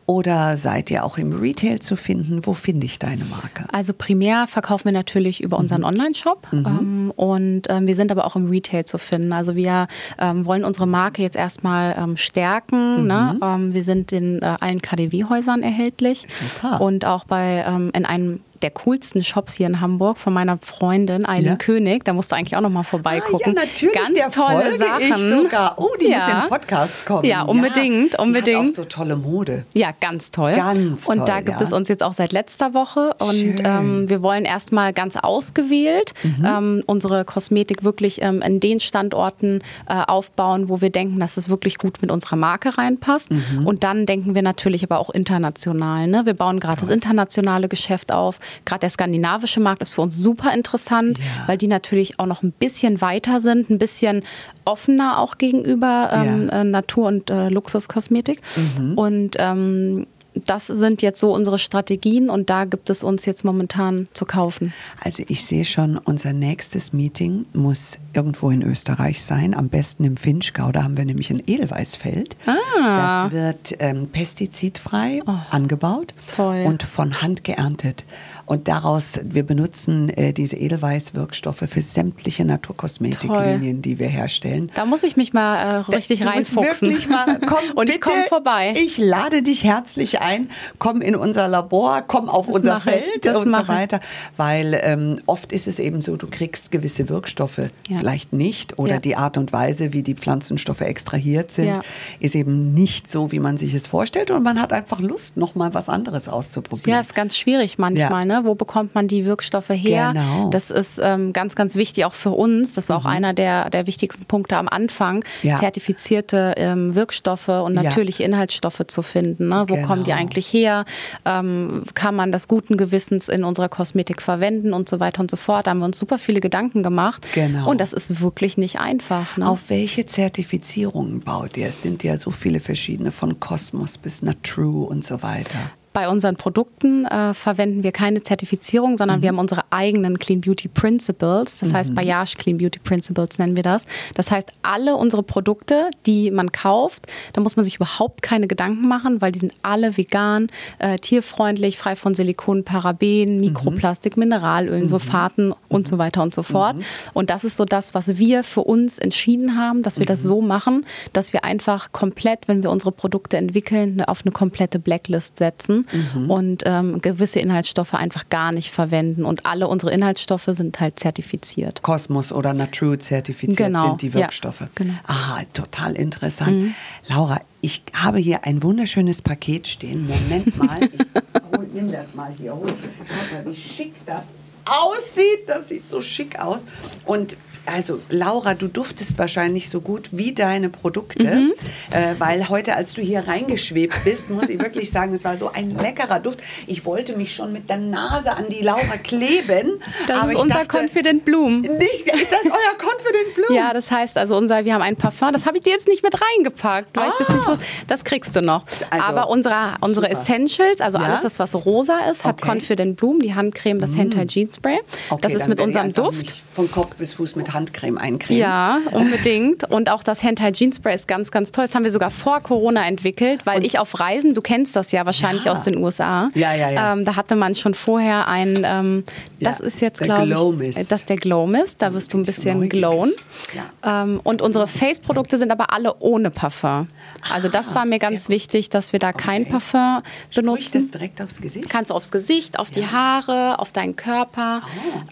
oder 0.07 0.57
seid 0.57 0.91
ihr 0.91 1.05
auch 1.05 1.19
im 1.19 1.33
Retail 1.33 1.81
zu 1.81 1.97
finden? 1.97 2.47
Wo 2.47 2.55
finde 2.55 2.87
ich 2.87 2.99
deine 2.99 3.25
Marke? 3.25 3.65
Also 3.73 3.93
primär 3.93 4.47
verkaufen 4.47 4.87
wir 4.87 4.93
natürlich 4.93 5.43
über 5.43 5.59
unseren 5.59 5.81
mhm. 5.81 5.87
Online-Shop 5.87 6.47
mhm. 6.53 6.67
ähm, 6.67 7.13
und 7.17 7.63
ähm, 7.69 7.87
wir 7.89 7.97
sind 7.97 8.13
aber 8.13 8.25
auch 8.25 8.37
im 8.37 8.49
Retail 8.49 8.85
zu 8.85 8.99
finden. 8.99 9.33
Also 9.33 9.57
wir 9.57 9.89
ähm, 10.19 10.47
wollen 10.47 10.65
unsere 10.65 10.87
Marke 10.87 11.23
jetzt 11.23 11.37
erstmal 11.37 11.97
ähm, 11.99 12.17
stärken. 12.17 13.03
Mhm. 13.03 13.07
Ne? 13.09 13.39
Ähm, 13.43 13.75
wir 13.75 13.83
sind 13.83 14.13
in 14.13 14.41
äh, 14.43 14.57
allen 14.61 14.81
KDW-Häusern 14.81 15.63
erhältlich 15.63 16.27
Super. 16.29 16.81
und 16.81 17.05
auch 17.05 17.25
bei 17.25 17.65
ähm, 17.67 17.91
in 17.93 18.05
einem 18.05 18.41
der 18.63 18.71
coolsten 18.71 19.23
Shops 19.23 19.55
hier 19.55 19.67
in 19.67 19.81
Hamburg 19.81 20.19
von 20.19 20.33
meiner 20.33 20.59
Freundin 20.59 21.27
Eileen 21.27 21.45
ja. 21.47 21.57
König. 21.57 22.05
Da 22.05 22.13
musst 22.13 22.33
du 22.33 22.37
eigentlich 22.37 22.57
auch 22.57 22.61
noch 22.61 22.71
mal 22.71 22.83
vorbeigucken. 22.83 23.57
Ah, 23.57 23.61
ja, 23.61 23.67
natürlich. 23.67 23.95
Ganz 23.95 24.15
der 24.15 24.31
tolle 24.31 24.63
Folge 24.63 24.79
Sachen. 24.79 25.03
Ich 25.03 25.45
sogar. 25.45 25.75
Oh, 25.79 25.89
die 26.01 26.09
ja. 26.09 26.19
muss 26.19 26.29
in 26.29 26.41
den 26.41 26.49
Podcast 26.49 27.07
kommen. 27.07 27.25
Ja, 27.25 27.43
unbedingt, 27.43 28.15
ja. 28.15 28.19
unbedingt. 28.21 28.47
Die 28.47 28.57
hat 28.57 28.71
auch 28.71 28.75
so 28.75 28.85
tolle 28.85 29.17
Mode. 29.17 29.67
Ja, 29.75 29.93
ganz 30.01 30.31
toll. 30.31 30.55
Ganz 30.55 31.05
toll. 31.05 31.19
Und 31.19 31.29
da 31.29 31.41
gibt 31.41 31.61
es 31.61 31.73
uns 31.73 31.89
jetzt 31.89 32.03
auch 32.03 32.13
seit 32.13 32.33
letzter 32.33 32.75
Woche. 32.75 33.15
Und 33.19 33.57
ähm, 33.65 34.09
wir 34.09 34.23
wollen 34.23 34.45
erstmal 34.45 34.93
ganz 34.93 35.17
ausgewählt 35.17 36.15
mhm. 36.23 36.45
ähm, 36.45 36.83
unsere 36.87 37.25
Kosmetik 37.25 37.85
wirklich 37.85 38.23
ähm, 38.23 38.43
in 38.43 38.61
den 38.61 38.81
Standorten 38.81 39.63
äh, 39.89 39.95
aufbauen, 40.07 40.69
wo 40.69 40.81
wir 40.81 40.91
denken, 40.91 41.21
dass 41.21 41.37
es 41.37 41.49
wirklich 41.49 41.79
gut 41.79 42.01
mit 42.03 42.11
unserer 42.11 42.37
Marke 42.37 42.77
reinpasst. 42.77 43.31
Mhm. 43.31 43.67
Und 43.67 43.85
dann 43.85 44.07
denken 44.07 44.35
wir 44.35 44.43
natürlich 44.43 44.83
aber 44.85 44.99
auch 44.99 45.11
international. 45.11 46.07
Ne? 46.07 46.27
Wir 46.27 46.35
bauen 46.35 46.61
gerade 46.61 46.81
das 46.81 46.89
internationale 46.89 47.69
Geschäft 47.69 48.13
auf. 48.13 48.39
Gerade 48.65 48.81
der 48.81 48.91
skandinavische 48.91 49.61
Markt 49.61 49.83
ist 49.83 49.91
für 49.91 50.03
uns 50.03 50.17
super 50.17 50.53
interessant, 50.53 51.19
ja. 51.19 51.25
weil 51.49 51.59
die 51.59 51.69
natürlich 51.69 52.19
auch 52.19 52.27
noch 52.27 52.43
ein 52.43 52.53
bisschen 52.53 53.01
weiter 53.01 53.41
sind, 53.41 53.71
ein 53.71 53.79
bisschen 53.79 54.23
offener 54.67 55.19
auch 55.19 55.39
gegenüber 55.39 56.11
ähm, 56.13 56.49
ja. 56.51 56.61
Äh, 56.61 56.65
Natur- 56.65 57.07
und 57.07 57.31
äh, 57.31 57.49
Luxuskosmetik. 57.49 58.41
Mhm. 58.57 58.99
Und 58.99 59.37
ähm, 59.39 60.07
das 60.45 60.67
sind 60.67 61.03
jetzt 61.03 61.19
so 61.19 61.35
unsere 61.35 61.59
Strategien 61.59 62.29
und 62.29 62.51
da 62.51 62.65
gibt 62.65 62.91
es 62.91 63.03
uns 63.03 63.25
jetzt 63.25 63.45
momentan 63.45 64.09
zu 64.13 64.27
kaufen. 64.27 64.73
Also 65.03 65.23
ich 65.29 65.45
sehe 65.45 65.65
schon, 65.65 65.97
unser 65.97 66.33
nächstes 66.33 66.93
Meeting 66.93 67.47
muss 67.55 67.99
irgendwo 68.13 68.51
in 68.51 68.63
Österreich 68.63 69.23
sein, 69.25 69.55
am 69.55 69.69
besten 69.69 70.05
im 70.05 70.17
Finchgau. 70.17 70.73
Da 70.73 70.83
haben 70.83 70.97
wir 70.97 71.05
nämlich 71.05 71.31
ein 71.31 71.43
Edelweißfeld. 71.47 72.37
Ah. 72.47 73.29
Das 73.29 73.33
wird 73.33 73.77
ähm, 73.79 74.09
pestizidfrei 74.09 75.23
oh, 75.27 75.39
angebaut 75.51 76.13
toll. 76.35 76.65
und 76.67 76.83
von 76.83 77.23
Hand 77.23 77.45
geerntet. 77.45 78.05
Und 78.47 78.69
daraus, 78.69 79.19
wir 79.25 79.43
benutzen 79.43 80.09
äh, 80.09 80.33
diese 80.33 80.55
Edelweiß-Wirkstoffe 80.57 81.65
für 81.69 81.83
sämtliche 81.83 82.45
Naturkosmetiklinien, 82.45 83.83
die 83.83 83.99
wir 83.99 84.07
herstellen. 84.07 84.71
Da 84.75 84.87
muss 84.87 85.03
ich 85.03 85.17
mich 85.17 85.33
mal 85.33 85.57
äh, 85.57 85.77
richtig 85.93 86.21
du 86.21 86.29
reinfuchsen. 86.29 86.89
Wirklich 86.89 87.09
mal, 87.09 87.41
komm, 87.47 87.59
Und 87.75 87.89
ich 87.89 88.01
komme 88.01 88.23
vorbei. 88.29 88.73
Ich 88.77 88.99
lade 88.99 89.43
dich 89.43 89.65
herzlich 89.65 90.21
ein. 90.21 90.49
Komm 90.79 91.03
in 91.03 91.17
unser 91.17 91.49
Labor, 91.49 92.03
komm 92.07 92.29
auf 92.29 92.47
das 92.47 92.55
unser 92.55 92.81
Feld 92.81 93.27
und 93.27 93.53
so 93.53 93.69
weiter. 93.69 93.99
Weil 94.37 94.81
ähm, 94.81 95.21
oft 95.27 95.51
ist 95.51 95.67
es 95.67 95.81
eben 95.81 96.01
so, 96.01 96.17
du 96.17 96.29
kriegst 96.29 96.71
gewisse 96.71 97.09
Wirkstoffe 97.09 97.59
ja. 97.59 97.99
vielleicht 97.99 98.33
nicht 98.33 98.79
oder 98.79 98.95
ja. 98.95 99.01
die 99.01 99.17
Art 99.17 99.39
und 99.39 99.53
Weise, 99.53 99.93
wie 99.93 100.05
die 100.05 100.15
Pflanzenstoffe 100.15 100.83
extrahiert 100.83 101.51
sind, 101.51 101.67
ja. 101.67 101.83
ist 102.21 102.37
eben 102.37 102.75
nicht 102.75 103.11
so, 103.11 103.33
wie 103.33 103.41
man 103.41 103.59
sich 103.59 103.75
es 103.75 103.89
vorstellt. 103.89 104.31
Und 104.31 104.45
man 104.45 104.63
hat 104.63 104.73
einfach 104.73 105.01
Lust, 105.01 105.37
noch 105.37 105.57
mal 105.57 105.75
was 105.75 105.89
anderes 105.89 106.29
auszuprobieren. 106.29 106.93
Ja, 106.93 107.01
ist 107.01 107.17
ganz 107.17 107.37
schwierig 107.37 107.77
manchmal. 107.79 108.25
Ne? 108.25 108.36
Wo 108.45 108.55
bekommt 108.55 108.95
man 108.95 109.09
die 109.09 109.25
Wirkstoffe 109.25 109.71
her? 109.71 110.13
Genau. 110.13 110.51
Das 110.51 110.71
ist 110.71 111.01
ähm, 111.03 111.33
ganz, 111.33 111.55
ganz 111.55 111.77
wichtig 111.77 112.05
auch 112.05 112.15
für 112.15 112.31
uns. 112.31 112.75
Das 112.75 112.89
war 112.89 113.01
mhm. 113.01 113.07
auch 113.07 113.11
einer 113.11 113.33
der, 113.33 113.71
der 113.71 113.87
wichtigsten 113.87 114.25
Punkte 114.25 114.57
am 114.57 114.69
Anfang, 114.69 115.25
ja. 115.43 115.59
zertifizierte 115.59 116.55
ähm, 116.57 116.95
Wirkstoffe 116.95 117.49
und 117.49 117.75
natürliche 117.75 118.23
ja. 118.23 118.29
Inhaltsstoffe 118.29 118.83
zu 118.87 119.03
finden. 119.03 119.49
Ne? 119.49 119.65
Wo 119.69 119.75
genau. 119.75 119.87
kommen 119.87 120.05
die 120.05 120.13
eigentlich 120.13 120.47
her? 120.53 120.85
Ähm, 121.25 121.85
kann 121.95 122.15
man 122.15 122.33
das 122.33 122.49
guten 122.49 122.77
Gewissens 122.77 123.29
in 123.29 123.45
unserer 123.45 123.69
Kosmetik 123.69 124.23
verwenden 124.23 124.73
und 124.73 124.89
so 124.89 125.01
weiter 125.01 125.21
und 125.21 125.31
so 125.31 125.37
fort? 125.37 125.67
Da 125.67 125.71
haben 125.71 125.79
wir 125.79 125.87
uns 125.87 125.99
super 125.99 126.19
viele 126.19 126.41
Gedanken 126.41 126.83
gemacht. 126.83 127.27
Genau. 127.35 127.69
Und 127.69 127.81
das 127.81 127.93
ist 127.93 128.21
wirklich 128.21 128.57
nicht 128.57 128.79
einfach. 128.79 129.37
Ne? 129.37 129.49
Auf 129.49 129.69
welche 129.69 130.07
Zertifizierungen 130.07 131.21
baut 131.21 131.57
ihr? 131.57 131.69
Es 131.69 131.83
sind 131.83 132.03
ja 132.03 132.19
so 132.19 132.31
viele 132.31 132.61
verschiedene, 132.61 133.13
von 133.13 133.41
Cosmos 133.41 133.99
bis 133.99 134.23
Natrue 134.23 134.87
und 134.87 135.05
so 135.05 135.23
weiter 135.23 135.71
bei 135.97 136.11
unseren 136.11 136.37
Produkten 136.37 137.07
äh, 137.07 137.33
verwenden 137.33 137.83
wir 137.83 137.91
keine 137.91 138.23
Zertifizierung, 138.23 138.99
sondern 138.99 139.21
mhm. 139.21 139.23
wir 139.23 139.29
haben 139.31 139.39
unsere 139.39 139.65
eigenen 139.71 140.19
Clean 140.19 140.43
Beauty 140.43 140.69
Principles. 140.69 141.57
Das 141.61 141.71
mhm. 141.71 141.73
heißt, 141.73 141.95
Bayage 141.95 142.37
Clean 142.37 142.59
Beauty 142.59 142.79
Principles 142.81 143.39
nennen 143.39 143.57
wir 143.57 143.63
das. 143.63 143.87
Das 144.15 144.31
heißt, 144.31 144.53
alle 144.61 144.97
unsere 144.97 145.23
Produkte, 145.23 145.89
die 146.05 146.31
man 146.31 146.53
kauft, 146.53 147.07
da 147.33 147.41
muss 147.41 147.57
man 147.57 147.65
sich 147.65 147.77
überhaupt 147.77 148.21
keine 148.21 148.47
Gedanken 148.47 148.87
machen, 148.87 149.23
weil 149.23 149.33
die 149.33 149.39
sind 149.39 149.55
alle 149.63 149.97
vegan, 149.97 150.49
äh, 150.81 150.99
tierfreundlich, 150.99 151.79
frei 151.79 151.97
von 151.97 152.15
Silikon, 152.15 152.63
Paraben, 152.63 153.37
mhm. 153.37 153.41
Mikroplastik, 153.41 154.19
mhm. 154.19 154.25
Mineralölen, 154.25 154.89
Sulfaten 154.89 155.55
und 155.71 155.89
so 155.89 155.97
weiter 155.97 156.23
und 156.23 156.35
so 156.35 156.43
fort. 156.43 156.77
Mhm. 156.77 156.85
Und 157.15 157.31
das 157.31 157.43
ist 157.43 157.57
so 157.57 157.65
das, 157.65 157.95
was 157.95 158.19
wir 158.19 158.45
für 158.45 158.65
uns 158.65 158.99
entschieden 158.99 159.57
haben, 159.57 159.83
dass 159.83 159.99
wir 159.99 160.05
das 160.05 160.25
mhm. 160.25 160.29
so 160.29 160.41
machen, 160.43 160.85
dass 161.15 161.33
wir 161.33 161.43
einfach 161.43 161.91
komplett, 161.93 162.49
wenn 162.49 162.63
wir 162.63 162.71
unsere 162.71 162.93
Produkte 162.93 163.39
entwickeln, 163.39 164.03
auf 164.03 164.27
eine 164.27 164.33
komplette 164.33 164.79
Blacklist 164.79 165.39
setzen 165.39 165.86
mhm. 165.93 166.31
und 166.31 166.63
ähm, 166.67 167.01
gewisse 167.01 167.39
Inhaltsstoffe 167.39 167.95
einfach 167.95 168.29
gar 168.29 168.53
nicht 168.53 168.71
verwenden. 168.71 169.25
Und 169.25 169.47
alle 169.47 169.69
unsere 169.69 169.93
Inhaltsstoffe 169.93 170.49
sind 170.49 170.81
halt 170.81 170.99
zertifiziert. 170.99 171.83
Kosmos 171.83 172.33
oder 172.33 172.55
Natrue 172.55 172.99
zertifiziert 172.99 173.57
genau. 173.57 173.89
sind 173.89 174.03
die 174.03 174.15
Wirkstoffe. 174.15 174.61
Ja, 174.61 174.69
genau. 174.75 174.95
Aha, 175.07 175.43
total 175.53 175.93
interessant. 175.95 176.53
Mhm. 176.53 176.75
Laura, 177.09 177.41
ich 177.61 177.83
habe 177.93 178.19
hier 178.19 178.45
ein 178.45 178.63
wunderschönes 178.63 179.23
Paket 179.23 179.67
stehen. 179.67 180.07
Moment 180.07 180.57
mal, 180.57 180.79
ich 180.83 181.01
hol, 181.57 181.67
nimm 181.73 181.91
das 181.91 182.15
mal 182.15 182.33
hier. 182.37 182.55
Hol. 182.55 182.69
Schau 182.69 183.37
mal, 183.37 183.51
wie 183.51 183.55
schick 183.57 183.95
das 184.07 184.25
aussieht. 184.65 185.49
Das 185.49 185.69
sieht 185.69 185.89
so 185.89 186.01
schick 186.01 186.39
aus. 186.39 186.65
Und 187.05 187.37
also 187.67 188.01
Laura, 188.11 188.55
du 188.55 188.69
duftest 188.69 189.19
wahrscheinlich 189.19 189.69
so 189.69 189.81
gut 189.81 190.09
wie 190.13 190.33
deine 190.33 190.69
Produkte, 190.69 191.25
mhm. 191.25 191.53
äh, 191.91 192.15
weil 192.19 192.49
heute, 192.49 192.77
als 192.77 192.95
du 192.95 193.03
hier 193.03 193.27
reingeschwebt 193.27 194.05
bist, 194.05 194.31
muss 194.31 194.49
ich 194.49 194.59
wirklich 194.59 194.91
sagen, 194.91 195.13
es 195.15 195.25
war 195.25 195.39
so 195.39 195.51
ein 195.53 195.71
leckerer 195.71 196.21
Duft. 196.21 196.41
Ich 196.67 196.85
wollte 196.85 197.17
mich 197.17 197.35
schon 197.35 197.53
mit 197.53 197.69
der 197.69 197.79
Nase 197.79 198.37
an 198.37 198.47
die 198.49 198.63
Laura 198.63 198.97
kleben. 199.03 199.81
Das 200.07 200.27
ist 200.27 200.37
unser 200.37 200.65
dachte, 200.65 200.79
Confident 200.79 201.25
Bloom. 201.25 201.61
Nicht, 201.61 202.07
ist 202.07 202.33
das 202.33 202.45
euer 202.45 202.79
Confident 202.79 203.35
Bloom? 203.35 203.57
Ja, 203.57 203.73
das 203.73 203.91
heißt 203.91 204.17
also 204.17 204.37
unser, 204.37 204.65
wir 204.65 204.75
haben 204.75 204.83
ein 204.83 204.97
Parfum, 204.97 205.33
das 205.33 205.47
habe 205.47 205.59
ich 205.59 205.65
dir 205.65 205.73
jetzt 205.73 205.89
nicht 205.89 206.03
mit 206.03 206.15
reingepackt, 206.15 206.97
weil 206.97 207.05
ah. 207.05 207.09
ich 207.09 207.27
das 207.27 207.29
nicht 207.35 207.47
ah. 207.47 207.53
wusste. 207.53 207.65
Das 207.87 208.05
kriegst 208.05 208.35
du 208.37 208.43
noch. 208.43 208.65
Also, 208.91 209.05
Aber 209.05 209.29
unsere, 209.29 209.77
unsere 209.81 210.09
Essentials, 210.11 210.81
also 210.81 210.99
ja? 210.99 211.05
alles 211.05 211.23
das, 211.23 211.39
was 211.39 211.55
rosa 211.55 211.99
ist, 212.11 212.25
hat 212.25 212.43
okay. 212.43 212.53
Confident 212.53 212.97
Bloom, 212.97 213.21
die 213.21 213.35
Handcreme, 213.35 213.81
das 213.81 213.93
mm. 213.93 213.97
Hentai 213.97 214.25
Jean 214.27 214.53
Spray. 214.53 214.79
Okay, 215.11 215.21
das 215.23 215.35
ist 215.35 215.49
mit 215.49 215.61
unserem 215.61 215.93
Duft. 215.93 216.43
Von 216.55 216.71
Kopf 216.71 216.95
bis 216.97 217.15
Fuß 217.15 217.37
mit 217.37 217.53
Handcreme 217.57 217.99
eincremen. 217.99 218.41
Ja, 218.41 218.79
unbedingt. 218.93 219.65
Und 219.65 219.91
auch 219.91 220.03
das 220.03 220.23
Hentai 220.23 220.53
Jean 220.53 220.73
Spray 220.73 220.95
ist 220.95 221.09
ganz, 221.09 221.31
ganz 221.31 221.51
toll. 221.51 221.65
Das 221.65 221.75
haben 221.75 221.85
wir 221.85 221.91
sogar 221.91 222.11
vor 222.11 222.41
Corona 222.41 222.87
entwickelt, 222.87 223.41
weil 223.45 223.59
und 223.59 223.65
ich 223.65 223.79
auf 223.79 223.99
Reisen, 223.99 224.35
du 224.35 224.43
kennst 224.43 224.77
das 224.77 224.93
ja 224.93 225.07
wahrscheinlich 225.07 225.47
ja. 225.47 225.53
aus 225.53 225.63
den 225.63 225.79
USA. 225.79 226.31
Ja, 226.35 226.55
ja, 226.55 226.71
ja. 226.71 226.93
Ähm, 226.93 227.05
da 227.05 227.17
hatte 227.17 227.35
man 227.35 227.55
schon 227.55 227.75
vorher 227.75 228.29
ein, 228.29 228.63
ähm, 228.65 229.05
das 229.41 229.59
ja, 229.59 229.65
ist 229.65 229.81
jetzt, 229.81 230.01
glaube 230.01 230.67
ich, 230.67 230.75
das 230.75 231.01
ist 231.01 231.09
der 231.09 231.17
Glow 231.17 231.47
Mist. 231.47 231.83
Da 231.83 231.93
wirst 231.93 232.13
du 232.13 232.19
ein 232.19 232.25
bisschen 232.25 232.69
glowen. 232.69 233.13
Ja. 233.55 234.03
Ähm, 234.03 234.21
und 234.23 234.43
unsere 234.43 234.67
Face-Produkte 234.67 235.39
sind 235.39 235.51
aber 235.51 235.73
alle 235.73 235.97
ohne 235.99 236.31
Parfum. 236.31 236.89
Also 237.33 237.49
das 237.49 237.75
war 237.75 237.87
mir 237.87 237.99
ganz 237.99 238.29
wichtig, 238.29 238.71
dass 238.71 238.93
wir 238.93 239.01
da 239.01 239.09
okay. 239.09 239.25
kein 239.25 239.49
Parfum 239.49 240.03
benutzen. 240.35 240.63
Sprich 240.63 240.73
das 240.73 240.91
direkt 240.91 241.23
aufs 241.23 241.41
Gesicht? 241.41 241.69
Kannst 241.69 241.91
du 241.91 241.95
aufs 241.95 242.11
Gesicht, 242.11 242.59
auf 242.59 242.71
die 242.71 242.87
Haare, 242.87 243.59
auf 243.59 243.73
deinen 243.73 243.97
Körper. 243.97 244.63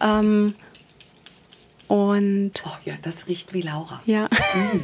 Oh. 0.01 0.05
Und 1.89 2.53
oh 2.65 2.77
ja, 2.85 2.95
das 3.03 3.27
riecht 3.27 3.53
wie 3.53 3.63
Laura. 3.63 4.01
Ja. 4.07 4.27
Mm. 4.27 4.81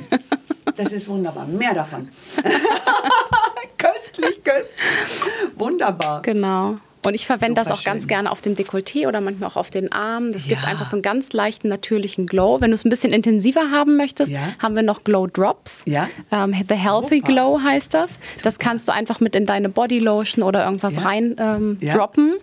Das 0.76 0.92
ist 0.92 1.08
wunderbar. 1.08 1.46
Mehr 1.46 1.74
davon. 1.74 2.08
köstlich, 3.78 4.42
köstlich. 4.44 5.54
Wunderbar. 5.56 6.22
Genau. 6.22 6.76
Und 7.02 7.14
ich 7.14 7.26
verwende 7.26 7.54
das 7.54 7.70
auch 7.70 7.80
schön. 7.80 7.92
ganz 7.92 8.06
gerne 8.06 8.30
auf 8.30 8.42
dem 8.42 8.56
Dekolleté 8.56 9.08
oder 9.08 9.20
manchmal 9.20 9.48
auch 9.48 9.56
auf 9.56 9.70
den 9.70 9.90
Armen. 9.90 10.32
Das 10.32 10.44
ja. 10.44 10.50
gibt 10.50 10.66
einfach 10.66 10.84
so 10.84 10.96
einen 10.96 11.02
ganz 11.02 11.32
leichten, 11.32 11.68
natürlichen 11.68 12.26
Glow. 12.26 12.60
Wenn 12.60 12.70
du 12.70 12.74
es 12.74 12.84
ein 12.84 12.90
bisschen 12.90 13.12
intensiver 13.12 13.70
haben 13.70 13.96
möchtest, 13.96 14.32
ja. 14.32 14.40
haben 14.58 14.76
wir 14.76 14.82
noch 14.82 15.02
Glow 15.04 15.26
Drops. 15.26 15.82
Ja. 15.86 16.08
Ähm, 16.30 16.54
The 16.68 16.74
Healthy 16.74 17.18
Super. 17.18 17.32
Glow 17.32 17.60
heißt 17.62 17.94
das. 17.94 18.12
Super. 18.12 18.20
Das 18.42 18.58
kannst 18.58 18.88
du 18.88 18.92
einfach 18.92 19.20
mit 19.20 19.34
in 19.34 19.46
deine 19.46 19.70
Bodylotion 19.70 20.42
oder 20.42 20.64
irgendwas 20.64 20.96
ja. 20.96 21.02
rein 21.02 21.36
ähm, 21.38 21.78
droppen. 21.80 22.34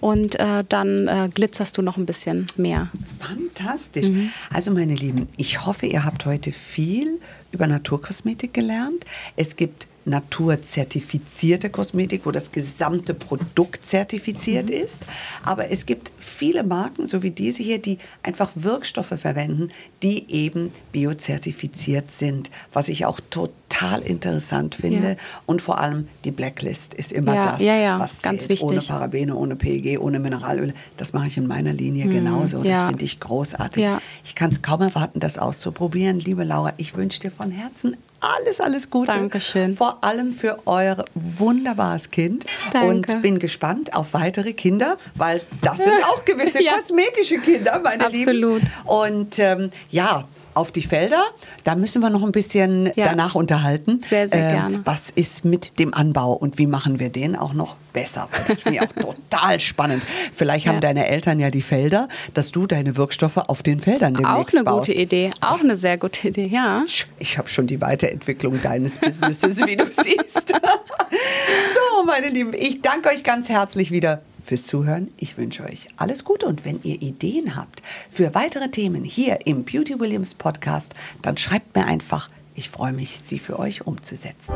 Und 0.00 0.38
äh, 0.38 0.62
dann 0.68 1.08
äh, 1.08 1.28
glitzerst 1.32 1.76
du 1.76 1.82
noch 1.82 1.96
ein 1.96 2.06
bisschen 2.06 2.46
mehr. 2.56 2.88
Fantastisch. 3.18 4.06
Mhm. 4.06 4.30
Also 4.52 4.70
meine 4.70 4.94
Lieben, 4.94 5.28
ich 5.36 5.66
hoffe, 5.66 5.86
ihr 5.86 6.04
habt 6.04 6.26
heute 6.26 6.52
viel 6.52 7.20
über 7.50 7.66
Naturkosmetik 7.66 8.54
gelernt. 8.54 9.04
Es 9.34 9.56
gibt 9.56 9.88
naturzertifizierte 10.06 11.68
Kosmetik, 11.68 12.22
wo 12.24 12.30
das 12.30 12.52
gesamte 12.52 13.12
Produkt 13.12 13.84
zertifiziert 13.84 14.70
mhm. 14.70 14.76
ist. 14.76 15.04
Aber 15.44 15.70
es 15.70 15.84
gibt 15.84 16.12
viele 16.18 16.62
Marken, 16.62 17.06
so 17.06 17.22
wie 17.22 17.30
diese 17.30 17.62
hier, 17.62 17.80
die 17.80 17.98
einfach 18.22 18.50
Wirkstoffe 18.54 19.14
verwenden, 19.18 19.70
die 20.02 20.30
eben 20.30 20.72
biozertifiziert 20.92 22.10
sind, 22.10 22.50
was 22.72 22.88
ich 22.88 23.04
auch 23.04 23.18
total 23.30 24.00
interessant 24.02 24.76
finde. 24.76 25.10
Ja. 25.10 25.16
Und 25.44 25.60
vor 25.60 25.80
allem 25.80 26.06
die 26.24 26.30
Blacklist 26.30 26.94
ist 26.94 27.10
immer 27.10 27.34
ja, 27.34 27.52
das, 27.52 27.62
ja, 27.62 27.98
was 27.98 28.22
ganz 28.22 28.40
zählt. 28.42 28.50
wichtig. 28.50 28.68
Ohne 28.68 28.80
Parabene, 28.80 29.34
ohne 29.34 29.56
PEG, 29.56 30.00
ohne 30.00 30.20
Mineralöle. 30.20 30.72
Das 30.96 31.12
mache 31.12 31.26
ich 31.26 31.36
in 31.36 31.48
meiner 31.48 31.72
Linie 31.72 32.06
mhm. 32.06 32.12
genauso. 32.12 32.62
Das 32.62 32.88
finde 32.88 33.04
ich 33.04 33.18
großartig. 33.18 33.86
Ich 34.24 34.36
kann 34.36 34.50
es 34.52 34.62
kaum 34.62 34.82
erwarten, 34.82 35.18
das 35.18 35.36
auszuprobieren. 35.36 36.20
Liebe 36.20 36.44
Laura, 36.44 36.72
ich 36.76 36.96
wünsche 36.96 37.18
dir 37.18 37.32
von 37.32 37.50
Herzen 37.50 37.96
alles, 38.20 38.60
alles 38.60 38.90
Gute. 38.90 39.12
Dankeschön. 39.12 39.76
Vor 39.76 40.02
allem 40.02 40.32
für 40.32 40.58
euer 40.66 41.04
wunderbares 41.14 42.10
Kind. 42.10 42.46
Danke. 42.72 42.88
Und 42.88 43.22
bin 43.22 43.38
gespannt 43.38 43.94
auf 43.94 44.14
weitere 44.14 44.52
Kinder, 44.52 44.96
weil 45.14 45.42
das 45.62 45.78
sind 45.78 45.92
auch 46.08 46.24
gewisse 46.24 46.62
ja. 46.62 46.74
kosmetische 46.74 47.38
Kinder, 47.38 47.80
meine 47.82 48.06
Absolut. 48.06 48.62
Lieben. 48.62 48.72
Und 48.84 49.38
ähm, 49.38 49.70
ja, 49.90 50.26
auf 50.56 50.72
die 50.72 50.82
Felder. 50.82 51.22
Da 51.64 51.74
müssen 51.74 52.00
wir 52.00 52.10
noch 52.10 52.22
ein 52.22 52.32
bisschen 52.32 52.90
ja. 52.96 53.06
danach 53.06 53.34
unterhalten. 53.34 54.00
Sehr, 54.08 54.28
sehr 54.28 54.50
ähm, 54.50 54.56
gerne. 54.56 54.80
Was 54.84 55.10
ist 55.10 55.44
mit 55.44 55.78
dem 55.78 55.92
Anbau 55.92 56.32
und 56.32 56.58
wie 56.58 56.66
machen 56.66 56.98
wir 56.98 57.10
den 57.10 57.36
auch 57.36 57.52
noch 57.52 57.76
besser? 57.92 58.28
Das 58.48 58.62
finde 58.62 58.78
ich 58.78 58.82
auch 58.82 58.92
total 59.30 59.60
spannend. 59.60 60.06
Vielleicht 60.34 60.66
ja. 60.66 60.72
haben 60.72 60.80
deine 60.80 61.06
Eltern 61.08 61.38
ja 61.38 61.50
die 61.50 61.62
Felder, 61.62 62.08
dass 62.34 62.52
du 62.52 62.66
deine 62.66 62.96
Wirkstoffe 62.96 63.36
auf 63.36 63.62
den 63.62 63.80
Feldern 63.80 64.14
demnächst 64.14 64.54
Auch 64.54 64.54
eine 64.54 64.64
baust. 64.64 64.88
gute 64.88 64.98
Idee. 64.98 65.30
Auch 65.40 65.60
eine 65.60 65.76
sehr 65.76 65.98
gute 65.98 66.28
Idee, 66.28 66.46
ja. 66.46 66.84
Ich 67.18 67.38
habe 67.38 67.48
schon 67.48 67.66
die 67.66 67.80
Weiterentwicklung 67.80 68.60
deines 68.62 68.98
Businesses, 68.98 69.58
wie 69.66 69.76
du 69.76 69.84
siehst. 69.86 70.48
so, 70.50 72.04
meine 72.06 72.30
Lieben, 72.30 72.54
ich 72.54 72.80
danke 72.82 73.10
euch 73.10 73.22
ganz 73.22 73.48
herzlich 73.48 73.90
wieder 73.90 74.22
fürs 74.46 74.64
Zuhören. 74.64 75.10
Ich 75.18 75.36
wünsche 75.36 75.64
euch 75.64 75.88
alles 75.96 76.24
Gute 76.24 76.46
und 76.46 76.64
wenn 76.64 76.80
ihr 76.82 77.02
Ideen 77.02 77.56
habt 77.56 77.82
für 78.10 78.34
weitere 78.34 78.70
Themen 78.70 79.04
hier 79.04 79.46
im 79.46 79.64
Beauty 79.64 80.00
Williams 80.00 80.34
Podcast, 80.34 80.94
dann 81.22 81.36
schreibt 81.36 81.74
mir 81.76 81.86
einfach. 81.86 82.30
Ich 82.54 82.70
freue 82.70 82.92
mich, 82.92 83.20
sie 83.22 83.38
für 83.38 83.58
euch 83.58 83.86
umzusetzen. 83.86 84.52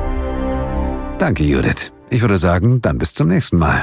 Danke, 1.18 1.44
Judith. 1.44 1.92
Ich 2.08 2.22
würde 2.22 2.38
sagen, 2.38 2.80
dann 2.80 2.98
bis 2.98 3.12
zum 3.14 3.28
nächsten 3.28 3.58
Mal. 3.58 3.82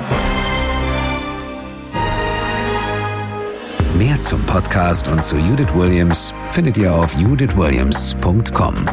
Mehr 3.97 4.19
zum 4.19 4.41
Podcast 4.43 5.07
und 5.07 5.23
zu 5.23 5.37
Judith 5.37 5.73
Williams 5.73 6.33
findet 6.51 6.77
ihr 6.77 6.93
auf 6.93 7.15
judithwilliams.com. 7.15 8.85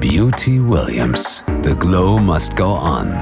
Beauty 0.00 0.60
Williams. 0.68 1.44
The 1.62 1.74
Glow 1.74 2.18
Must 2.18 2.56
Go 2.56 2.78
On. 2.78 3.12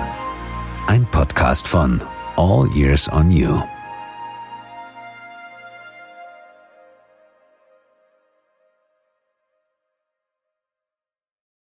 Ein 0.87 1.05
Podcast 1.11 1.67
von 1.67 2.01
all 2.39 2.69
years 2.69 3.09
on 3.09 3.33
you. 3.33 3.78